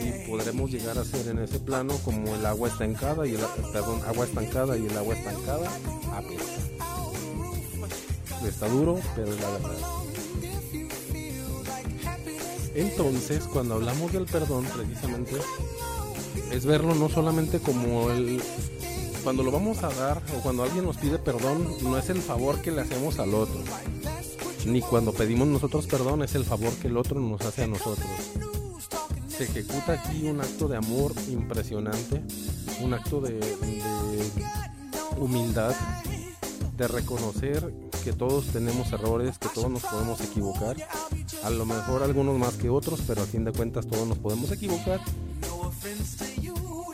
Y 0.00 0.28
podremos 0.28 0.70
llegar 0.70 0.98
a 0.98 1.04
ser 1.04 1.28
en 1.28 1.38
ese 1.38 1.60
plano 1.60 1.94
como 2.04 2.34
el 2.34 2.44
agua 2.44 2.68
estancada 2.68 3.26
y 3.26 3.34
el, 3.34 3.40
perdón, 3.72 4.00
agua 4.06 4.24
estancada 4.24 4.76
y 4.76 4.86
el 4.86 4.96
agua 4.96 5.14
estancada. 5.14 5.70
Está 8.46 8.68
duro, 8.68 8.98
pero 9.14 9.32
es 9.32 9.40
la 9.40 9.50
verdad. 9.50 9.78
Entonces, 12.74 13.44
cuando 13.44 13.74
hablamos 13.74 14.12
del 14.12 14.24
perdón, 14.24 14.64
precisamente, 14.64 15.36
es 16.50 16.64
verlo 16.64 16.94
no 16.94 17.08
solamente 17.08 17.60
como 17.60 18.10
el, 18.10 18.42
cuando 19.22 19.42
lo 19.42 19.50
vamos 19.50 19.82
a 19.82 19.88
dar 19.88 20.22
o 20.36 20.40
cuando 20.40 20.64
alguien 20.64 20.84
nos 20.84 20.96
pide 20.96 21.18
perdón, 21.18 21.66
no 21.82 21.96
es 21.96 22.10
el 22.10 22.20
favor 22.20 22.60
que 22.60 22.72
le 22.72 22.80
hacemos 22.80 23.18
al 23.18 23.34
otro. 23.34 23.60
Ni 24.66 24.80
cuando 24.80 25.12
pedimos 25.12 25.46
nosotros 25.48 25.86
perdón 25.86 26.22
es 26.22 26.34
el 26.34 26.44
favor 26.44 26.72
que 26.74 26.88
el 26.88 26.96
otro 26.96 27.20
nos 27.20 27.40
hace 27.42 27.64
a 27.64 27.66
nosotros. 27.66 28.06
Se 29.28 29.44
ejecuta 29.44 29.92
aquí 29.92 30.26
un 30.28 30.40
acto 30.40 30.68
de 30.68 30.76
amor 30.76 31.12
impresionante, 31.30 32.22
un 32.82 32.94
acto 32.94 33.20
de, 33.20 33.40
humildad, 35.16 35.74
de 36.76 36.88
reconocer 36.88 37.72
que 38.04 38.12
todos 38.12 38.46
tenemos 38.46 38.92
errores, 38.92 39.38
que 39.38 39.48
todos 39.48 39.70
nos 39.70 39.82
podemos 39.82 40.20
equivocar. 40.20 40.76
A 41.44 41.50
lo 41.50 41.64
mejor 41.64 42.02
algunos 42.02 42.38
más 42.38 42.54
que 42.54 42.68
otros, 42.68 43.00
pero 43.06 43.22
a 43.22 43.26
fin 43.26 43.44
de 43.44 43.52
cuentas 43.52 43.86
todos 43.86 44.06
nos 44.06 44.18
podemos 44.18 44.50
equivocar 44.50 45.00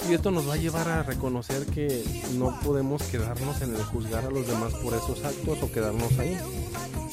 y 0.08 0.14
esto 0.14 0.30
nos 0.30 0.48
va 0.48 0.54
a 0.54 0.56
llevar 0.56 0.88
a 0.88 1.02
reconocer 1.02 1.66
que 1.66 2.02
no 2.38 2.58
podemos 2.60 3.02
quedarnos 3.02 3.60
en 3.60 3.74
el 3.74 3.82
juzgar 3.82 4.24
a 4.24 4.30
los 4.30 4.46
demás 4.46 4.72
por 4.74 4.94
esos 4.94 5.22
actos 5.22 5.62
o 5.62 5.70
quedarnos 5.70 6.18
ahí, 6.18 6.38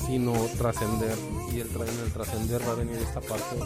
sino 0.05 0.33
trascender. 0.57 1.17
Y 1.51 1.59
el, 1.59 1.67
en 1.67 2.05
el 2.05 2.13
trascender 2.13 2.61
va 2.65 2.71
a 2.71 2.75
venir 2.75 2.95
esta 2.95 3.19
parte 3.19 3.57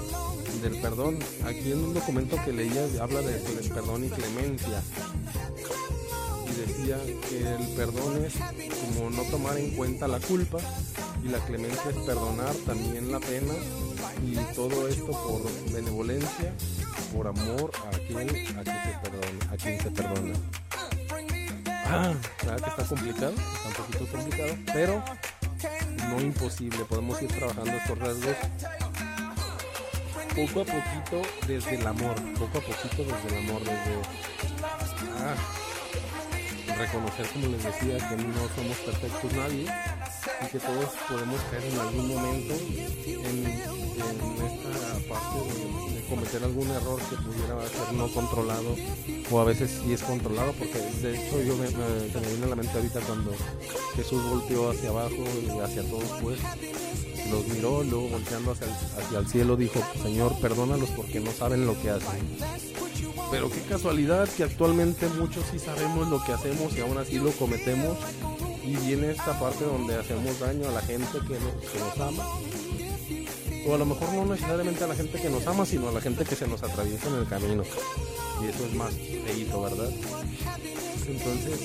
del 0.63 0.81
perdón. 0.81 1.19
Aquí 1.45 1.71
en 1.71 1.83
un 1.83 1.93
documento 1.93 2.37
que 2.43 2.53
leía 2.53 2.83
habla 3.01 3.21
de, 3.21 3.39
perdón 3.69 4.05
y 4.05 4.09
clemencia. 4.09 4.81
Y 6.49 6.61
decía 6.61 6.97
que 7.29 7.39
el 7.39 7.67
perdón 7.75 8.25
es 8.25 8.33
como 8.33 9.09
no 9.09 9.23
tomar 9.23 9.57
en 9.57 9.71
cuenta 9.71 10.07
la 10.07 10.19
culpa 10.19 10.59
y 11.23 11.29
la 11.29 11.39
clemencia 11.39 11.89
es 11.89 11.97
perdonar 11.97 12.53
también 12.65 13.11
la 13.11 13.19
pena 13.19 13.53
y 14.25 14.35
todo 14.55 14.87
esto 14.87 15.07
por 15.07 15.71
benevolencia, 15.71 16.53
por 17.13 17.27
amor 17.27 17.71
a 17.85 17.95
aquel 17.95 18.29
a 18.57 18.63
quien 18.63 18.83
se 18.83 18.99
perdona, 19.01 19.51
a 19.51 19.57
quien 19.57 19.81
se 19.81 19.91
perdona. 19.91 20.33
Ah, 21.85 22.13
¿verdad 22.43 22.63
que 22.63 22.69
está 22.69 22.83
complicado? 22.85 23.33
Está 23.33 23.67
un 23.67 23.73
poquito 23.73 24.11
complicado, 24.11 24.55
pero 24.73 25.03
no 26.09 26.21
imposible. 26.21 26.85
Podemos 26.85 27.21
ir 27.21 27.29
trabajando 27.29 27.71
estos 27.71 27.97
rasgos 27.97 28.35
poco 30.35 30.61
a 30.61 30.65
poquito 30.65 31.21
desde 31.47 31.75
el 31.75 31.87
amor, 31.87 32.15
poco 32.33 32.59
a 32.59 32.61
poquito 32.61 33.03
desde 33.03 33.27
el 33.27 33.49
amor, 33.49 33.59
desde 33.61 33.95
ah, 35.17 35.35
reconocer, 36.75 37.27
como 37.33 37.47
les 37.47 37.63
decía, 37.63 37.97
que 38.09 38.15
no 38.17 38.47
somos 38.55 38.77
perfectos 38.77 39.33
nadie 39.33 39.65
y 40.41 40.47
que 40.47 40.59
todos 40.59 40.89
podemos 41.07 41.41
caer 41.51 41.63
en 41.65 41.79
algún 41.79 42.07
momento 42.07 42.53
en, 42.53 43.47
esta 43.47 45.09
parte 45.09 45.37
de, 45.39 46.05
cometer 46.09 46.43
algún 46.43 46.67
error 46.71 46.99
que 47.07 47.15
pudiera 47.17 47.61
ser 47.67 47.93
no 47.93 48.07
controlado 48.07 48.75
o 49.29 49.39
a 49.39 49.43
veces 49.43 49.79
sí 49.83 49.93
es 49.93 50.01
controlado 50.01 50.53
porque 50.53 50.79
de 50.79 51.13
hecho 51.15 51.41
yo 51.43 51.55
me, 51.55 51.69
me, 51.69 52.27
viene 52.27 52.45
a 52.45 52.49
la 52.49 52.55
mente 52.55 52.71
ahorita 52.73 52.99
cuando 53.01 53.31
Jesús 53.95 54.27
volteó 54.27 54.71
hacia 54.71 54.89
abajo 54.89 55.23
y 55.43 55.59
hacia 55.59 55.83
todos 55.83 56.09
pues 56.21 56.39
los 57.29 57.47
miró, 57.47 57.83
luego 57.83 58.07
volteando 58.09 58.51
hacia 58.51 58.65
el, 58.65 58.73
hacia 58.73 59.19
el 59.19 59.27
cielo 59.27 59.55
dijo, 59.55 59.79
Señor, 60.01 60.33
perdónalos 60.41 60.89
porque 60.91 61.19
no 61.19 61.31
saben 61.31 61.67
lo 61.67 61.79
que 61.79 61.91
hacen. 61.91 62.78
Pero 63.31 63.49
qué 63.49 63.61
casualidad 63.61 64.27
que 64.29 64.43
actualmente 64.43 65.07
muchos 65.09 65.43
sí 65.51 65.59
sabemos 65.59 66.07
lo 66.07 66.23
que 66.23 66.33
hacemos 66.33 66.75
y 66.75 66.81
aún 66.81 66.97
así 66.97 67.19
lo 67.19 67.31
cometemos. 67.31 67.97
Y 68.63 68.75
viene 68.75 69.11
esta 69.11 69.39
parte 69.39 69.63
donde 69.65 69.95
hacemos 69.95 70.39
daño 70.39 70.67
a 70.67 70.71
la 70.71 70.81
gente 70.81 71.19
que 71.27 71.37
nos, 71.39 71.99
ama. 71.99 72.23
O 73.67 73.75
a 73.75 73.77
lo 73.77 73.85
mejor 73.85 74.13
no 74.13 74.25
necesariamente 74.25 74.83
a 74.83 74.87
la 74.87 74.95
gente 74.95 75.19
que 75.19 75.29
nos 75.29 75.45
ama, 75.47 75.65
sino 75.65 75.89
a 75.89 75.91
la 75.91 76.01
gente 76.01 76.25
que 76.25 76.35
se 76.35 76.47
nos 76.47 76.63
atraviesa 76.63 77.07
en 77.07 77.15
el 77.15 77.27
camino. 77.27 77.63
Y 78.41 78.47
eso 78.47 78.65
es 78.65 78.73
más 78.73 78.93
feito, 78.93 79.61
¿verdad? 79.61 79.89
Entonces, 81.07 81.61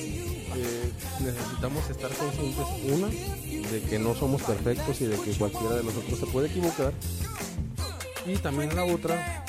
eh, 0.55 0.91
necesitamos 1.19 1.89
estar 1.89 2.11
conscientes, 2.11 2.65
una, 2.91 3.07
de 3.07 3.81
que 3.89 3.99
no 3.99 4.15
somos 4.15 4.41
perfectos 4.41 5.01
y 5.01 5.05
de 5.05 5.17
que 5.19 5.31
cualquiera 5.31 5.75
de 5.75 5.83
nosotros 5.83 6.19
se 6.19 6.25
puede 6.27 6.47
equivocar. 6.47 6.93
Y 8.25 8.37
también 8.37 8.75
la 8.75 8.85
otra, 8.85 9.45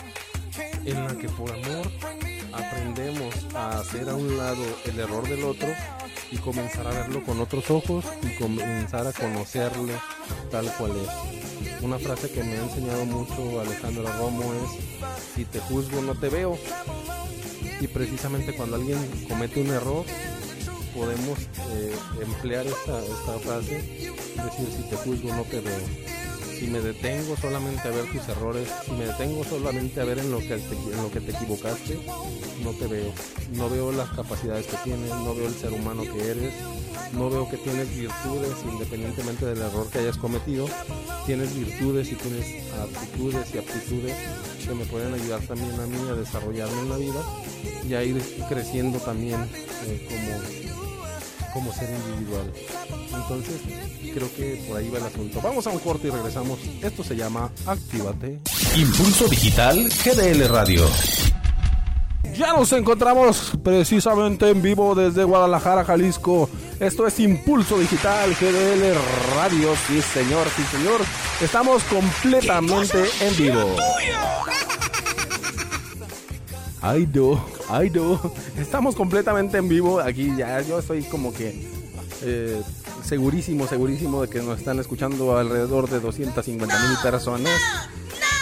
en 0.87 1.05
la 1.05 1.15
que 1.19 1.29
por 1.29 1.51
amor 1.51 1.91
aprendemos 2.53 3.35
a 3.55 3.81
hacer 3.81 4.09
a 4.09 4.15
un 4.15 4.37
lado 4.37 4.63
el 4.85 4.99
error 4.99 5.29
del 5.29 5.45
otro 5.45 5.69
y 6.31 6.39
comenzar 6.39 6.87
a 6.87 6.91
verlo 6.91 7.23
con 7.25 7.41
otros 7.41 7.71
ojos 7.71 8.05
y 8.23 8.37
comenzar 8.37 9.07
a 9.07 9.13
conocerle 9.13 9.95
tal 10.51 10.73
cual 10.75 10.93
es. 10.93 11.83
Una 11.83 11.99
frase 11.99 12.31
que 12.31 12.43
me 12.43 12.57
ha 12.57 12.63
enseñado 12.63 13.05
mucho 13.05 13.61
Alejandro 13.61 14.11
Romo 14.19 14.43
es, 14.55 15.35
si 15.35 15.45
te 15.45 15.61
juzgo 15.61 16.03
no 16.03 16.15
te 16.15 16.29
veo. 16.29 16.59
Y 17.81 17.89
precisamente 17.89 18.57
cuando 18.57 18.77
alguien 18.77 18.99
comete 19.29 19.61
un 19.61 19.69
error, 19.69 20.05
podemos 20.95 21.39
eh, 21.39 21.95
emplear 22.23 22.67
esta, 22.67 22.99
esta 23.05 23.39
frase, 23.41 23.75
decir, 23.75 24.69
si 24.75 24.83
te 24.89 24.97
juzgo 24.97 25.35
no 25.35 25.43
te 25.43 25.61
veo 25.61 26.16
si 26.59 26.67
me 26.67 26.81
detengo 26.81 27.37
solamente 27.37 27.87
a 27.87 27.91
ver 27.91 28.07
tus 28.11 28.29
errores, 28.29 28.69
si 28.85 28.93
me 28.93 29.07
detengo 29.07 29.45
solamente 29.45 30.01
a 30.01 30.05
ver 30.05 30.19
en 30.19 30.31
lo 30.31 30.39
que 30.39 30.57
te, 30.57 30.75
en 30.75 31.03
lo 31.03 31.11
que 31.11 31.21
te 31.21 31.33
equivocaste, 31.33 31.99
no 32.63 32.71
te 32.73 32.87
veo. 32.87 33.13
No 33.53 33.69
veo 33.69 33.93
las 33.93 34.09
capacidades 34.11 34.67
que 34.67 34.77
tienes, 34.85 35.11
no 35.11 35.35
veo 35.35 35.47
el 35.47 35.55
ser 35.55 35.73
humano 35.73 36.03
que 36.03 36.31
eres, 36.31 36.55
no 37.13 37.31
veo 37.31 37.49
que 37.49 37.59
tienes 37.59 37.95
virtudes 37.97 38.53
independientemente 38.65 39.47
del 39.47 39.59
error 39.59 39.89
que 39.91 39.99
hayas 39.99 40.17
cometido. 40.17 40.67
Tienes 41.27 41.55
virtudes 41.55 42.11
y 42.13 42.15
tienes 42.15 42.65
aptitudes 42.75 43.55
y 43.55 43.59
aptitudes 43.59 44.15
que 44.67 44.75
me 44.75 44.85
pueden 44.87 45.15
ayudar 45.15 45.41
también 45.43 45.79
a 45.79 45.87
mí 45.87 45.99
a 46.11 46.15
desarrollarme 46.15 46.81
en 46.81 46.89
la 46.89 46.97
vida 46.97 47.23
y 47.89 47.95
a 47.95 48.03
ir 48.03 48.21
creciendo 48.49 48.99
también 48.99 49.41
eh, 49.87 50.07
como, 50.09 50.66
como 51.57 51.73
ser 51.73 51.89
individual. 51.89 52.53
Entonces, 53.15 53.63
creo 54.13 54.29
que 54.37 54.63
por 54.69 54.77
ahí 54.77 54.91
va 54.91 54.99
el 54.99 55.05
asunto. 55.05 55.41
Vamos 55.43 55.67
a 55.67 55.71
un 55.71 55.79
corte 55.79 56.09
y 56.09 56.11
regresamos. 56.11 56.59
Esto 56.83 57.03
se 57.03 57.17
llama 57.17 57.51
Actívate. 57.65 58.41
Impulso 58.77 59.27
Digital 59.27 59.89
GDL 60.05 60.49
Radio. 60.49 60.87
Ya 62.37 62.53
nos 62.53 62.71
encontramos 62.73 63.53
precisamente 63.65 64.51
en 64.51 64.61
vivo 64.61 64.95
desde 64.95 65.25
Guadalajara, 65.25 65.83
Jalisco. 65.83 66.51
Esto 66.79 67.07
es 67.07 67.19
Impulso 67.21 67.79
Digital 67.79 68.37
GDL 68.39 68.95
Radio. 69.35 69.75
Sí, 69.87 70.03
señor, 70.03 70.47
sí, 70.55 70.63
señor. 70.77 71.01
Estamos 71.41 71.83
completamente 71.85 73.03
en 73.23 73.37
vivo. 73.39 73.77
Ay, 76.87 77.05
do, 77.05 77.45
ay, 77.69 77.89
do. 77.89 78.33
Estamos 78.57 78.95
completamente 78.95 79.59
en 79.59 79.69
vivo. 79.69 79.99
Aquí 79.99 80.33
ya 80.37 80.61
yo 80.61 80.79
estoy 80.79 81.03
como 81.03 81.35
que 81.35 81.69
eh, 82.23 82.63
segurísimo, 83.03 83.67
segurísimo 83.67 84.23
de 84.23 84.29
que 84.29 84.41
nos 84.41 84.61
están 84.61 84.79
escuchando 84.79 85.37
alrededor 85.37 85.91
de 85.91 85.99
250 85.99 86.89
mil 86.89 86.97
personas. 87.03 87.61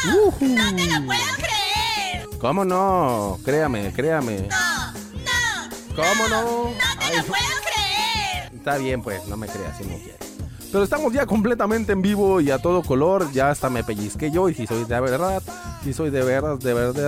No, 0.06 0.14
no, 0.14 0.24
no 0.26 0.76
te 0.76 0.84
lo 0.84 1.06
puedo 1.06 1.20
creer. 1.36 2.28
¿Cómo 2.38 2.66
no? 2.66 3.38
Créame, 3.46 3.90
créame. 3.94 4.36
No, 4.42 4.92
no. 4.92 5.96
¿Cómo 5.96 6.28
no? 6.28 6.42
No 6.64 7.00
te 7.00 7.16
lo 7.16 7.24
puedo 7.24 7.42
creer. 7.64 8.54
Está 8.54 8.76
bien, 8.76 9.00
pues, 9.00 9.26
no 9.26 9.38
me 9.38 9.46
creas 9.46 9.78
si 9.78 9.84
no 9.84 9.96
quieres. 9.96 10.34
Pero 10.70 10.84
estamos 10.84 11.14
ya 11.14 11.24
completamente 11.24 11.92
en 11.92 12.02
vivo 12.02 12.42
y 12.42 12.50
a 12.50 12.58
todo 12.58 12.82
color. 12.82 13.32
Ya 13.32 13.48
hasta 13.48 13.70
me 13.70 13.84
pellizqué 13.84 14.30
yo. 14.30 14.50
Y 14.50 14.54
si 14.54 14.66
soy 14.66 14.84
de 14.84 15.00
verdad, 15.00 15.42
si 15.84 15.92
soy 15.92 16.10
de 16.10 16.22
veras, 16.22 16.60
de 16.60 16.72
veras, 16.72 16.94
de 16.94 17.02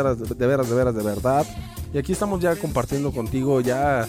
veras, 0.46 0.68
de 0.68 0.76
veras, 0.76 0.94
de 0.94 1.02
verdad. 1.02 1.46
Y 1.94 1.98
aquí 1.98 2.12
estamos 2.12 2.40
ya 2.40 2.54
compartiendo 2.56 3.10
contigo 3.10 3.60
ya, 3.62 4.06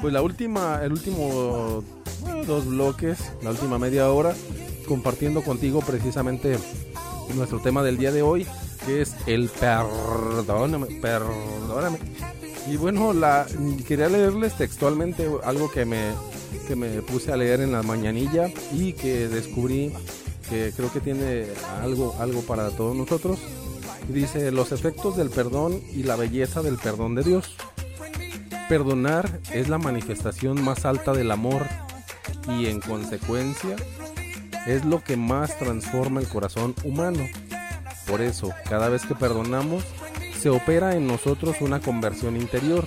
pues 0.00 0.12
la 0.12 0.22
última, 0.22 0.80
el 0.82 0.92
último 0.92 1.84
dos 2.46 2.66
bloques, 2.66 3.18
la 3.42 3.50
última 3.50 3.78
media 3.78 4.10
hora, 4.10 4.34
compartiendo 4.88 5.42
contigo 5.42 5.80
precisamente 5.80 6.58
nuestro 7.36 7.60
tema 7.60 7.84
del 7.84 7.96
día 7.96 8.10
de 8.10 8.22
hoy, 8.22 8.44
que 8.86 9.02
es 9.02 9.14
el 9.26 9.48
perdóname, 9.48 10.86
perdóname. 11.00 11.98
Y 12.66 12.76
bueno, 12.76 13.12
la, 13.12 13.46
quería 13.86 14.08
leerles 14.08 14.56
textualmente 14.56 15.30
algo 15.44 15.70
que 15.70 15.84
me, 15.84 16.10
que 16.66 16.74
me 16.74 17.02
puse 17.02 17.32
a 17.32 17.36
leer 17.36 17.60
en 17.60 17.70
la 17.70 17.82
mañanilla 17.82 18.50
y 18.72 18.94
que 18.94 19.28
descubrí 19.28 19.92
que 20.50 20.72
creo 20.74 20.92
que 20.92 21.00
tiene 21.00 21.46
algo, 21.82 22.16
algo 22.18 22.42
para 22.42 22.70
todos 22.70 22.96
nosotros. 22.96 23.38
Dice, 24.06 24.52
los 24.52 24.72
efectos 24.72 25.16
del 25.16 25.30
perdón 25.30 25.82
y 25.92 26.02
la 26.02 26.16
belleza 26.16 26.62
del 26.62 26.76
perdón 26.76 27.14
de 27.14 27.24
Dios. 27.24 27.56
Perdonar 28.68 29.40
es 29.52 29.68
la 29.68 29.78
manifestación 29.78 30.62
más 30.62 30.84
alta 30.84 31.12
del 31.12 31.30
amor 31.30 31.66
y 32.48 32.66
en 32.66 32.80
consecuencia 32.80 33.76
es 34.66 34.84
lo 34.84 35.02
que 35.02 35.16
más 35.16 35.58
transforma 35.58 36.20
el 36.20 36.28
corazón 36.28 36.74
humano. 36.84 37.26
Por 38.06 38.20
eso, 38.20 38.50
cada 38.68 38.88
vez 38.88 39.04
que 39.06 39.14
perdonamos, 39.14 39.84
se 40.38 40.50
opera 40.50 40.94
en 40.94 41.06
nosotros 41.06 41.56
una 41.60 41.80
conversión 41.80 42.36
interior, 42.36 42.86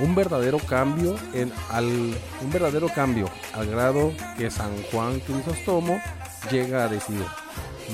un 0.00 0.14
verdadero 0.14 0.58
cambio 0.58 1.16
en 1.34 1.52
un 1.72 2.50
verdadero 2.50 2.88
cambio 2.88 3.28
al 3.52 3.66
grado 3.66 4.12
que 4.38 4.50
San 4.50 4.70
Juan 4.90 5.20
Crisóstomo 5.20 6.00
llega 6.50 6.84
a 6.84 6.88
decir: 6.88 7.24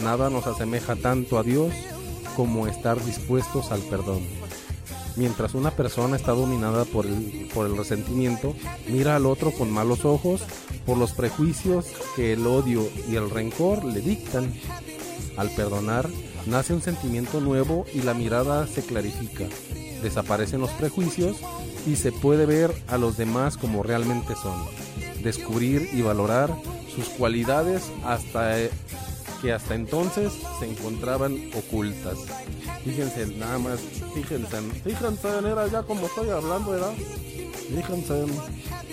nada 0.02 0.30
nos 0.30 0.46
asemeja 0.46 0.96
tanto 0.96 1.38
a 1.38 1.42
Dios 1.42 1.72
como 2.38 2.68
estar 2.68 3.04
dispuestos 3.04 3.72
al 3.72 3.80
perdón. 3.80 4.20
Mientras 5.16 5.54
una 5.54 5.72
persona 5.72 6.14
está 6.14 6.30
dominada 6.30 6.84
por 6.84 7.04
el, 7.04 7.48
por 7.52 7.66
el 7.66 7.76
resentimiento, 7.76 8.54
mira 8.86 9.16
al 9.16 9.26
otro 9.26 9.50
con 9.50 9.72
malos 9.72 10.04
ojos 10.04 10.42
por 10.86 10.98
los 10.98 11.10
prejuicios 11.10 11.86
que 12.14 12.34
el 12.34 12.46
odio 12.46 12.88
y 13.10 13.16
el 13.16 13.28
rencor 13.28 13.82
le 13.82 14.00
dictan. 14.02 14.54
Al 15.36 15.50
perdonar, 15.50 16.08
nace 16.46 16.74
un 16.74 16.80
sentimiento 16.80 17.40
nuevo 17.40 17.86
y 17.92 18.02
la 18.02 18.14
mirada 18.14 18.68
se 18.68 18.82
clarifica. 18.82 19.46
Desaparecen 20.00 20.60
los 20.60 20.70
prejuicios 20.70 21.38
y 21.88 21.96
se 21.96 22.12
puede 22.12 22.46
ver 22.46 22.72
a 22.86 22.98
los 22.98 23.16
demás 23.16 23.56
como 23.56 23.82
realmente 23.82 24.36
son. 24.36 24.64
Descubrir 25.24 25.90
y 25.92 26.02
valorar 26.02 26.54
sus 26.94 27.08
cualidades 27.08 27.90
hasta 28.04 28.60
que 29.40 29.52
hasta 29.52 29.74
entonces 29.74 30.32
se 30.58 30.66
encontraban 30.66 31.50
ocultas. 31.54 32.18
Fíjense 32.84 33.26
nada 33.36 33.58
más, 33.58 33.80
fíjense, 34.14 34.60
fíjense, 34.84 35.28
era 35.28 35.66
ya 35.68 35.82
como 35.82 36.06
estoy 36.06 36.30
hablando, 36.30 36.70
¿verdad? 36.70 36.92
Fíjense. 37.74 38.24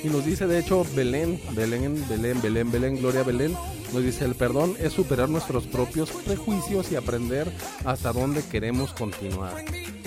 Y 0.04 0.08
nos 0.08 0.26
dice 0.26 0.46
de 0.48 0.60
hecho 0.60 0.86
Belén, 0.96 1.42
Belén, 1.54 2.06
Belén, 2.08 2.42
Belén, 2.42 2.72
Belén, 2.72 2.98
Gloria 2.98 3.24
Belén, 3.24 3.56
nos 3.94 4.04
dice 4.04 4.26
el 4.26 4.36
perdón 4.36 4.76
es 4.80 4.94
superar 4.94 5.30
nuestros 5.30 5.66
propios 5.66 6.12
prejuicios 6.12 6.92
y 6.92 6.96
aprender 6.96 7.52
hasta 7.86 8.12
dónde 8.12 8.44
queremos 8.44 8.94
continuar. 8.94 9.64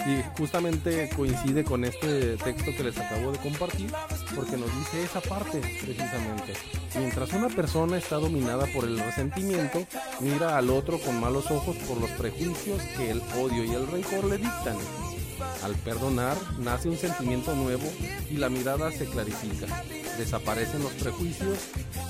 Y 0.06 0.22
justamente 0.38 1.10
coincide 1.14 1.64
con 1.64 1.84
este 1.84 2.36
texto 2.36 2.70
que 2.76 2.84
les 2.84 2.98
acabo 2.98 3.32
de 3.32 3.38
compartir, 3.38 3.90
porque 4.34 4.56
nos 4.56 4.74
dice 4.78 5.04
esa 5.04 5.20
parte 5.20 5.60
precisamente. 5.60 6.54
Mientras 6.96 7.32
una 7.32 7.48
persona 7.48 7.98
está 7.98 8.16
dominada 8.16 8.66
por 8.72 8.84
el 8.84 8.98
resentimiento, 8.98 9.84
mira 10.20 10.56
al 10.56 10.70
otro 10.70 10.98
con 10.98 11.20
malos 11.20 11.50
ojos 11.50 11.76
por 11.88 12.00
los 12.00 12.10
prejuicios 12.10 12.82
que 12.96 13.10
el 13.10 13.20
odio 13.36 13.64
y 13.64 13.74
el 13.74 13.86
rencor 13.86 14.24
le 14.24 14.38
dictan. 14.38 14.76
Al 15.62 15.74
perdonar 15.76 16.36
nace 16.58 16.88
un 16.88 16.96
sentimiento 16.96 17.54
nuevo 17.54 17.84
y 18.30 18.36
la 18.36 18.48
mirada 18.48 18.90
se 18.92 19.06
clarifica. 19.06 19.66
Desaparecen 20.16 20.82
los 20.82 20.92
prejuicios 20.92 21.58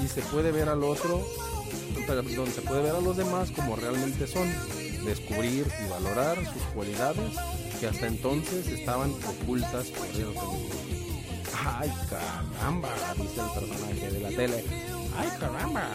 y 0.03 0.09
se 0.09 0.23
puede 0.23 0.53
ver 0.53 0.69
al 0.69 0.83
otro, 0.83 1.27
perdón, 2.07 2.51
se 2.51 2.63
puede 2.63 2.83
ver 2.83 2.95
a 2.95 3.01
los 3.01 3.17
demás 3.17 3.51
como 3.51 3.77
realmente 3.77 4.27
son. 4.27 4.49
Descubrir 5.05 5.67
y 5.85 5.91
valorar 5.91 6.37
sus 6.53 6.63
cualidades 6.75 7.33
que 7.79 7.87
hasta 7.87 8.07
entonces 8.07 8.67
estaban 8.69 9.11
ocultas 9.11 9.87
por 9.89 10.07
el 10.07 10.35
Ay, 11.67 11.93
caramba, 12.09 12.89
dice 13.17 13.41
el 13.41 13.61
personaje 13.61 14.11
de 14.13 14.21
la 14.21 14.29
tele. 14.31 14.65
Ay, 15.17 15.29
caramba. 15.41 15.89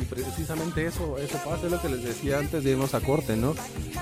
Y 0.00 0.04
precisamente 0.04 0.86
eso, 0.86 1.18
eso 1.18 1.38
pasa, 1.44 1.66
es 1.66 1.72
lo 1.72 1.80
que 1.80 1.88
les 1.88 2.02
decía 2.02 2.38
antes 2.38 2.64
de 2.64 2.70
irnos 2.70 2.94
a 2.94 3.00
corte, 3.00 3.36
¿no? 3.36 3.54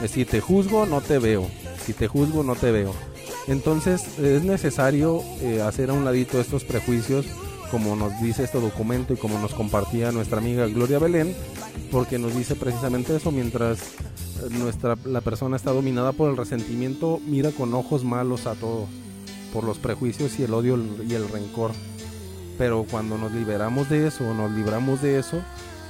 Es 0.02 0.12
si 0.12 0.24
te 0.24 0.40
juzgo, 0.40 0.86
no 0.86 1.00
te 1.00 1.18
veo. 1.18 1.48
Si 1.84 1.92
te 1.92 2.08
juzgo, 2.08 2.42
no 2.42 2.54
te 2.54 2.70
veo. 2.70 2.94
Entonces 3.46 4.18
es 4.18 4.42
necesario 4.42 5.22
eh, 5.40 5.60
hacer 5.62 5.90
a 5.90 5.92
un 5.92 6.04
ladito 6.04 6.40
estos 6.40 6.64
prejuicios, 6.64 7.26
como 7.70 7.96
nos 7.96 8.20
dice 8.20 8.44
este 8.44 8.60
documento 8.60 9.14
y 9.14 9.16
como 9.16 9.38
nos 9.38 9.54
compartía 9.54 10.12
nuestra 10.12 10.38
amiga 10.38 10.66
Gloria 10.66 10.98
Belén, 10.98 11.34
porque 11.90 12.18
nos 12.18 12.34
dice 12.34 12.56
precisamente 12.56 13.16
eso, 13.16 13.30
mientras 13.30 13.78
nuestra, 14.50 14.96
la 15.04 15.20
persona 15.20 15.56
está 15.56 15.72
dominada 15.72 16.12
por 16.12 16.30
el 16.30 16.36
resentimiento, 16.36 17.20
mira 17.26 17.50
con 17.50 17.74
ojos 17.74 18.04
malos 18.04 18.46
a 18.46 18.54
todo, 18.54 18.86
por 19.52 19.64
los 19.64 19.78
prejuicios 19.78 20.38
y 20.38 20.44
el 20.44 20.54
odio 20.54 20.78
y 21.08 21.14
el 21.14 21.28
rencor. 21.28 21.72
Pero 22.58 22.84
cuando 22.90 23.16
nos 23.16 23.32
liberamos 23.32 23.88
de 23.88 24.06
eso, 24.06 24.34
nos 24.34 24.50
libramos 24.50 25.00
de 25.02 25.18
eso, 25.18 25.40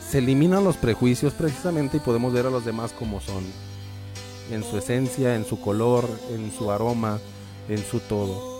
se 0.08 0.18
eliminan 0.18 0.64
los 0.64 0.76
prejuicios 0.76 1.32
precisamente 1.32 1.96
y 1.96 2.00
podemos 2.00 2.32
ver 2.32 2.46
a 2.46 2.50
los 2.50 2.64
demás 2.64 2.92
como 2.92 3.20
son. 3.20 3.44
En 4.50 4.64
su 4.64 4.78
esencia, 4.78 5.36
en 5.36 5.44
su 5.44 5.60
color, 5.60 6.08
en 6.32 6.50
su 6.52 6.70
aroma, 6.70 7.18
en 7.68 7.78
su 7.78 8.00
todo. 8.00 8.59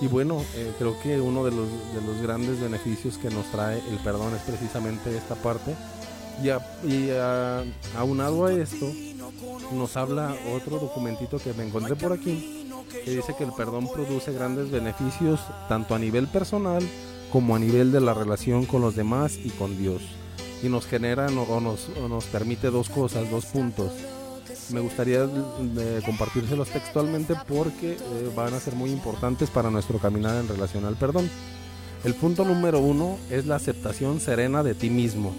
Y 0.00 0.08
bueno, 0.08 0.42
eh, 0.54 0.72
creo 0.78 0.98
que 1.00 1.20
uno 1.20 1.44
de 1.44 1.50
los, 1.50 1.68
de 1.68 2.02
los 2.04 2.20
grandes 2.20 2.60
beneficios 2.60 3.16
que 3.16 3.30
nos 3.30 3.46
trae 3.46 3.78
el 3.90 3.98
perdón 3.98 4.34
es 4.34 4.42
precisamente 4.42 5.16
esta 5.16 5.34
parte 5.36 5.74
y, 6.42 7.10
aunado 7.96 8.46
a 8.46 8.52
esto, 8.52 8.90
nos 9.72 9.96
habla 9.96 10.34
otro 10.54 10.78
documentito 10.78 11.38
que 11.38 11.52
me 11.54 11.66
encontré 11.66 11.96
por 11.96 12.12
aquí, 12.12 12.68
que 13.04 13.10
dice 13.10 13.34
que 13.36 13.44
el 13.44 13.52
perdón 13.52 13.88
produce 13.92 14.32
grandes 14.32 14.70
beneficios 14.70 15.40
tanto 15.68 15.94
a 15.94 15.98
nivel 15.98 16.26
personal 16.28 16.82
como 17.32 17.56
a 17.56 17.58
nivel 17.58 17.92
de 17.92 18.00
la 18.00 18.14
relación 18.14 18.66
con 18.66 18.80
los 18.80 18.94
demás 18.94 19.38
y 19.42 19.50
con 19.50 19.78
Dios. 19.78 20.02
Y 20.62 20.68
nos 20.68 20.86
genera 20.86 21.26
o 21.26 21.60
nos, 21.60 21.88
nos 22.08 22.24
permite 22.26 22.70
dos 22.70 22.88
cosas, 22.88 23.30
dos 23.30 23.46
puntos. 23.46 23.92
Me 24.70 24.80
gustaría 24.80 25.24
eh, 25.24 26.02
compartírselos 26.04 26.68
textualmente 26.68 27.34
porque 27.46 27.92
eh, 27.92 28.30
van 28.34 28.54
a 28.54 28.60
ser 28.60 28.74
muy 28.74 28.90
importantes 28.90 29.50
para 29.50 29.70
nuestro 29.70 29.98
caminar 29.98 30.36
en 30.36 30.48
relación 30.48 30.84
al 30.84 30.96
perdón. 30.96 31.28
El 32.04 32.14
punto 32.14 32.44
número 32.44 32.80
uno 32.80 33.18
es 33.30 33.46
la 33.46 33.56
aceptación 33.56 34.20
serena 34.20 34.62
de 34.62 34.74
ti 34.74 34.90
mismo 34.90 35.32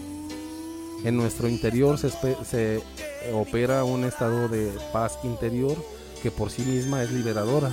en 1.05 1.17
nuestro 1.17 1.47
interior 1.47 1.99
se, 1.99 2.81
opera 3.31 3.83
un 3.83 4.05
estado 4.05 4.47
de 4.47 4.71
paz 4.91 5.19
interior 5.23 5.77
que 6.23 6.31
por 6.31 6.49
sí 6.49 6.63
misma 6.63 7.03
es 7.03 7.11
liberadora. 7.11 7.71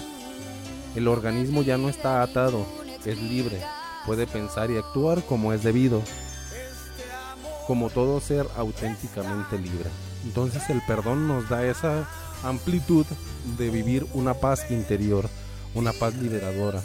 El 0.95 1.09
organismo 1.09 1.63
ya 1.63 1.79
no 1.79 1.89
está 1.89 2.23
atado, 2.23 2.67
es 3.07 3.17
libre, 3.23 3.59
puede 4.05 4.27
pensar 4.27 4.71
y 4.71 4.77
actuar 4.77 5.23
como 5.25 5.55
es 5.55 5.63
debido, 5.63 6.03
como 7.67 7.89
todo 7.89 8.21
ser 8.21 8.47
auténticamente 8.55 9.57
libre. 9.59 9.89
Entonces 10.25 10.69
el 10.71 10.83
perdón 10.87 11.29
nos 11.29 11.49
da 11.49 11.67
esa 11.67 12.09
amplitud 12.45 13.07
de 13.59 13.71
vivir 13.71 14.07
una 14.15 14.35
paz 14.35 14.71
interior, 14.71 15.29
una 15.75 15.93
paz 15.93 16.15
liberadora. 16.15 16.83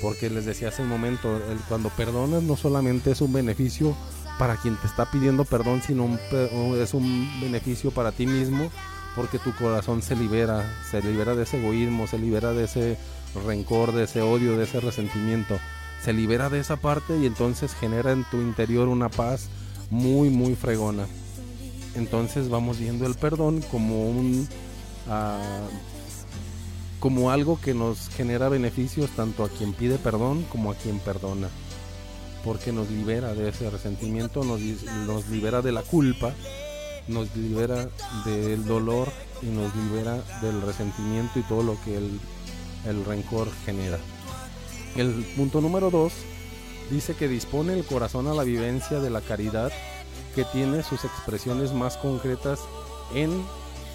Porque 0.00 0.30
les 0.30 0.44
decía 0.44 0.68
hace 0.68 0.82
un 0.82 0.88
momento, 0.88 1.36
el, 1.36 1.58
cuando 1.68 1.88
perdonas 1.90 2.42
no 2.42 2.56
solamente 2.56 3.12
es 3.12 3.20
un 3.20 3.32
beneficio 3.32 3.96
para 4.38 4.56
quien 4.56 4.76
te 4.76 4.86
está 4.86 5.10
pidiendo 5.10 5.44
perdón, 5.44 5.82
sino 5.82 6.18
es 6.76 6.94
un 6.94 7.30
beneficio 7.40 7.90
para 7.90 8.12
ti 8.12 8.26
mismo 8.26 8.70
porque 9.14 9.38
tu 9.38 9.54
corazón 9.54 10.02
se 10.02 10.16
libera, 10.16 10.64
se 10.90 11.02
libera 11.02 11.34
de 11.34 11.42
ese 11.42 11.58
egoísmo, 11.58 12.06
se 12.06 12.18
libera 12.18 12.52
de 12.52 12.64
ese 12.64 12.98
rencor, 13.46 13.92
de 13.92 14.04
ese 14.04 14.22
odio, 14.22 14.56
de 14.56 14.64
ese 14.64 14.80
resentimiento, 14.80 15.58
se 16.02 16.12
libera 16.12 16.48
de 16.48 16.60
esa 16.60 16.76
parte 16.76 17.18
y 17.18 17.26
entonces 17.26 17.74
genera 17.74 18.12
en 18.12 18.24
tu 18.24 18.38
interior 18.38 18.88
una 18.88 19.08
paz 19.08 19.48
muy, 19.90 20.30
muy 20.30 20.54
fregona. 20.54 21.06
Entonces 21.94 22.48
vamos 22.48 22.78
viendo 22.78 23.06
el 23.06 23.14
perdón 23.14 23.62
como 23.70 24.08
un... 24.08 24.48
Ah, 25.08 25.40
como 27.00 27.32
algo 27.32 27.60
que 27.60 27.74
nos 27.74 28.08
genera 28.10 28.48
beneficios 28.48 29.10
tanto 29.10 29.42
a 29.42 29.48
quien 29.48 29.72
pide 29.72 29.98
perdón 29.98 30.44
como 30.44 30.70
a 30.70 30.76
quien 30.76 31.00
perdona 31.00 31.48
porque 32.44 32.72
nos 32.72 32.90
libera 32.90 33.34
de 33.34 33.48
ese 33.48 33.70
resentimiento, 33.70 34.44
nos, 34.44 34.60
libera 35.28 35.62
de 35.62 35.72
la 35.72 35.82
culpa, 35.82 36.32
nos 37.08 37.34
libera 37.36 37.88
del 38.24 38.64
dolor 38.64 39.08
y 39.42 39.46
nos 39.46 39.74
libera 39.74 40.22
del 40.40 40.60
resentimiento 40.62 41.38
y 41.38 41.42
todo 41.42 41.62
lo 41.62 41.80
que 41.84 41.96
el, 41.96 42.20
el 42.86 43.04
rencor 43.04 43.48
genera. 43.64 43.98
El 44.96 45.24
punto 45.36 45.60
número 45.60 45.90
dos 45.90 46.12
dice 46.90 47.14
que 47.14 47.28
dispone 47.28 47.74
el 47.74 47.84
corazón 47.84 48.26
a 48.26 48.34
la 48.34 48.44
vivencia 48.44 49.00
de 49.00 49.10
la 49.10 49.20
caridad 49.20 49.72
que 50.34 50.44
tiene 50.44 50.82
sus 50.82 51.04
expresiones 51.04 51.72
más 51.72 51.96
concretas 51.96 52.60
en 53.14 53.44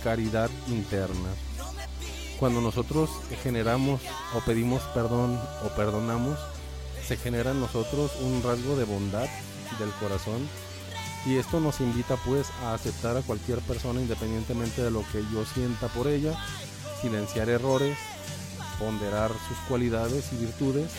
caridad 0.03 0.49
interna. 0.67 1.29
Cuando 2.39 2.61
nosotros 2.61 3.09
generamos 3.41 4.01
o 4.35 4.39
pedimos 4.41 4.83
perdón 4.93 5.39
o 5.65 5.69
perdonamos, 5.75 6.37
se 7.05 7.17
genera 7.17 7.51
en 7.51 7.59
nosotros 7.59 8.11
un 8.21 8.43
rasgo 8.43 8.75
de 8.75 8.83
bondad 8.83 9.27
del 9.79 9.89
corazón 9.99 10.47
y 11.25 11.37
esto 11.37 11.59
nos 11.59 11.81
invita 11.81 12.15
pues 12.25 12.47
a 12.63 12.73
aceptar 12.73 13.17
a 13.17 13.21
cualquier 13.21 13.59
persona 13.59 13.99
independientemente 13.99 14.83
de 14.83 14.91
lo 14.91 15.03
que 15.11 15.23
yo 15.33 15.45
sienta 15.45 15.87
por 15.87 16.07
ella, 16.07 16.37
silenciar 17.01 17.49
errores, 17.49 17.97
ponderar 18.79 19.31
sus 19.47 19.57
cualidades 19.67 20.31
y 20.33 20.37
virtudes 20.37 20.91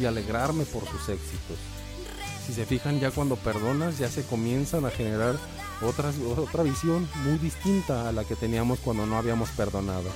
y 0.00 0.04
alegrarme 0.04 0.64
por 0.64 0.86
sus 0.86 1.08
éxitos. 1.08 1.73
Si 2.46 2.52
se 2.52 2.66
fijan 2.66 3.00
ya 3.00 3.10
cuando 3.10 3.36
perdonas 3.36 3.98
ya 3.98 4.08
se 4.08 4.24
comienzan 4.24 4.84
a 4.84 4.90
generar 4.90 5.36
otras, 5.82 6.16
otra 6.18 6.62
visión 6.62 7.08
muy 7.24 7.38
distinta 7.38 8.08
a 8.08 8.12
la 8.12 8.24
que 8.24 8.36
teníamos 8.36 8.78
cuando 8.80 9.06
no 9.06 9.16
habíamos 9.16 9.50
perdonado. 9.50 10.10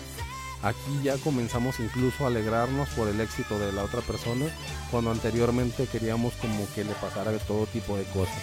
Aquí 0.62 1.00
ya 1.04 1.16
comenzamos 1.18 1.78
incluso 1.78 2.24
a 2.24 2.26
alegrarnos 2.26 2.88
por 2.90 3.06
el 3.06 3.20
éxito 3.20 3.58
de 3.60 3.72
la 3.72 3.84
otra 3.84 4.00
persona 4.00 4.46
cuando 4.90 5.12
anteriormente 5.12 5.86
queríamos 5.86 6.34
como 6.34 6.66
que 6.74 6.82
le 6.82 6.94
pasara 6.94 7.30
de 7.30 7.38
todo 7.38 7.66
tipo 7.66 7.96
de 7.96 8.04
cosas. 8.04 8.42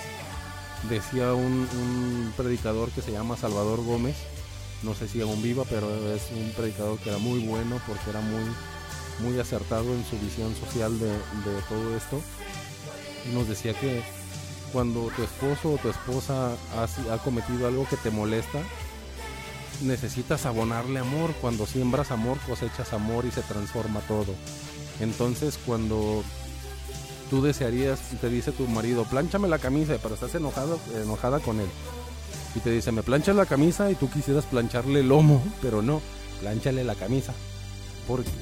Decía 0.90 1.34
un, 1.34 2.32
predicador 2.38 2.90
que 2.92 3.02
se 3.02 3.12
llama 3.12 3.36
Salvador 3.36 3.84
Gómez, 3.84 4.16
no 4.84 4.94
sé 4.94 5.08
si 5.08 5.20
aún 5.20 5.42
viva, 5.42 5.64
pero 5.70 5.90
es 6.14 6.30
un 6.32 6.52
predicador 6.52 7.00
que 7.00 7.10
era 7.10 7.18
muy 7.18 7.40
bueno 7.40 7.82
porque 7.86 8.10
era 8.12 8.22
muy, 8.22 8.44
muy 9.20 9.40
acertado 9.40 9.94
en 9.94 10.06
su 10.06 10.18
visión 10.20 10.56
social 10.56 10.98
de, 11.00 11.12
todo 11.68 11.98
esto. 11.98 12.22
Y 13.30 13.34
nos 13.34 13.48
decía 13.48 13.74
que 13.74 14.04
cuando 14.72 15.10
tu 15.16 15.24
esposo 15.24 15.74
o 15.74 15.78
tu 15.78 15.90
esposa 15.90 16.52
ha 16.76 17.18
cometido 17.24 17.68
algo 17.68 17.88
que 17.88 17.98
te 17.98 18.12
molesta, 18.12 18.60
necesitas 19.84 20.46
abonarle 20.46 21.00
amor. 21.00 21.34
Cuando 21.42 21.66
siembras 21.66 22.12
amor, 22.12 22.38
cosechas 22.48 22.94
amor 22.94 23.26
y 23.26 23.32
se 23.32 23.42
transforma 23.42 24.02
todo. 24.02 24.34
Entonces, 25.00 25.60
cuando 25.66 26.24
tú 27.30 27.42
desearías, 27.42 28.00
te 28.22 28.30
dice 28.30 28.52
tu 28.52 28.68
marido, 28.68 29.04
planchame 29.06 29.48
la 29.48 29.60
camisa, 29.60 29.98
pero 30.02 30.16
estás 30.16 30.36
enojado, 30.36 30.80
enojada 31.02 31.40
con 31.40 31.60
él. 31.60 31.68
Y 32.56 32.60
te 32.60 32.72
dice, 32.72 32.92
me 32.92 33.04
planchas 33.04 33.36
la 33.36 33.46
camisa 33.46 33.92
y 33.92 33.96
tú 33.96 34.10
quisieras 34.10 34.46
plancharle 34.46 35.02
el 35.02 35.10
lomo, 35.10 35.44
pero 35.62 35.82
no, 35.82 36.02
planchale 36.40 36.84
la 36.84 36.96
camisa. 36.96 37.34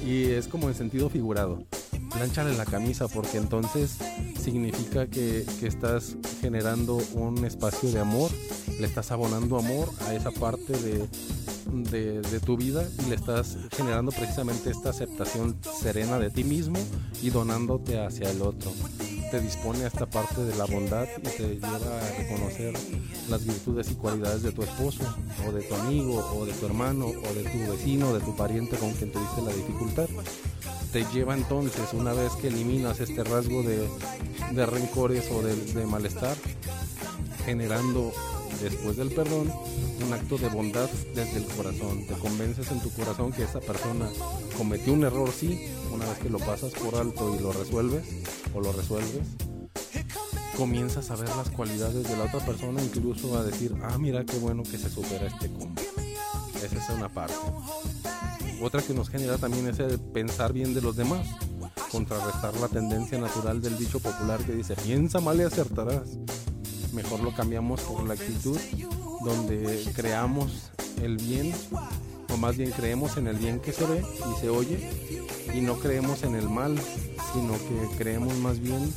Y 0.04 0.24
es 0.24 0.48
como 0.48 0.68
en 0.68 0.74
sentido 0.74 1.08
figurado. 1.08 1.64
Planchale 2.12 2.56
la 2.56 2.64
camisa 2.64 3.08
porque 3.08 3.38
entonces 3.38 3.98
significa 4.40 5.06
que, 5.06 5.44
que 5.58 5.66
estás 5.66 6.16
generando 6.40 6.98
un 7.14 7.44
espacio 7.44 7.90
de 7.90 8.00
amor 8.00 8.30
le 8.78 8.86
estás 8.86 9.10
abonando 9.12 9.58
amor 9.58 9.88
a 10.06 10.14
esa 10.14 10.30
parte 10.30 10.72
de, 10.72 11.08
de, 12.20 12.40
tu 12.40 12.56
vida 12.56 12.86
y 13.04 13.08
le 13.08 13.16
estás 13.16 13.56
generando 13.72 14.12
precisamente 14.12 14.70
esta 14.70 14.90
aceptación 14.90 15.56
serena 15.80 16.18
de 16.18 16.30
ti 16.30 16.44
mismo 16.44 16.78
y 17.22 17.30
donándote 17.30 18.00
hacia 18.00 18.30
el 18.30 18.42
otro. 18.42 18.72
Te 19.34 19.40
dispone 19.40 19.82
a 19.82 19.88
esta 19.88 20.06
parte 20.06 20.44
de 20.44 20.54
la 20.54 20.64
bondad 20.64 21.08
y 21.18 21.22
te 21.22 21.54
lleva 21.56 21.98
a 21.98 22.18
reconocer 22.18 22.72
las 23.28 23.44
virtudes 23.44 23.90
y 23.90 23.96
cualidades 23.96 24.44
de 24.44 24.52
tu 24.52 24.62
esposo, 24.62 25.02
o 25.44 25.50
de 25.50 25.62
tu 25.62 25.74
amigo, 25.74 26.24
o 26.36 26.46
de 26.46 26.52
tu 26.52 26.66
hermano, 26.66 27.06
o 27.06 27.34
de 27.34 27.42
tu 27.42 27.72
vecino, 27.72 28.14
de 28.14 28.20
tu 28.20 28.36
pariente 28.36 28.76
con 28.76 28.92
quien 28.92 29.10
te 29.10 29.18
diste 29.18 29.42
la 29.42 29.52
dificultad. 29.52 30.06
Te 30.92 31.04
lleva 31.12 31.34
entonces, 31.34 31.92
una 31.94 32.12
vez 32.12 32.30
que 32.34 32.46
eliminas 32.46 33.00
este 33.00 33.24
rasgo 33.24 33.64
de, 33.64 33.88
de 34.52 34.66
rencores 34.66 35.28
o 35.32 35.42
de 35.42 35.84
malestar, 35.84 36.36
generando 37.44 38.12
después 38.64 38.96
del 38.96 39.10
perdón 39.10 39.52
un 40.04 40.12
acto 40.12 40.36
de 40.38 40.48
bondad 40.48 40.88
desde 41.14 41.38
el 41.38 41.44
corazón. 41.44 42.06
Te 42.06 42.14
convences 42.14 42.70
en 42.70 42.80
tu 42.80 42.90
corazón 42.90 43.32
que 43.32 43.44
esa 43.44 43.60
persona 43.60 44.08
cometió 44.56 44.92
un 44.92 45.04
error, 45.04 45.30
sí, 45.30 45.68
una 45.92 46.06
vez 46.06 46.18
que 46.18 46.30
lo 46.30 46.38
pasas 46.38 46.72
por 46.72 46.94
alto 46.96 47.34
y 47.34 47.42
lo 47.42 47.52
resuelves 47.52 48.04
o 48.54 48.60
lo 48.60 48.72
resuelves, 48.72 49.26
comienzas 50.56 51.10
a 51.10 51.16
ver 51.16 51.28
las 51.36 51.50
cualidades 51.50 52.08
de 52.08 52.16
la 52.16 52.24
otra 52.24 52.40
persona, 52.44 52.82
incluso 52.82 53.36
a 53.36 53.44
decir, 53.44 53.74
ah, 53.82 53.98
mira 53.98 54.24
qué 54.24 54.36
bueno 54.38 54.62
que 54.62 54.78
se 54.78 54.90
supera 54.90 55.26
este 55.26 55.48
combo. 55.50 55.80
Esa 56.62 56.76
es 56.76 56.88
una 56.90 57.08
parte. 57.08 57.34
Otra 58.60 58.80
que 58.82 58.94
nos 58.94 59.08
genera 59.08 59.36
también 59.36 59.68
es 59.68 59.78
el 59.78 59.98
pensar 60.00 60.52
bien 60.52 60.74
de 60.74 60.80
los 60.80 60.96
demás, 60.96 61.26
contrarrestar 61.90 62.56
la 62.56 62.68
tendencia 62.68 63.18
natural 63.18 63.60
del 63.60 63.76
dicho 63.76 64.00
popular 64.00 64.40
que 64.44 64.52
dice, 64.52 64.74
piensa 64.76 65.20
mal 65.20 65.38
y 65.38 65.42
acertarás. 65.42 66.18
Mejor 66.94 67.20
lo 67.20 67.34
cambiamos 67.34 67.80
por 67.82 68.06
la 68.06 68.14
actitud 68.14 68.58
donde 69.24 69.84
creamos 69.94 70.70
el 71.02 71.16
bien, 71.16 71.52
o 72.32 72.36
más 72.36 72.56
bien 72.56 72.70
creemos 72.70 73.16
en 73.16 73.26
el 73.26 73.36
bien 73.36 73.58
que 73.60 73.72
se 73.72 73.84
ve 73.84 74.02
y 74.02 74.40
se 74.40 74.48
oye, 74.48 74.90
y 75.54 75.60
no 75.60 75.78
creemos 75.78 76.22
en 76.22 76.34
el 76.34 76.48
mal, 76.48 76.78
sino 77.32 77.54
que 77.54 77.96
creemos 77.96 78.36
más 78.36 78.60
bien 78.60 78.92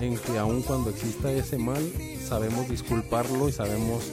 en 0.00 0.18
que 0.18 0.38
aun 0.38 0.62
cuando 0.62 0.90
exista 0.90 1.32
ese 1.32 1.56
mal, 1.58 1.82
sabemos 2.26 2.68
disculparlo 2.68 3.48
y 3.48 3.52
sabemos 3.52 4.04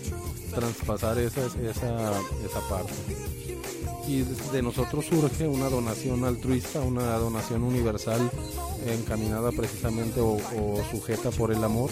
traspasar 0.54 1.18
esa, 1.20 1.46
esa, 1.46 2.12
esa 2.46 2.60
parte. 2.70 2.94
Y 4.08 4.22
de 4.54 4.62
nosotros 4.62 5.06
surge 5.06 5.48
una 5.48 5.70
donación 5.70 6.24
altruista, 6.24 6.80
una 6.80 7.18
donación 7.18 7.64
universal 7.64 8.32
encaminada 8.86 9.52
precisamente 9.52 10.22
o, 10.22 10.38
o 10.38 10.84
sujeta 10.92 11.30
por 11.32 11.52
el 11.52 11.64
amor, 11.64 11.90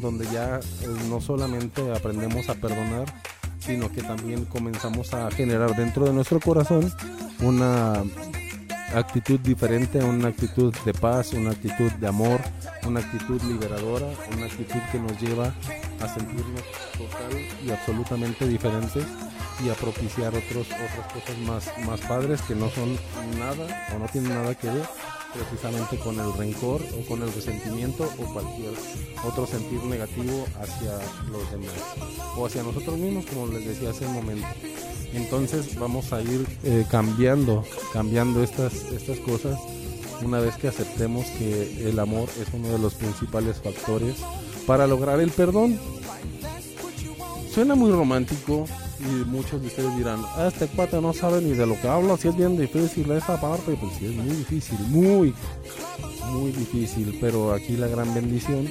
donde 0.00 0.26
ya 0.26 0.58
eh, 0.58 0.86
no 1.08 1.20
solamente 1.20 1.92
aprendemos 1.92 2.48
a 2.48 2.54
perdonar, 2.54 3.06
sino 3.58 3.90
que 3.90 4.02
también 4.02 4.44
comenzamos 4.44 5.12
a 5.14 5.30
generar 5.30 5.74
dentro 5.76 6.04
de 6.06 6.12
nuestro 6.12 6.40
corazón 6.40 6.92
una 7.40 8.02
actitud 8.94 9.38
diferente, 9.40 10.02
una 10.02 10.28
actitud 10.28 10.74
de 10.84 10.94
paz, 10.94 11.32
una 11.32 11.50
actitud 11.50 11.90
de 11.92 12.06
amor, 12.06 12.40
una 12.86 13.00
actitud 13.00 13.40
liberadora, 13.42 14.06
una 14.34 14.46
actitud 14.46 14.80
que 14.90 14.98
nos 14.98 15.20
lleva 15.20 15.52
a 16.00 16.08
sentirnos 16.08 16.62
total 16.92 17.38
y 17.64 17.70
absolutamente 17.70 18.46
diferentes 18.46 19.04
y 19.64 19.68
a 19.68 19.74
propiciar 19.74 20.28
otros, 20.28 20.68
otras 20.68 21.12
cosas 21.12 21.38
más, 21.38 21.86
más 21.86 22.00
padres 22.00 22.40
que 22.42 22.54
no 22.54 22.70
son 22.70 22.96
nada 23.38 23.88
o 23.94 23.98
no 23.98 24.06
tienen 24.06 24.32
nada 24.34 24.54
que 24.54 24.68
ver 24.68 24.86
precisamente 25.34 25.98
con 25.98 26.18
el 26.18 26.32
rencor 26.32 26.82
o 26.98 27.06
con 27.06 27.22
el 27.22 27.32
resentimiento 27.32 28.04
o 28.04 28.32
cualquier 28.32 28.72
otro 29.24 29.46
sentir 29.46 29.82
negativo 29.84 30.46
hacia 30.60 30.92
los 31.30 31.50
demás 31.50 31.74
o 32.36 32.46
hacia 32.46 32.62
nosotros 32.62 32.96
mismos 32.98 33.26
como 33.26 33.46
les 33.48 33.66
decía 33.66 33.90
hace 33.90 34.06
un 34.06 34.14
momento. 34.14 34.46
Entonces 35.12 35.78
vamos 35.78 36.12
a 36.12 36.20
ir 36.22 36.46
eh, 36.64 36.84
cambiando 36.90 37.64
cambiando 37.92 38.42
estas 38.42 38.74
estas 38.92 39.18
cosas. 39.20 39.58
Una 40.22 40.40
vez 40.40 40.56
que 40.56 40.68
aceptemos 40.68 41.26
que 41.38 41.88
el 41.88 41.98
amor 42.00 42.28
es 42.40 42.48
uno 42.52 42.68
de 42.68 42.78
los 42.78 42.94
principales 42.94 43.60
factores 43.62 44.16
para 44.66 44.86
lograr 44.86 45.20
el 45.20 45.30
perdón. 45.30 45.78
Suena 47.54 47.74
muy 47.74 47.90
romántico 47.90 48.66
y 49.00 49.24
muchos 49.28 49.60
de 49.60 49.68
ustedes 49.68 49.96
dirán, 49.96 50.20
ah, 50.36 50.48
este 50.48 50.66
cuate 50.66 51.00
no 51.00 51.12
sabe 51.12 51.40
ni 51.40 51.52
de 51.52 51.66
lo 51.66 51.80
que 51.80 51.88
habla, 51.88 52.16
si 52.16 52.28
es 52.28 52.36
bien 52.36 52.56
difícil 52.56 53.10
esa 53.12 53.40
parte, 53.40 53.76
pues 53.80 53.92
sí 53.98 54.06
es 54.06 54.14
muy 54.14 54.36
difícil, 54.36 54.78
muy, 54.88 55.34
muy 56.32 56.52
difícil, 56.52 57.16
pero 57.20 57.52
aquí 57.52 57.76
la 57.76 57.86
gran 57.86 58.12
bendición 58.14 58.68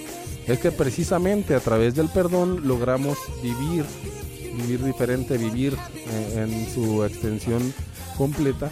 es 0.48 0.60
que 0.60 0.72
precisamente 0.72 1.56
a 1.56 1.60
través 1.60 1.96
del 1.96 2.10
perdón 2.10 2.68
logramos 2.68 3.18
vivir, 3.42 3.86
vivir 4.56 4.84
diferente, 4.84 5.38
vivir 5.38 5.76
eh, 5.76 6.48
en 6.48 6.74
su 6.74 7.04
extensión 7.04 7.74
completa 8.18 8.70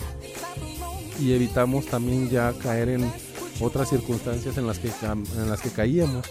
y 1.20 1.34
evitamos 1.34 1.86
también 1.86 2.30
ya 2.30 2.54
caer 2.54 2.90
en 2.90 3.12
otras 3.60 3.90
circunstancias 3.90 4.58
en 4.58 4.68
las 4.68 4.80
que, 4.80 4.90
en 5.04 5.50
las 5.50 5.62
que 5.62 5.70
caíamos. 5.70 6.26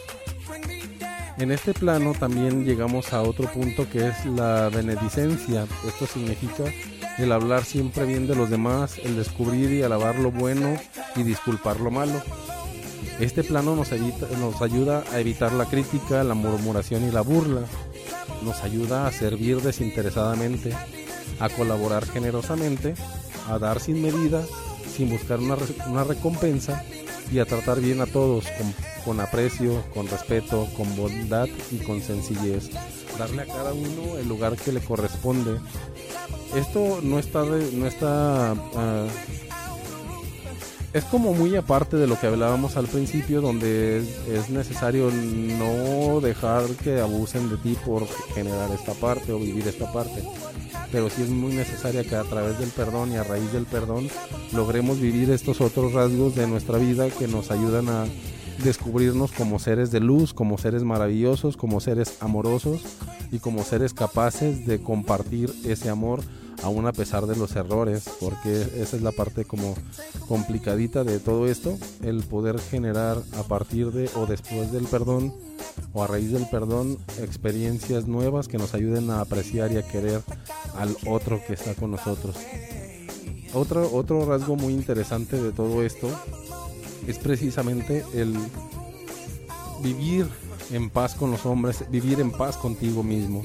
En 1.37 1.51
este 1.51 1.75
plano 1.75 2.13
también 2.13 2.65
llegamos 2.65 3.13
a 3.13 3.23
otro 3.23 3.51
punto 3.51 3.89
que 3.91 4.09
es 4.09 4.25
la 4.25 4.69
benedicencia. 4.69 5.67
Esto 5.87 6.07
significa 6.07 6.65
el 7.19 7.33
hablar 7.33 7.65
siempre 7.65 8.07
bien 8.07 8.29
de 8.29 8.37
los 8.37 8.51
demás, 8.51 8.99
el 9.03 9.17
descubrir 9.17 9.73
y 9.73 9.83
alabar 9.83 10.17
lo 10.17 10.31
bueno 10.31 10.77
y 11.17 11.25
disculpar 11.25 11.81
lo 11.81 11.91
malo. 11.91 12.23
Este 13.19 13.43
plano 13.43 13.75
nos, 13.75 13.93
ayuda 13.93 15.05
a 15.13 15.21
evitar 15.21 15.53
la 15.53 15.67
crítica, 15.67 16.23
la 16.23 16.35
murmuración 16.35 17.07
y 17.09 17.11
la 17.11 17.21
burla. 17.21 17.63
Nos 18.43 18.63
ayuda 18.63 19.07
a 19.07 19.13
servir 19.13 19.61
desinteresadamente, 19.61 20.73
a 21.41 21.49
colaborar 21.49 22.07
generosamente, 22.07 22.95
a 23.49 23.59
dar 23.59 23.81
sin 23.81 24.03
medida, 24.03 24.43
sin 24.97 25.11
buscar 25.11 25.41
una, 25.41 26.05
recompensa 26.05 26.85
y 27.33 27.41
a 27.41 27.45
tratar 27.45 27.81
bien 27.81 28.01
a 28.01 28.07
todos 28.07 28.45
con, 29.05 29.21
aprecio, 29.21 29.83
con 29.93 30.09
respeto, 30.09 30.69
con 30.77 30.95
bondad 30.97 31.49
y 31.71 31.79
con 31.79 32.01
sencillez. 32.01 32.71
Darle 33.19 33.43
a 33.43 33.47
cada 33.47 33.73
uno 33.73 34.19
el 34.19 34.29
lugar 34.29 34.57
que 34.57 34.73
le 34.73 34.81
corresponde. 34.81 35.59
Esto 36.57 37.01
no 37.03 37.19
está, 37.19 37.45
no 37.45 37.87
está 37.87 38.55
uh, 38.55 39.09
es 40.95 41.03
como 41.07 41.35
muy 41.35 41.57
aparte 41.57 41.97
de 41.97 42.07
lo 42.07 42.19
que 42.19 42.29
hablábamos 42.29 42.77
al 42.77 42.87
principio, 42.87 43.41
donde 43.41 43.99
es, 43.99 44.29
es, 44.29 44.51
necesario 44.51 45.11
no 45.11 46.21
dejar 46.21 46.67
que 46.85 47.01
abusen 47.01 47.51
de 47.51 47.57
ti 47.57 47.77
por 47.85 48.07
generar 48.33 48.71
esta 48.71 48.93
parte 48.93 49.33
o 49.33 49.41
vivir 49.41 49.67
esta 49.67 49.93
parte. 49.93 50.23
Pero 50.93 51.11
sí 51.11 51.23
es 51.23 51.31
muy 51.31 51.53
necesaria 51.53 52.05
que 52.05 52.15
a 52.15 52.23
través 52.23 52.61
del 52.61 52.69
perdón 52.69 53.11
y 53.11 53.17
a 53.17 53.25
raíz 53.25 53.53
del 53.53 53.67
perdón 53.67 54.09
logremos 54.53 55.01
vivir 55.01 55.31
estos 55.31 55.61
otros 55.61 55.93
rasgos 55.95 56.37
de 56.37 56.47
nuestra 56.47 56.79
vida 56.79 57.11
que 57.11 57.27
nos 57.27 57.51
ayudan 57.51 57.89
a 57.89 58.05
descubrirnos 58.63 59.33
como 59.33 59.59
seres 59.59 59.91
de 59.91 60.01
luz, 60.01 60.33
como 60.33 60.59
seres 60.59 60.85
maravillosos, 60.85 61.57
como 61.57 61.81
seres 61.81 62.17
amorosos 62.21 62.83
y 63.33 63.39
como 63.39 63.65
seres 63.65 63.95
capaces 63.95 64.67
de 64.67 64.81
compartir 64.81 65.53
ese 65.65 65.89
amor 65.91 66.21
aún 66.63 66.87
a 66.87 66.93
pesar 66.93 67.27
de 67.27 67.37
los 67.37 67.57
errores, 67.57 68.09
porque 68.21 68.63
esa 68.63 68.97
es 68.97 69.03
la 69.03 69.13
parte 69.13 69.45
como 69.45 69.75
complicadita 70.29 71.05
de 71.05 71.19
todo 71.21 71.47
esto, 71.47 71.77
el 72.03 72.23
poder 72.23 72.59
generar 72.59 73.19
a 73.39 73.43
partir 73.43 73.91
de 73.93 74.09
o 74.17 74.27
después 74.27 74.73
del 74.73 74.85
perdón 74.85 75.35
o 75.93 76.03
a 76.03 76.07
raíz 76.07 76.31
del 76.33 76.47
perdón 76.49 76.99
experiencias 77.21 78.07
nuevas 78.07 78.49
que 78.49 78.59
nos 78.59 78.73
ayuden 78.73 79.11
a 79.11 79.21
apreciar 79.21 79.73
y 79.73 79.77
a 79.77 79.87
querer 79.87 80.23
al 80.79 80.97
otro 81.07 81.41
que 81.47 81.53
está 81.53 81.75
con 81.75 81.91
nosotros. 81.91 82.37
Otro, 83.53 83.93
otro 83.93 84.25
rasgo 84.25 84.57
muy 84.57 84.73
interesante 84.73 85.41
de 85.41 85.53
todo 85.53 85.83
esto 85.85 86.09
es 87.07 87.19
precisamente 87.19 88.05
el 88.15 88.35
vivir 89.83 90.27
en 90.71 90.91
paz 90.91 91.15
con 91.15 91.31
los 91.31 91.45
hombres, 91.47 91.85
vivir 91.91 92.21
en 92.21 92.31
paz 92.31 92.57
contigo 92.57 93.03
mismo 93.03 93.43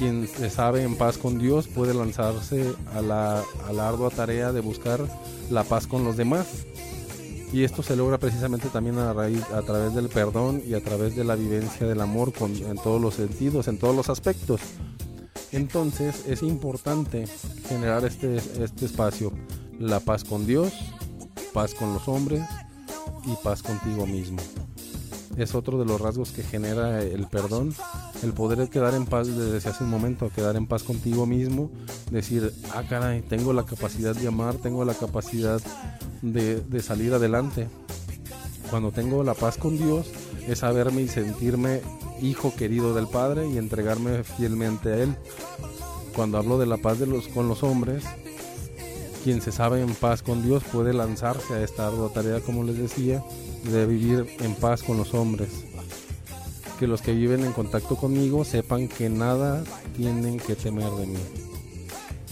quien 0.00 0.26
se 0.26 0.48
sabe 0.48 0.82
en 0.82 0.96
paz 0.96 1.18
con 1.18 1.38
Dios 1.38 1.68
puede 1.68 1.92
lanzarse 1.92 2.72
a 2.94 3.02
la, 3.02 3.44
ardua 3.68 4.08
tarea 4.08 4.50
de 4.50 4.62
buscar 4.62 4.98
la 5.50 5.62
paz 5.62 5.86
con 5.86 6.04
los 6.04 6.16
demás. 6.16 6.46
Y 7.52 7.64
esto 7.64 7.82
se 7.82 7.96
logra 7.96 8.16
precisamente 8.16 8.70
también 8.70 8.96
a, 8.96 9.12
raíz, 9.12 9.42
a 9.52 9.60
través 9.60 9.94
del 9.94 10.08
perdón 10.08 10.62
y 10.66 10.72
a 10.72 10.82
través 10.82 11.16
de 11.16 11.24
la 11.24 11.34
vivencia 11.34 11.86
del 11.86 12.00
amor 12.00 12.32
con, 12.32 12.50
en 12.56 12.76
todos 12.76 12.98
los 12.98 13.16
sentidos, 13.16 13.68
en 13.68 13.76
todos 13.76 13.94
los 13.94 14.08
aspectos. 14.08 14.62
Entonces 15.52 16.24
es 16.26 16.42
importante 16.42 17.26
generar 17.68 18.06
este, 18.06 18.36
este 18.36 18.86
espacio, 18.86 19.32
la 19.78 20.00
paz 20.00 20.24
con 20.24 20.46
Dios, 20.46 20.72
paz 21.52 21.74
con 21.74 21.92
los 21.92 22.08
hombres 22.08 22.42
y 23.26 23.34
paz 23.42 23.62
contigo 23.62 24.06
mismo 24.06 24.40
es 25.36 25.54
otro 25.54 25.78
de 25.78 25.84
los 25.84 26.00
rasgos 26.00 26.30
que 26.32 26.42
genera 26.42 27.02
el 27.02 27.26
perdón, 27.26 27.74
el 28.22 28.32
poder 28.32 28.68
quedar 28.68 28.94
en 28.94 29.06
paz 29.06 29.28
desde 29.28 29.68
hace 29.68 29.84
un 29.84 29.90
momento, 29.90 30.30
quedar 30.34 30.56
en 30.56 30.66
paz 30.66 30.82
contigo 30.82 31.26
mismo, 31.26 31.70
decir, 32.10 32.52
ah 32.74 32.82
caray, 32.88 33.22
tengo 33.22 33.52
la 33.52 33.64
capacidad 33.64 34.14
de 34.14 34.28
amar, 34.28 34.56
tengo 34.56 34.84
la 34.84 34.94
capacidad 34.94 35.60
de, 36.22 36.82
salir 36.82 37.14
adelante. 37.14 37.68
Cuando 38.70 38.92
tengo 38.92 39.24
la 39.24 39.34
paz 39.34 39.56
con 39.56 39.78
Dios, 39.78 40.10
es 40.46 40.58
saberme 40.58 41.02
y 41.02 41.08
sentirme 41.08 41.80
hijo 42.20 42.54
querido 42.54 42.94
del 42.94 43.06
Padre 43.06 43.48
y 43.48 43.58
entregarme 43.58 44.24
fielmente 44.24 44.92
a 44.92 44.96
Él. 44.98 45.16
Cuando 46.14 46.38
hablo 46.38 46.58
de 46.58 46.66
la 46.66 46.76
paz 46.76 46.98
con 47.32 47.48
los 47.48 47.62
hombres, 47.62 48.04
quien 49.22 49.40
se 49.40 49.52
sabe 49.52 49.82
en 49.82 49.94
paz 49.94 50.22
con 50.22 50.42
Dios 50.42 50.64
puede 50.64 50.92
lanzarse 50.92 51.54
a 51.54 51.62
esta 51.62 51.86
ardua 51.86 52.12
tarea, 52.12 52.40
como 52.40 52.64
les 52.64 52.78
decía, 52.78 53.22
de 53.64 53.86
vivir 53.86 54.26
en 54.40 54.54
paz 54.54 54.82
con 54.82 54.96
los 54.96 55.14
hombres. 55.14 55.48
Que 56.78 56.86
los 56.86 57.02
que 57.02 57.12
viven 57.12 57.44
en 57.44 57.52
contacto 57.52 57.96
conmigo 57.96 58.44
sepan 58.44 58.88
que 58.88 59.10
nada 59.10 59.62
tienen 59.96 60.38
que 60.38 60.56
temer 60.56 60.90
de 60.92 61.06
mí. 61.06 61.18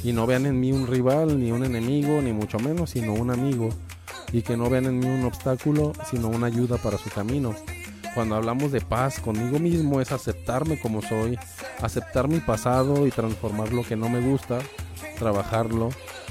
Y 0.03 0.12
no 0.12 0.26
vean 0.26 0.47
en 0.47 0.59
mí 0.59 0.72
un 0.72 0.86
rival, 0.86 1.39
ni 1.39 1.53
un 1.53 1.64
enemigo, 1.64 2.22
ni 2.22 2.32
mucho 2.32 2.59
menos, 2.59 2.91
sino 2.91 3.12
un 3.12 3.30
amigo. 3.30 3.68
Y 4.32 4.43
que 4.43 4.57
no 4.57 4.70
vean 4.70 4.86
en 4.86 4.99
mí 4.99 5.07
un 5.07 5.24
obstáculo, 5.24 5.93
sino 6.11 6.28
una 6.28 6.47
ayuda 6.47 6.78
para 6.78 6.99
su 6.99 7.11
camino. 7.11 7.55
Cuando 8.14 8.36
hablamos 8.36 8.72
de 8.72 8.80
paz 8.80 9.20
conmigo 9.20 9.59
mismo 9.59 10.01
es 10.01 10.12
aceptarme 10.12 10.80
como 10.80 11.03
soy, 11.03 11.39
aceptar 11.80 12.28
mi 12.28 12.41
pasado 12.41 13.07
y 13.07 13.11
transformar 13.11 13.72
lo 13.72 13.84
que 13.84 13.97
no 13.97 14.09
me 14.09 14.20
gusta, 14.20 14.59
trabajarlo, 15.18 15.91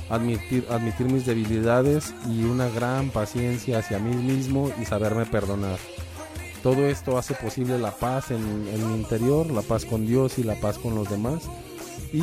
admitir, 0.10 0.66
admitir 0.70 1.08
mis 1.08 1.26
debilidades 1.26 2.14
y 2.30 2.44
una 2.44 2.70
gran 2.70 3.10
paciencia 3.10 3.80
hacia 3.80 4.00
mí 4.00 4.16
mismo 4.16 4.72
y 4.82 4.86
saberme 4.86 5.26
perdonar. 5.26 5.78
Todo 6.64 6.88
esto 6.88 7.18
hace 7.18 7.34
posible 7.34 7.78
la 7.80 7.92
paz 7.92 8.32
en, 8.32 8.68
en, 8.68 8.88
mi 8.90 8.98
interior, 8.98 9.50
la 9.52 9.62
paz 9.62 9.86
con 9.86 10.06
Dios 10.06 10.38
y 10.40 10.44
la 10.44 10.56
paz 10.56 10.78
con 10.78 10.96
los 10.96 11.10
demás. 11.10 11.44
Y 12.12 12.22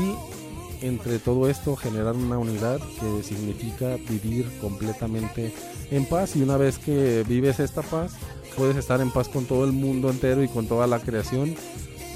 entre 0.83 1.19
todo 1.19 1.49
esto 1.49 1.77
generar 1.77 2.15
una 2.15 2.39
unidad 2.39 2.79
que 3.01 3.23
significa 3.23 3.97
vivir 4.09 4.51
completamente 4.61 5.53
en 5.91 6.05
paz. 6.05 6.37
Y 6.37 6.43
una 6.43 6.57
vez 6.57 6.79
que 6.79 7.25
vives 7.27 7.61
esta 7.61 7.83
paz, 7.83 8.13
puedes 8.57 8.77
estar 8.77 9.01
en 9.01 9.11
paz 9.11 9.29
con 9.29 9.47
todo 9.47 9.65
el 9.65 9.73
mundo 9.73 10.11
entero 10.11 10.43
y 10.43 10.49
con 10.49 10.67
toda 10.67 10.87
la 10.87 10.99
creación 10.99 11.55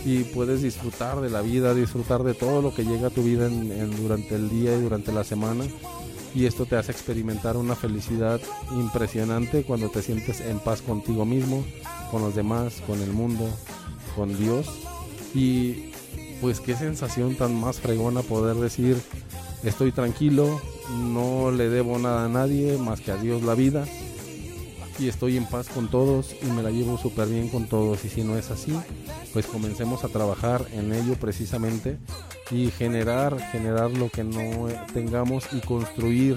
y 0.04 0.24
puedes 0.24 0.62
disfrutar 0.62 1.20
de 1.20 1.30
la 1.30 1.42
vida, 1.42 1.74
disfrutar 1.74 2.22
de 2.22 2.34
todo 2.34 2.62
lo 2.62 2.74
que 2.74 2.84
llega 2.84 3.08
a 3.08 3.10
tu 3.10 3.22
vida 3.22 3.46
en, 3.46 3.96
durante 3.96 4.34
el 4.34 4.48
día 4.48 4.76
y 4.76 4.80
durante 4.80 5.12
la 5.12 5.24
semana. 5.24 5.64
Y 6.34 6.46
esto 6.46 6.66
te 6.66 6.76
hace 6.76 6.92
experimentar 6.92 7.56
una 7.56 7.74
felicidad 7.74 8.40
impresionante 8.72 9.64
cuando 9.64 9.88
te 9.88 10.02
sientes 10.02 10.40
en 10.40 10.60
paz 10.60 10.82
contigo 10.82 11.24
mismo, 11.24 11.64
con 12.10 12.22
los 12.22 12.34
demás, 12.34 12.82
con 12.86 13.00
el 13.00 13.12
mundo, 13.12 13.48
con 14.14 14.36
Dios. 14.38 14.68
Y 15.34 15.90
pues 16.40 16.60
qué 16.60 16.76
sensación 16.76 17.34
tan 17.34 17.58
más 17.58 17.80
fregona 17.80 18.22
poder 18.22 18.56
decir, 18.56 18.96
estoy 19.64 19.90
tranquilo, 19.90 20.60
no 21.12 21.50
le 21.50 21.68
debo 21.68 21.98
nada 21.98 22.26
a 22.26 22.28
nadie 22.28 22.76
más 22.78 23.00
que 23.00 23.10
a 23.10 23.16
Dios 23.16 23.42
la 23.42 23.54
vida 23.54 23.84
y 24.98 25.08
estoy 25.08 25.36
en 25.36 25.46
paz 25.46 25.68
con 25.68 25.88
todos 25.88 26.34
y 26.42 26.46
me 26.46 26.62
la 26.62 26.70
llevo 26.70 26.98
súper 26.98 27.28
bien 27.28 27.48
con 27.48 27.66
todos. 27.66 28.04
Y 28.04 28.08
si 28.08 28.22
no 28.22 28.36
es 28.36 28.50
así, 28.50 28.72
pues 29.32 29.46
comencemos 29.46 30.04
a 30.04 30.08
trabajar 30.08 30.66
en 30.72 30.92
ello 30.92 31.14
precisamente 31.14 31.98
y 32.50 32.70
generar, 32.70 33.38
generar 33.52 33.90
lo 33.90 34.08
que 34.08 34.24
no 34.24 34.68
tengamos 34.92 35.44
y 35.52 35.60
construir 35.60 36.36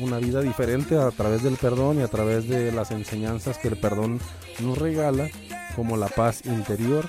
una 0.00 0.18
vida 0.18 0.40
diferente 0.40 0.96
a 0.96 1.10
través 1.10 1.42
del 1.42 1.56
perdón 1.56 1.98
y 1.98 2.02
a 2.02 2.08
través 2.08 2.48
de 2.48 2.72
las 2.72 2.90
enseñanzas 2.90 3.58
que 3.58 3.68
el 3.68 3.76
perdón 3.76 4.18
nos 4.60 4.78
regala, 4.78 5.28
como 5.76 5.96
la 5.96 6.08
paz 6.08 6.44
interior 6.46 7.08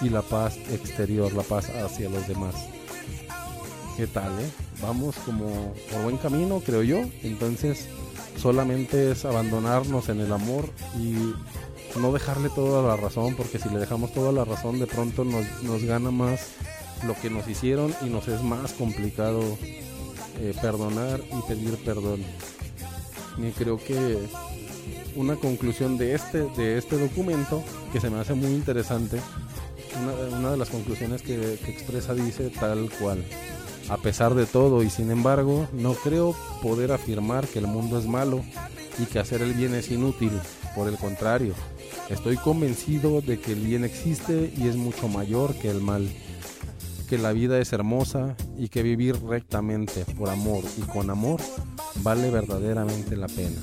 y 0.00 0.08
la 0.08 0.22
paz 0.22 0.56
exterior, 0.70 1.32
la 1.34 1.42
paz 1.42 1.68
hacia 1.70 2.08
los 2.08 2.26
demás. 2.26 2.54
¿Qué 3.96 4.06
tal, 4.06 4.32
eh? 4.40 4.50
Vamos 4.80 5.16
como 5.26 5.74
por 5.90 6.02
buen 6.02 6.16
camino, 6.16 6.60
creo 6.64 6.82
yo. 6.82 7.02
Entonces, 7.22 7.88
solamente 8.36 9.12
es 9.12 9.24
abandonarnos 9.24 10.08
en 10.08 10.20
el 10.20 10.32
amor 10.32 10.68
y 10.98 11.32
no 11.98 12.12
dejarle 12.12 12.48
toda 12.50 12.82
la 12.82 12.96
razón, 12.96 13.34
porque 13.36 13.58
si 13.58 13.68
le 13.68 13.78
dejamos 13.78 14.12
toda 14.12 14.32
la 14.32 14.44
razón, 14.44 14.78
de 14.78 14.86
pronto 14.86 15.24
nos, 15.24 15.44
nos 15.62 15.84
gana 15.84 16.10
más 16.10 16.48
lo 17.06 17.14
que 17.14 17.30
nos 17.30 17.46
hicieron 17.48 17.94
y 18.02 18.06
nos 18.06 18.28
es 18.28 18.42
más 18.42 18.72
complicado 18.72 19.42
eh, 20.38 20.54
perdonar 20.60 21.20
y 21.20 21.48
pedir 21.48 21.76
perdón. 21.84 22.22
Y 23.38 23.50
creo 23.52 23.78
que 23.78 24.18
una 25.14 25.36
conclusión 25.36 25.98
de 25.98 26.14
este, 26.14 26.44
de 26.56 26.78
este 26.78 26.98
documento, 26.98 27.62
que 27.92 28.00
se 28.00 28.10
me 28.10 28.18
hace 28.18 28.34
muy 28.34 28.50
interesante, 28.50 29.20
una, 30.32 30.50
de 30.50 30.56
las 30.56 30.70
conclusiones 30.70 31.22
que 31.22 31.54
expresa 31.54 32.14
dice 32.14 32.50
tal 32.50 32.90
cual. 32.98 33.22
A 33.88 33.96
pesar 33.98 34.34
de 34.34 34.46
todo 34.46 34.82
y 34.82 34.90
sin 34.90 35.10
embargo, 35.10 35.68
no 35.72 35.94
creo 35.94 36.34
poder 36.62 36.92
afirmar 36.92 37.46
que 37.46 37.58
el 37.58 37.66
mundo 37.66 37.98
es 37.98 38.06
malo 38.06 38.42
y 38.98 39.04
que 39.04 39.18
hacer 39.18 39.42
el 39.42 39.52
bien 39.52 39.74
es 39.74 39.90
inútil. 39.90 40.32
Por 40.74 40.88
el 40.88 40.96
contrario, 40.96 41.54
estoy 42.08 42.36
convencido 42.36 43.20
de 43.20 43.38
que 43.38 43.52
el 43.52 43.60
bien 43.60 43.84
existe 43.84 44.52
y 44.56 44.68
es 44.68 44.76
mucho 44.76 45.08
mayor 45.08 45.54
que 45.54 45.70
el 45.70 45.80
mal. 45.80 46.08
Que 47.08 47.18
la 47.18 47.32
vida 47.32 47.58
es 47.58 47.72
hermosa 47.74 48.36
y 48.56 48.68
que 48.68 48.82
vivir 48.82 49.22
rectamente 49.22 50.06
por 50.16 50.30
amor 50.30 50.64
y 50.78 50.80
con 50.82 51.10
amor 51.10 51.40
vale 51.96 52.30
verdaderamente 52.30 53.16
la 53.16 53.26
pena. 53.26 53.60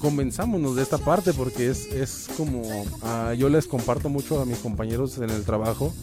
Convenzámonos 0.00 0.74
de 0.74 0.82
esta 0.82 0.98
parte 0.98 1.32
porque 1.32 1.70
es, 1.70 1.86
es 1.92 2.28
como 2.36 2.62
uh, 2.62 3.34
yo 3.38 3.48
les 3.48 3.68
comparto 3.68 4.08
mucho 4.08 4.40
a 4.40 4.44
mis 4.44 4.58
compañeros 4.58 5.18
en 5.18 5.30
el 5.30 5.44
trabajo 5.44 5.94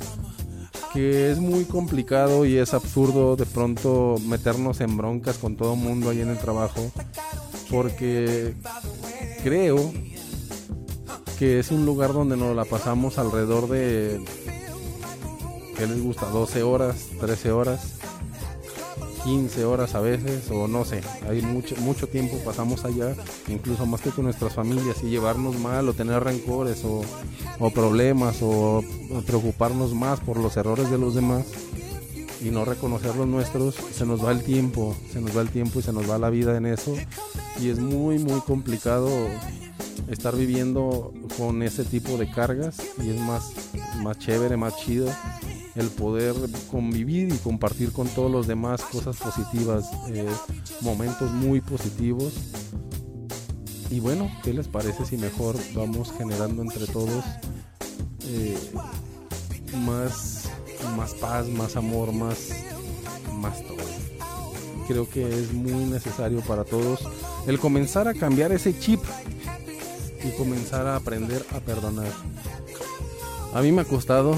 que 0.94 1.32
es 1.32 1.40
muy 1.40 1.66
complicado 1.66 2.46
y 2.46 2.58
es 2.58 2.74
absurdo 2.74 3.36
de 3.36 3.46
pronto 3.46 4.16
meternos 4.26 4.82
en 4.82 4.98
broncas 4.98 5.38
con 5.38 5.56
todo 5.56 5.74
el 5.74 5.80
mundo 5.80 6.10
ahí 6.10 6.22
en 6.22 6.30
el 6.30 6.38
trabajo, 6.38 6.92
porque 7.70 8.56
creo 9.44 9.92
que 11.38 11.60
es 11.60 11.72
un 11.72 11.86
lugar 11.86 12.14
donde 12.14 12.36
nos 12.36 12.56
la 12.56 12.66
pasamos 12.66 13.18
alrededor 13.18 13.70
de, 13.70 14.20
¿qué 15.78 15.88
les 15.88 16.02
gusta? 16.02 16.28
12 16.28 16.64
horas, 16.64 17.08
13 17.20 17.52
horas 17.52 18.00
15 19.24 19.66
horas 19.66 19.96
a 19.96 20.02
veces, 20.02 20.50
o 20.52 20.68
no 20.68 20.86
sé, 20.86 21.02
hay 21.28 21.42
mucho, 21.42 21.76
mucho 21.78 22.08
tiempo 22.08 22.38
pasamos 22.44 22.86
allá, 22.86 23.16
incluso 23.48 23.86
más 23.86 24.02
que 24.02 24.12
con 24.12 24.26
nuestras 24.26 24.54
familias, 24.54 25.04
y 25.04 25.10
llevarnos 25.10 25.58
mal 25.60 25.88
o 25.90 25.94
tener 25.94 26.24
rencores 26.24 26.84
o, 26.86 27.02
o 27.60 27.70
problemas 27.72 28.38
o, 28.42 28.84
preocuparnos 29.26 29.94
más 29.94 30.20
por 30.20 30.38
los 30.38 30.56
errores 30.58 30.90
de 30.90 30.98
los 30.98 31.16
demás 31.16 31.46
y 32.42 32.52
no 32.52 32.64
reconocer 32.64 33.16
los 33.16 33.28
nuestros, 33.28 33.76
se 33.76 34.06
nos 34.06 34.24
va 34.24 34.32
el 34.32 34.44
tiempo, 34.44 34.96
se 35.12 35.20
nos 35.20 35.36
va 35.36 35.42
el 35.42 35.50
tiempo 35.50 35.80
y 35.80 35.82
se 35.82 35.92
nos 35.92 36.10
va 36.10 36.18
la 36.18 36.30
vida 36.30 36.56
en 36.56 36.66
eso, 36.66 36.96
y 37.60 37.70
es 37.70 37.80
muy, 37.80 38.18
muy 38.20 38.40
complicado 38.42 39.10
estar 40.08 40.36
viviendo 40.36 41.14
con 41.38 41.62
ese 41.62 41.84
tipo 41.84 42.18
de 42.18 42.32
cargas 42.32 42.78
y 43.04 43.10
es 43.10 43.20
más, 43.20 43.52
más 44.02 44.18
chévere, 44.18 44.58
más 44.58 44.78
chido 44.78 45.10
el 45.76 45.88
poder 45.88 46.36
convivir 46.72 47.34
y 47.34 47.38
compartir 47.38 47.92
con 47.92 48.08
todos 48.08 48.32
los 48.32 48.48
demás 48.48 48.82
cosas 48.82 49.18
positivas, 49.18 49.86
eh, 50.10 50.28
momentos 50.82 51.32
muy 51.32 51.62
positivos. 51.62 52.34
Y 53.90 54.00
bueno, 54.00 54.32
¿qué 54.44 54.54
les 54.54 54.68
parece 54.68 55.06
si 55.06 55.18
mejor 55.18 55.56
vamos 55.74 56.12
generando 56.18 56.62
entre 56.62 56.86
todos 56.88 57.24
eh, 58.26 58.58
más, 59.86 60.50
más 60.96 61.14
paz, 61.16 61.48
más 61.48 61.76
amor, 61.76 62.12
más, 62.12 62.50
más 63.36 63.62
todo? 63.64 63.78
Creo 64.88 65.10
que 65.10 65.28
es 65.28 65.54
muy 65.54 65.86
necesario 65.86 66.42
para 66.42 66.66
todos 66.66 67.00
el 67.48 67.60
comenzar 67.60 68.08
a 68.08 68.14
cambiar 68.14 68.52
ese 68.52 68.78
chip 68.78 69.00
y 70.24 70.32
comenzar 70.38 70.88
a 70.88 70.96
aprender 70.96 71.46
a 71.56 71.60
perdonar. 71.60 72.12
A 73.54 73.62
mí 73.62 73.72
me 73.72 73.82
ha 73.82 73.86
costado, 73.86 74.36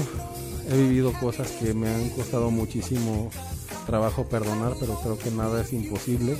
he 0.70 0.76
vivido 0.76 1.12
cosas 1.12 1.50
que 1.52 1.74
me 1.74 1.88
han 1.88 2.10
costado 2.10 2.50
muchísimo 2.50 3.30
trabajo 3.86 4.24
perdonar, 4.24 4.74
pero 4.78 4.94
creo 5.00 5.18
que 5.18 5.30
nada 5.30 5.62
es 5.62 5.72
imposible. 5.72 6.36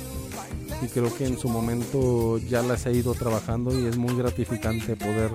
Y 0.81 0.87
creo 0.87 1.13
que 1.15 1.25
en 1.25 1.37
su 1.37 1.47
momento 1.49 2.37
ya 2.39 2.61
las 2.61 2.85
he 2.85 2.91
ido 2.91 3.13
trabajando 3.13 3.77
y 3.77 3.85
es 3.85 3.97
muy 3.97 4.15
gratificante 4.15 4.95
poder 4.95 5.31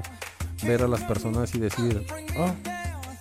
ver 0.62 0.82
a 0.82 0.88
las 0.88 1.02
personas 1.04 1.54
y 1.54 1.58
decir, 1.58 2.04
ah, 2.36 2.54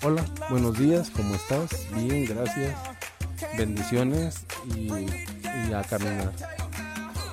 hola, 0.04 0.26
buenos 0.50 0.78
días, 0.78 1.10
¿cómo 1.10 1.36
estás? 1.36 1.70
Bien, 1.96 2.26
gracias, 2.26 2.76
bendiciones 3.58 4.46
y, 4.76 4.90
a 5.74 5.84
caminar. 5.84 6.34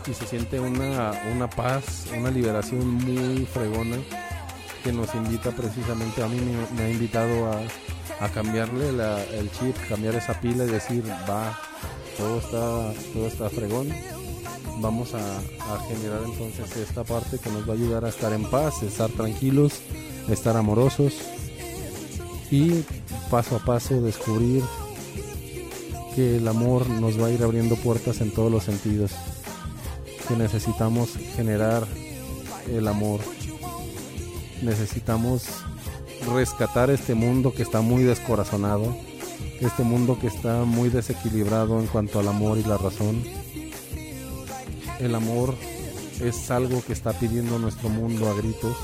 Y 0.06 0.12
se 0.12 0.26
siente 0.26 0.60
una, 0.60 1.12
una 1.34 1.48
paz, 1.48 2.06
una 2.16 2.30
liberación 2.30 2.86
muy 2.86 3.46
fregona 3.46 3.96
que 4.84 4.92
nos 4.92 5.12
invita 5.14 5.50
precisamente, 5.50 6.22
a 6.22 6.28
mí 6.28 6.38
me 6.76 6.82
ha 6.82 6.90
invitado 6.90 7.50
a, 7.50 7.62
a 8.20 8.28
cambiarle 8.28 8.88
el 9.38 9.50
chip, 9.52 9.76
cambiar 9.88 10.14
esa 10.14 10.40
pila 10.40 10.64
y 10.64 10.68
decir, 10.68 11.04
va, 11.28 11.58
todo 12.16 12.38
está, 12.38 13.12
todo 13.12 13.26
está 13.26 13.50
fregón. 13.50 13.88
Vamos 14.78 15.14
a, 15.14 15.18
a, 15.18 15.78
generar 15.88 16.20
entonces 16.24 16.76
esta 16.76 17.04
parte 17.04 17.38
que 17.38 17.50
nos 17.50 17.68
va 17.68 17.74
a 17.74 17.76
ayudar 17.76 18.04
a 18.04 18.08
estar 18.08 18.32
en 18.32 18.44
paz, 18.50 18.82
estar 18.82 19.08
tranquilos, 19.10 19.80
estar 20.28 20.56
amorosos 20.56 21.14
y 22.50 22.82
paso 23.30 23.56
a 23.56 23.58
paso 23.60 24.00
descubrir 24.00 24.64
que 26.14 26.36
el 26.36 26.46
amor 26.46 26.88
nos 26.88 27.20
va 27.20 27.26
a 27.26 27.30
ir 27.30 27.42
abriendo 27.42 27.76
puertas 27.76 28.20
en 28.20 28.30
todos 28.30 28.50
los 28.50 28.64
sentidos, 28.64 29.12
que 30.28 30.36
necesitamos 30.36 31.10
generar 31.36 31.86
el 32.68 32.86
amor, 32.86 33.20
necesitamos 34.62 35.42
rescatar 36.32 36.90
este 36.90 37.14
mundo 37.14 37.52
que 37.52 37.62
está 37.62 37.80
muy 37.80 38.02
descorazonado, 38.02 38.96
este 39.60 39.82
mundo 39.82 40.18
que 40.18 40.26
está 40.26 40.64
muy 40.64 40.88
desequilibrado 40.88 41.80
en 41.80 41.86
cuanto 41.86 42.20
al 42.20 42.28
amor 42.28 42.58
y 42.58 42.64
la 42.64 42.78
razón. 42.78 43.22
El 45.00 45.14
amor 45.14 45.54
es 46.20 46.50
algo 46.50 46.82
que 46.84 46.92
está 46.92 47.12
pidiendo 47.12 47.58
nuestro 47.58 47.88
mundo 47.88 48.28
a 48.28 48.34
gritos. 48.34 48.76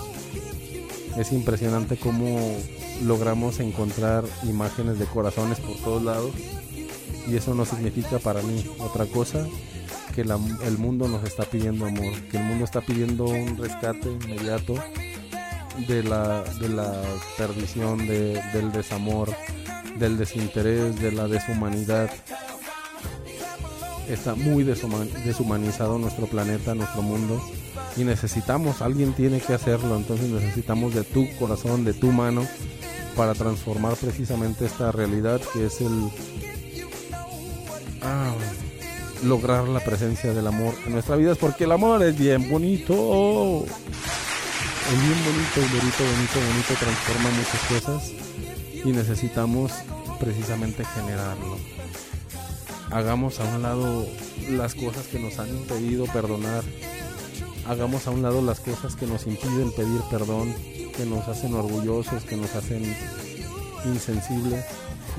Es 1.17 1.33
impresionante 1.33 1.97
cómo 1.97 2.39
logramos 3.03 3.61
encontrar 3.61 4.25
imágenes 4.45 4.99
de 4.99 5.07
corazones 5.07 5.59
por 5.61 5.77
todos 5.77 6.03
lados 6.03 6.33
y 7.29 7.37
eso 7.37 7.55
no 7.55 7.65
significa 7.65 8.19
para 8.19 8.43
mí 8.43 8.65
otra 8.79 9.07
cosa 9.07 9.47
que 10.15 10.23
el 10.23 10.79
mundo 10.79 11.09
nos 11.09 11.25
está 11.25 11.45
pidiendo 11.45 11.87
amor, 11.87 12.13
que 12.31 12.37
el 12.37 12.45
mundo 12.45 12.65
está 12.65 12.81
pidiendo 12.81 13.25
un 13.25 13.57
rescate 13.57 14.11
inmediato 14.11 14.75
de 15.87 16.03
la, 16.03 16.43
de 16.61 16.69
la 16.69 16.93
perdición, 17.37 18.07
del 18.07 18.73
desamor, 18.73 19.31
del 19.99 20.17
desinterés, 20.17 21.01
de 21.01 21.13
la 21.13 21.29
deshumanidad. 21.29 22.11
Está 24.09 24.35
muy 24.35 24.65
deshumanizado 24.65 25.99
nuestro 25.99 26.27
planeta, 26.27 26.75
nuestro 26.75 27.03
mundo 27.03 27.41
y 27.97 28.05
necesitamos, 28.05 28.83
alguien 28.83 29.13
tiene 29.13 29.41
que 29.41 29.55
hacerlo, 29.55 29.97
entonces 29.97 30.29
necesitamos 30.29 30.95
de 30.95 31.05
tu 31.05 31.27
corazón, 31.39 31.85
de 31.85 31.93
tu 31.93 32.13
mano 32.13 32.47
para 33.17 33.35
transformar 33.35 33.95
precisamente 33.97 34.67
esta 34.67 34.93
realidad 34.93 35.41
que 35.53 35.67
es 35.67 35.81
el 35.81 36.11
ah, 38.03 38.33
lograr 39.25 39.69
la 39.69 39.81
presencia 39.81 40.33
del 40.33 40.47
amor 40.47 40.75
en 40.87 40.93
nuestra 40.93 41.17
vida, 41.17 41.35
porque 41.35 41.65
el 41.65 41.73
amor 41.73 42.03
es 42.03 42.19
bien 42.19 42.49
bonito. 42.49 43.65
Es 44.91 45.01
bien 45.01 45.25
bonito, 45.25 45.61
bonito, 45.61 46.03
bonito, 46.05 46.41
bonito, 46.49 46.75
transforma 46.75 47.31
muchas 47.31 47.61
cosas 47.69 48.13
y 48.85 48.91
necesitamos 48.91 49.71
precisamente 50.19 50.85
generarlo. 50.85 51.59
Hagamos 52.91 53.39
a 53.39 53.45
un 53.45 53.63
lado 53.63 54.05
las 54.51 54.75
cosas 54.75 55.07
que 55.07 55.21
nos 55.21 55.39
han 55.39 55.49
impedido 55.49 56.07
perdonar. 56.07 56.65
Hagamos 57.69 58.09
a 58.09 58.11
un 58.11 58.23
lado 58.23 58.43
las 58.43 58.59
cosas 58.59 58.97
que 58.97 59.07
nos 59.07 59.29
impiden 59.29 59.71
pedir 59.71 60.01
perdón, 60.11 60.53
que 60.97 61.07
nos 61.07 61.29
hacen 61.29 61.55
orgullosos, 61.55 62.25
que 62.25 62.37
nos 62.37 62.53
hacen 62.57 62.83
insensibles 63.85 64.65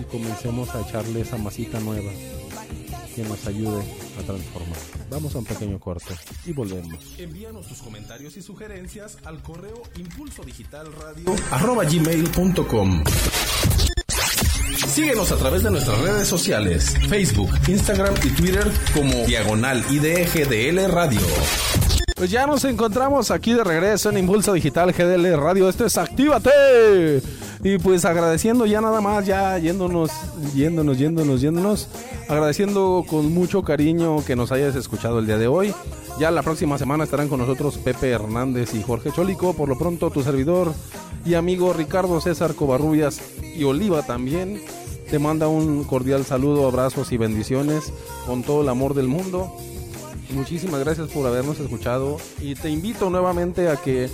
y 0.02 0.04
comencemos 0.04 0.76
a 0.76 0.82
echarle 0.82 1.22
esa 1.22 1.38
masita 1.38 1.80
nueva 1.80 2.12
que 3.16 3.24
nos 3.24 3.46
ayude 3.48 3.82
a 4.20 4.24
transformar. 4.24 4.78
Vamos 5.10 5.36
a 5.36 5.40
un 5.40 5.46
pequeño 5.46 5.80
corte 5.80 6.14
y 6.46 6.54
volvemos. 6.54 6.98
Envíanos 7.18 7.68
tus 7.68 7.80
comentarios 7.80 8.38
y 8.38 8.42
sugerencias 8.42 9.18
al 9.26 9.42
correo 9.42 9.82
impulso 9.98 10.44
digital 10.44 10.88
radio 10.94 11.36
arroba 11.52 11.84
gmail.com. 11.84 13.04
Síguenos 14.88 15.32
a 15.32 15.38
través 15.38 15.64
de 15.64 15.72
nuestras 15.72 16.00
redes 16.02 16.28
sociales, 16.28 16.94
Facebook, 17.08 17.50
Instagram 17.68 18.14
y 18.24 18.30
Twitter 18.30 18.70
como 18.94 19.26
Diagonal 19.26 19.84
IDGDL 19.90 20.92
Radio. 20.92 21.22
Pues 22.16 22.30
ya 22.30 22.46
nos 22.46 22.66
encontramos 22.66 23.32
aquí 23.32 23.54
de 23.54 23.64
regreso 23.64 24.10
en 24.10 24.18
Impulso 24.18 24.54
Digital 24.54 24.92
GDL 24.92 25.38
Radio. 25.38 25.70
Esto 25.70 25.86
es 25.86 25.98
Actívate. 25.98 27.22
Y 27.64 27.78
pues 27.78 28.06
agradeciendo 28.06 28.66
ya 28.66 28.82
nada 28.82 29.02
más, 29.02 29.26
ya 29.26 29.58
yéndonos, 29.60 30.12
yéndonos, 30.56 30.98
yéndonos, 30.98 31.42
yéndonos. 31.42 31.88
Agradeciendo 32.28 33.06
con 33.08 33.32
mucho 33.32 33.62
cariño 33.62 34.24
que 34.26 34.36
nos 34.36 34.52
hayas 34.52 34.76
escuchado 34.76 35.20
el 35.20 35.28
día 35.28 35.38
de 35.38 35.48
hoy. 35.48 35.74
Ya 36.20 36.32
la 36.32 36.42
próxima 36.42 36.78
semana 36.78 37.04
estarán 37.04 37.30
con 37.30 37.40
nosotros 37.40 37.78
Pepe 37.78 38.10
Hernández 38.10 38.74
y 38.74 38.82
Jorge 38.82 39.12
Cholico. 39.12 39.54
Por 39.54 39.70
lo 39.70 39.78
pronto, 39.78 40.10
tu 40.10 40.24
servidor 40.24 40.74
y 41.24 41.36
amigo 41.36 41.72
Ricardo 41.74 42.20
César 42.20 42.56
Covarrubias 42.56 43.22
y 43.56 43.64
Oliva 43.64 44.02
también. 44.04 44.62
Te 45.12 45.20
manda 45.20 45.48
un 45.48 45.84
cordial 45.84 46.26
saludo, 46.26 46.68
abrazos 46.68 47.12
y 47.12 47.18
bendiciones 47.18 47.94
con 48.26 48.44
todo 48.44 48.62
el 48.62 48.70
amor 48.70 48.96
del 48.96 49.08
mundo. 49.08 49.54
Muchísimas 50.34 50.80
gracias 50.80 51.10
por 51.10 51.28
habernos 51.28 51.60
escuchado 51.60 52.18
y 52.40 52.56
te 52.56 52.70
invito 52.70 53.10
nuevamente 53.10 53.70
a 53.70 53.76
que 53.76 54.10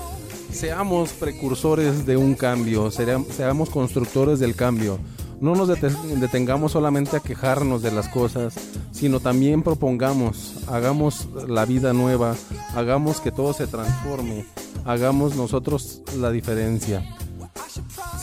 seamos 0.52 1.12
precursores 1.14 2.06
de 2.06 2.18
un 2.18 2.36
cambio, 2.36 2.90
seamos 2.92 3.70
constructores 3.70 4.40
del 4.40 4.56
cambio. 4.56 5.00
No 5.40 5.54
nos 5.56 5.68
detengamos 5.68 6.72
solamente 6.72 7.16
a 7.16 7.20
quejarnos 7.20 7.84
de 7.84 7.92
las 7.92 8.10
cosas, 8.10 8.56
sino 8.92 9.20
también 9.20 9.62
propongamos, 9.62 10.56
hagamos 10.68 11.28
la 11.48 11.66
vida 11.66 11.94
nueva, 11.94 12.36
hagamos 12.76 13.22
que 13.22 13.32
todo 13.32 13.54
se 13.54 13.68
transforme, 13.68 14.46
hagamos 14.84 15.36
nosotros 15.36 16.02
la 16.18 16.32
diferencia. 16.32 17.08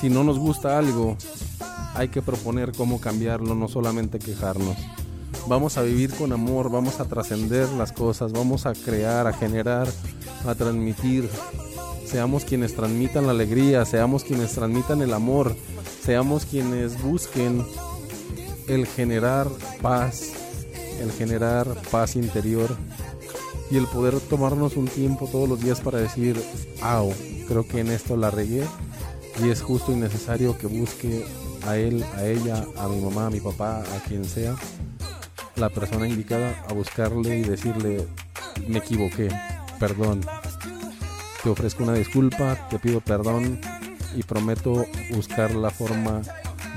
Si 0.00 0.10
no 0.10 0.24
nos 0.24 0.40
gusta 0.40 0.76
algo, 0.76 1.16
hay 1.94 2.08
que 2.08 2.20
proponer 2.20 2.72
cómo 2.72 3.00
cambiarlo, 3.00 3.54
no 3.54 3.68
solamente 3.68 4.18
quejarnos. 4.18 4.76
Vamos 5.46 5.78
a 5.78 5.82
vivir 5.82 6.12
con 6.14 6.32
amor, 6.32 6.70
vamos 6.70 6.98
a 6.98 7.04
trascender 7.04 7.68
las 7.70 7.92
cosas, 7.92 8.32
vamos 8.32 8.66
a 8.66 8.72
crear, 8.72 9.28
a 9.28 9.32
generar, 9.32 9.86
a 10.46 10.54
transmitir, 10.54 11.28
seamos 12.06 12.44
quienes 12.44 12.74
transmitan 12.74 13.26
la 13.26 13.32
alegría, 13.32 13.84
seamos 13.84 14.24
quienes 14.24 14.52
transmitan 14.52 15.02
el 15.02 15.12
amor, 15.12 15.56
seamos 16.02 16.44
quienes 16.46 17.02
busquen 17.02 17.64
el 18.68 18.86
generar 18.86 19.48
paz, 19.82 20.32
el 21.00 21.10
generar 21.12 21.66
paz 21.90 22.16
interior 22.16 22.76
y 23.70 23.76
el 23.76 23.86
poder 23.86 24.20
tomarnos 24.20 24.76
un 24.76 24.86
tiempo 24.86 25.28
todos 25.30 25.48
los 25.48 25.60
días 25.60 25.80
para 25.80 25.98
decir, 25.98 26.40
au, 26.82 27.12
creo 27.48 27.66
que 27.66 27.80
en 27.80 27.90
esto 27.90 28.16
la 28.16 28.30
regué 28.30 28.64
y 29.42 29.50
es 29.50 29.62
justo 29.62 29.92
y 29.92 29.96
necesario 29.96 30.56
que 30.56 30.66
busque 30.66 31.24
a 31.66 31.76
él, 31.76 32.04
a 32.16 32.26
ella, 32.26 32.64
a 32.76 32.88
mi 32.88 33.00
mamá, 33.00 33.26
a 33.26 33.30
mi 33.30 33.40
papá, 33.40 33.80
a 33.80 34.08
quien 34.08 34.24
sea, 34.24 34.54
la 35.56 35.70
persona 35.70 36.06
indicada, 36.06 36.64
a 36.68 36.72
buscarle 36.72 37.38
y 37.38 37.42
decirle, 37.42 38.06
me 38.68 38.78
equivoqué, 38.78 39.28
perdón, 39.78 40.20
te 41.44 41.50
ofrezco 41.50 41.82
una 41.82 41.92
disculpa, 41.92 42.56
te 42.70 42.78
pido 42.78 43.02
perdón 43.02 43.60
y 44.16 44.22
prometo 44.22 44.86
buscar 45.10 45.54
la 45.54 45.68
forma 45.68 46.22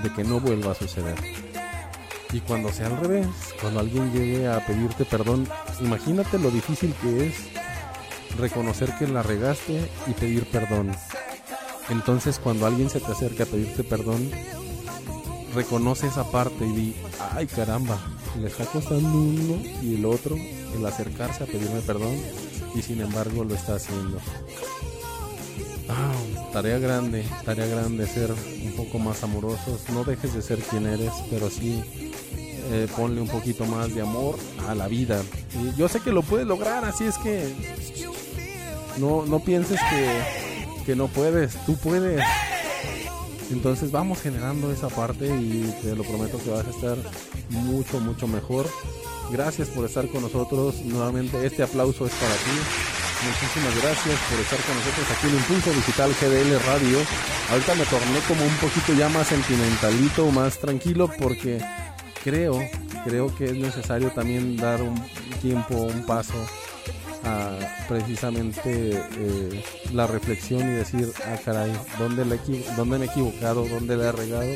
de 0.03 0.11
que 0.11 0.25
no 0.25 0.41
vuelva 0.41 0.73
a 0.73 0.75
suceder. 0.75 1.15
Y 2.33 2.41
cuando 2.41 2.73
sea 2.73 2.87
al 2.87 2.97
revés, 2.97 3.27
cuando 3.61 3.79
alguien 3.79 4.11
llegue 4.11 4.45
a 4.45 4.59
pedirte 4.65 5.05
perdón, 5.05 5.47
imagínate 5.79 6.37
lo 6.37 6.51
difícil 6.51 6.93
que 7.01 7.27
es 7.27 7.35
reconocer 8.37 8.93
que 8.99 9.07
la 9.07 9.23
regaste 9.23 9.89
y 10.05 10.11
pedir 10.11 10.45
perdón. 10.51 10.91
Entonces 11.89 12.37
cuando 12.37 12.65
alguien 12.65 12.89
se 12.89 12.99
te 12.99 13.13
acerca 13.13 13.43
a 13.43 13.47
pedirte 13.47 13.85
perdón, 13.85 14.29
reconoce 15.55 16.07
esa 16.07 16.29
parte 16.29 16.65
y 16.65 16.71
di, 16.73 16.95
ay 17.31 17.47
caramba, 17.47 17.97
le 18.37 18.47
está 18.49 18.65
costando 18.65 19.17
uno 19.17 19.61
y 19.81 19.95
el 19.95 20.03
otro 20.03 20.35
el 20.35 20.85
acercarse 20.85 21.45
a 21.45 21.47
pedirme 21.47 21.79
perdón 21.79 22.17
y 22.75 22.81
sin 22.81 23.01
embargo 23.01 23.43
lo 23.43 23.55
está 23.55 23.75
haciendo. 23.75 24.19
Ah, 25.89 26.13
tarea 26.51 26.79
grande, 26.79 27.25
tarea 27.45 27.65
grande 27.65 28.07
ser 28.07 28.31
un 28.31 28.73
poco 28.75 28.99
más 28.99 29.23
amorosos. 29.23 29.81
No 29.93 30.03
dejes 30.03 30.33
de 30.33 30.41
ser 30.41 30.59
quien 30.59 30.85
eres, 30.85 31.11
pero 31.29 31.49
sí 31.49 31.81
eh, 32.71 32.87
ponle 32.95 33.21
un 33.21 33.29
poquito 33.29 33.65
más 33.65 33.95
de 33.95 34.01
amor 34.01 34.37
a 34.67 34.75
la 34.75 34.87
vida. 34.87 35.21
Y 35.55 35.77
yo 35.77 35.87
sé 35.87 36.01
que 36.01 36.11
lo 36.11 36.21
puedes 36.21 36.45
lograr, 36.45 36.83
así 36.83 37.05
es 37.05 37.17
que 37.17 37.53
no, 38.97 39.25
no 39.25 39.39
pienses 39.39 39.79
que, 39.89 40.83
que 40.85 40.95
no 40.95 41.07
puedes, 41.07 41.53
tú 41.65 41.77
puedes. 41.77 42.21
Entonces 43.49 43.91
vamos 43.91 44.21
generando 44.21 44.71
esa 44.73 44.89
parte 44.89 45.27
y 45.27 45.73
te 45.81 45.95
lo 45.95 46.03
prometo 46.03 46.37
que 46.39 46.49
vas 46.49 46.67
a 46.67 46.69
estar 46.69 46.97
mucho, 47.49 48.01
mucho 48.01 48.27
mejor. 48.27 48.67
Gracias 49.31 49.67
por 49.69 49.85
estar 49.85 50.07
con 50.07 50.21
nosotros. 50.21 50.75
Nuevamente 50.83 51.45
este 51.45 51.63
aplauso 51.63 52.05
es 52.05 52.13
para 52.13 52.33
ti. 52.33 52.97
Muchísimas 53.25 53.75
gracias 53.81 54.19
por 54.29 54.39
estar 54.39 54.59
con 54.59 54.75
nosotros 54.75 55.07
aquí 55.11 55.27
en 55.27 55.35
Impulso 55.35 55.71
Digital 55.71 56.11
GDL 56.13 56.65
Radio. 56.65 56.99
Ahorita 57.51 57.75
me 57.75 57.85
torné 57.85 58.19
como 58.27 58.45
un 58.45 58.55
poquito 58.57 58.93
ya 58.93 59.09
más 59.09 59.27
sentimentalito, 59.27 60.31
más 60.31 60.59
tranquilo 60.59 61.09
porque 61.19 61.59
creo, 62.23 62.59
creo 63.05 63.35
que 63.35 63.45
es 63.45 63.55
necesario 63.55 64.11
también 64.11 64.55
dar 64.55 64.81
un 64.81 64.95
tiempo, 65.41 65.75
un 65.75 66.05
paso 66.05 66.35
a 67.23 67.57
precisamente 67.87 68.91
eh, 68.93 69.63
la 69.93 70.07
reflexión 70.07 70.61
y 70.61 70.75
decir, 70.75 71.11
ah 71.25 71.37
caray, 71.43 71.71
¿dónde, 71.97 72.23
le, 72.23 72.39
¿dónde 72.75 72.99
me 72.99 73.05
he 73.05 73.09
equivocado? 73.09 73.67
¿Dónde 73.67 73.97
le 73.97 74.03
he 74.03 74.11
regado? 74.11 74.55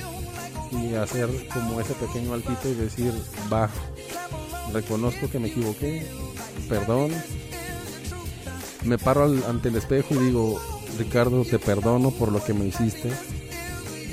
Y 0.71 0.93
hacer 0.95 1.29
como 1.53 1.81
ese 1.81 1.93
pequeño 1.95 2.33
altito 2.33 2.69
y 2.69 2.75
decir, 2.75 3.13
va, 3.51 3.69
reconozco 4.71 5.29
que 5.29 5.39
me 5.39 5.47
equivoqué, 5.47 6.05
perdón. 6.67 7.11
Me 8.83 8.97
paro 8.97 9.25
ante 9.47 9.69
el 9.69 9.75
espejo 9.75 10.15
y 10.15 10.25
digo, 10.25 10.59
Ricardo, 10.97 11.43
te 11.45 11.59
perdono 11.59 12.11
por 12.11 12.31
lo 12.31 12.43
que 12.43 12.53
me 12.53 12.65
hiciste. 12.65 13.11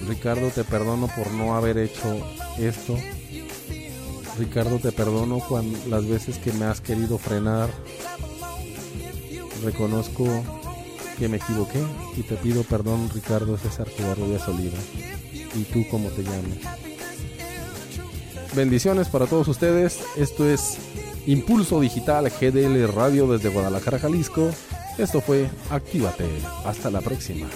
Ricardo, 0.06 0.48
te 0.50 0.64
perdono 0.64 1.08
por 1.08 1.30
no 1.32 1.54
haber 1.54 1.78
hecho 1.78 2.16
esto. 2.58 2.96
Ricardo, 4.38 4.78
te 4.78 4.92
perdono 4.92 5.42
las 5.88 6.06
veces 6.06 6.38
que 6.38 6.52
me 6.52 6.66
has 6.66 6.80
querido 6.80 7.18
frenar. 7.18 7.70
Reconozco 9.64 10.26
que 11.18 11.28
me 11.28 11.38
equivoqué 11.38 11.82
y 12.16 12.22
te 12.22 12.36
pido 12.36 12.62
perdón, 12.62 13.10
Ricardo 13.12 13.58
César 13.58 13.88
Covarrubias 13.96 14.46
Oliva. 14.48 14.78
Y 15.54 15.64
tú 15.64 15.84
como 15.90 16.08
te 16.10 16.22
llames. 16.22 16.87
Bendiciones 18.54 19.08
para 19.08 19.26
todos 19.26 19.48
ustedes. 19.48 19.98
Esto 20.16 20.48
es 20.48 20.78
Impulso 21.26 21.80
Digital 21.80 22.30
GDL 22.30 22.86
Radio 22.92 23.26
desde 23.28 23.48
Guadalajara, 23.50 23.98
Jalisco. 23.98 24.50
Esto 24.96 25.20
fue 25.20 25.50
Actívate. 25.70 26.24
Hasta 26.64 26.88
la 26.90 27.00
próxima. 27.00 27.48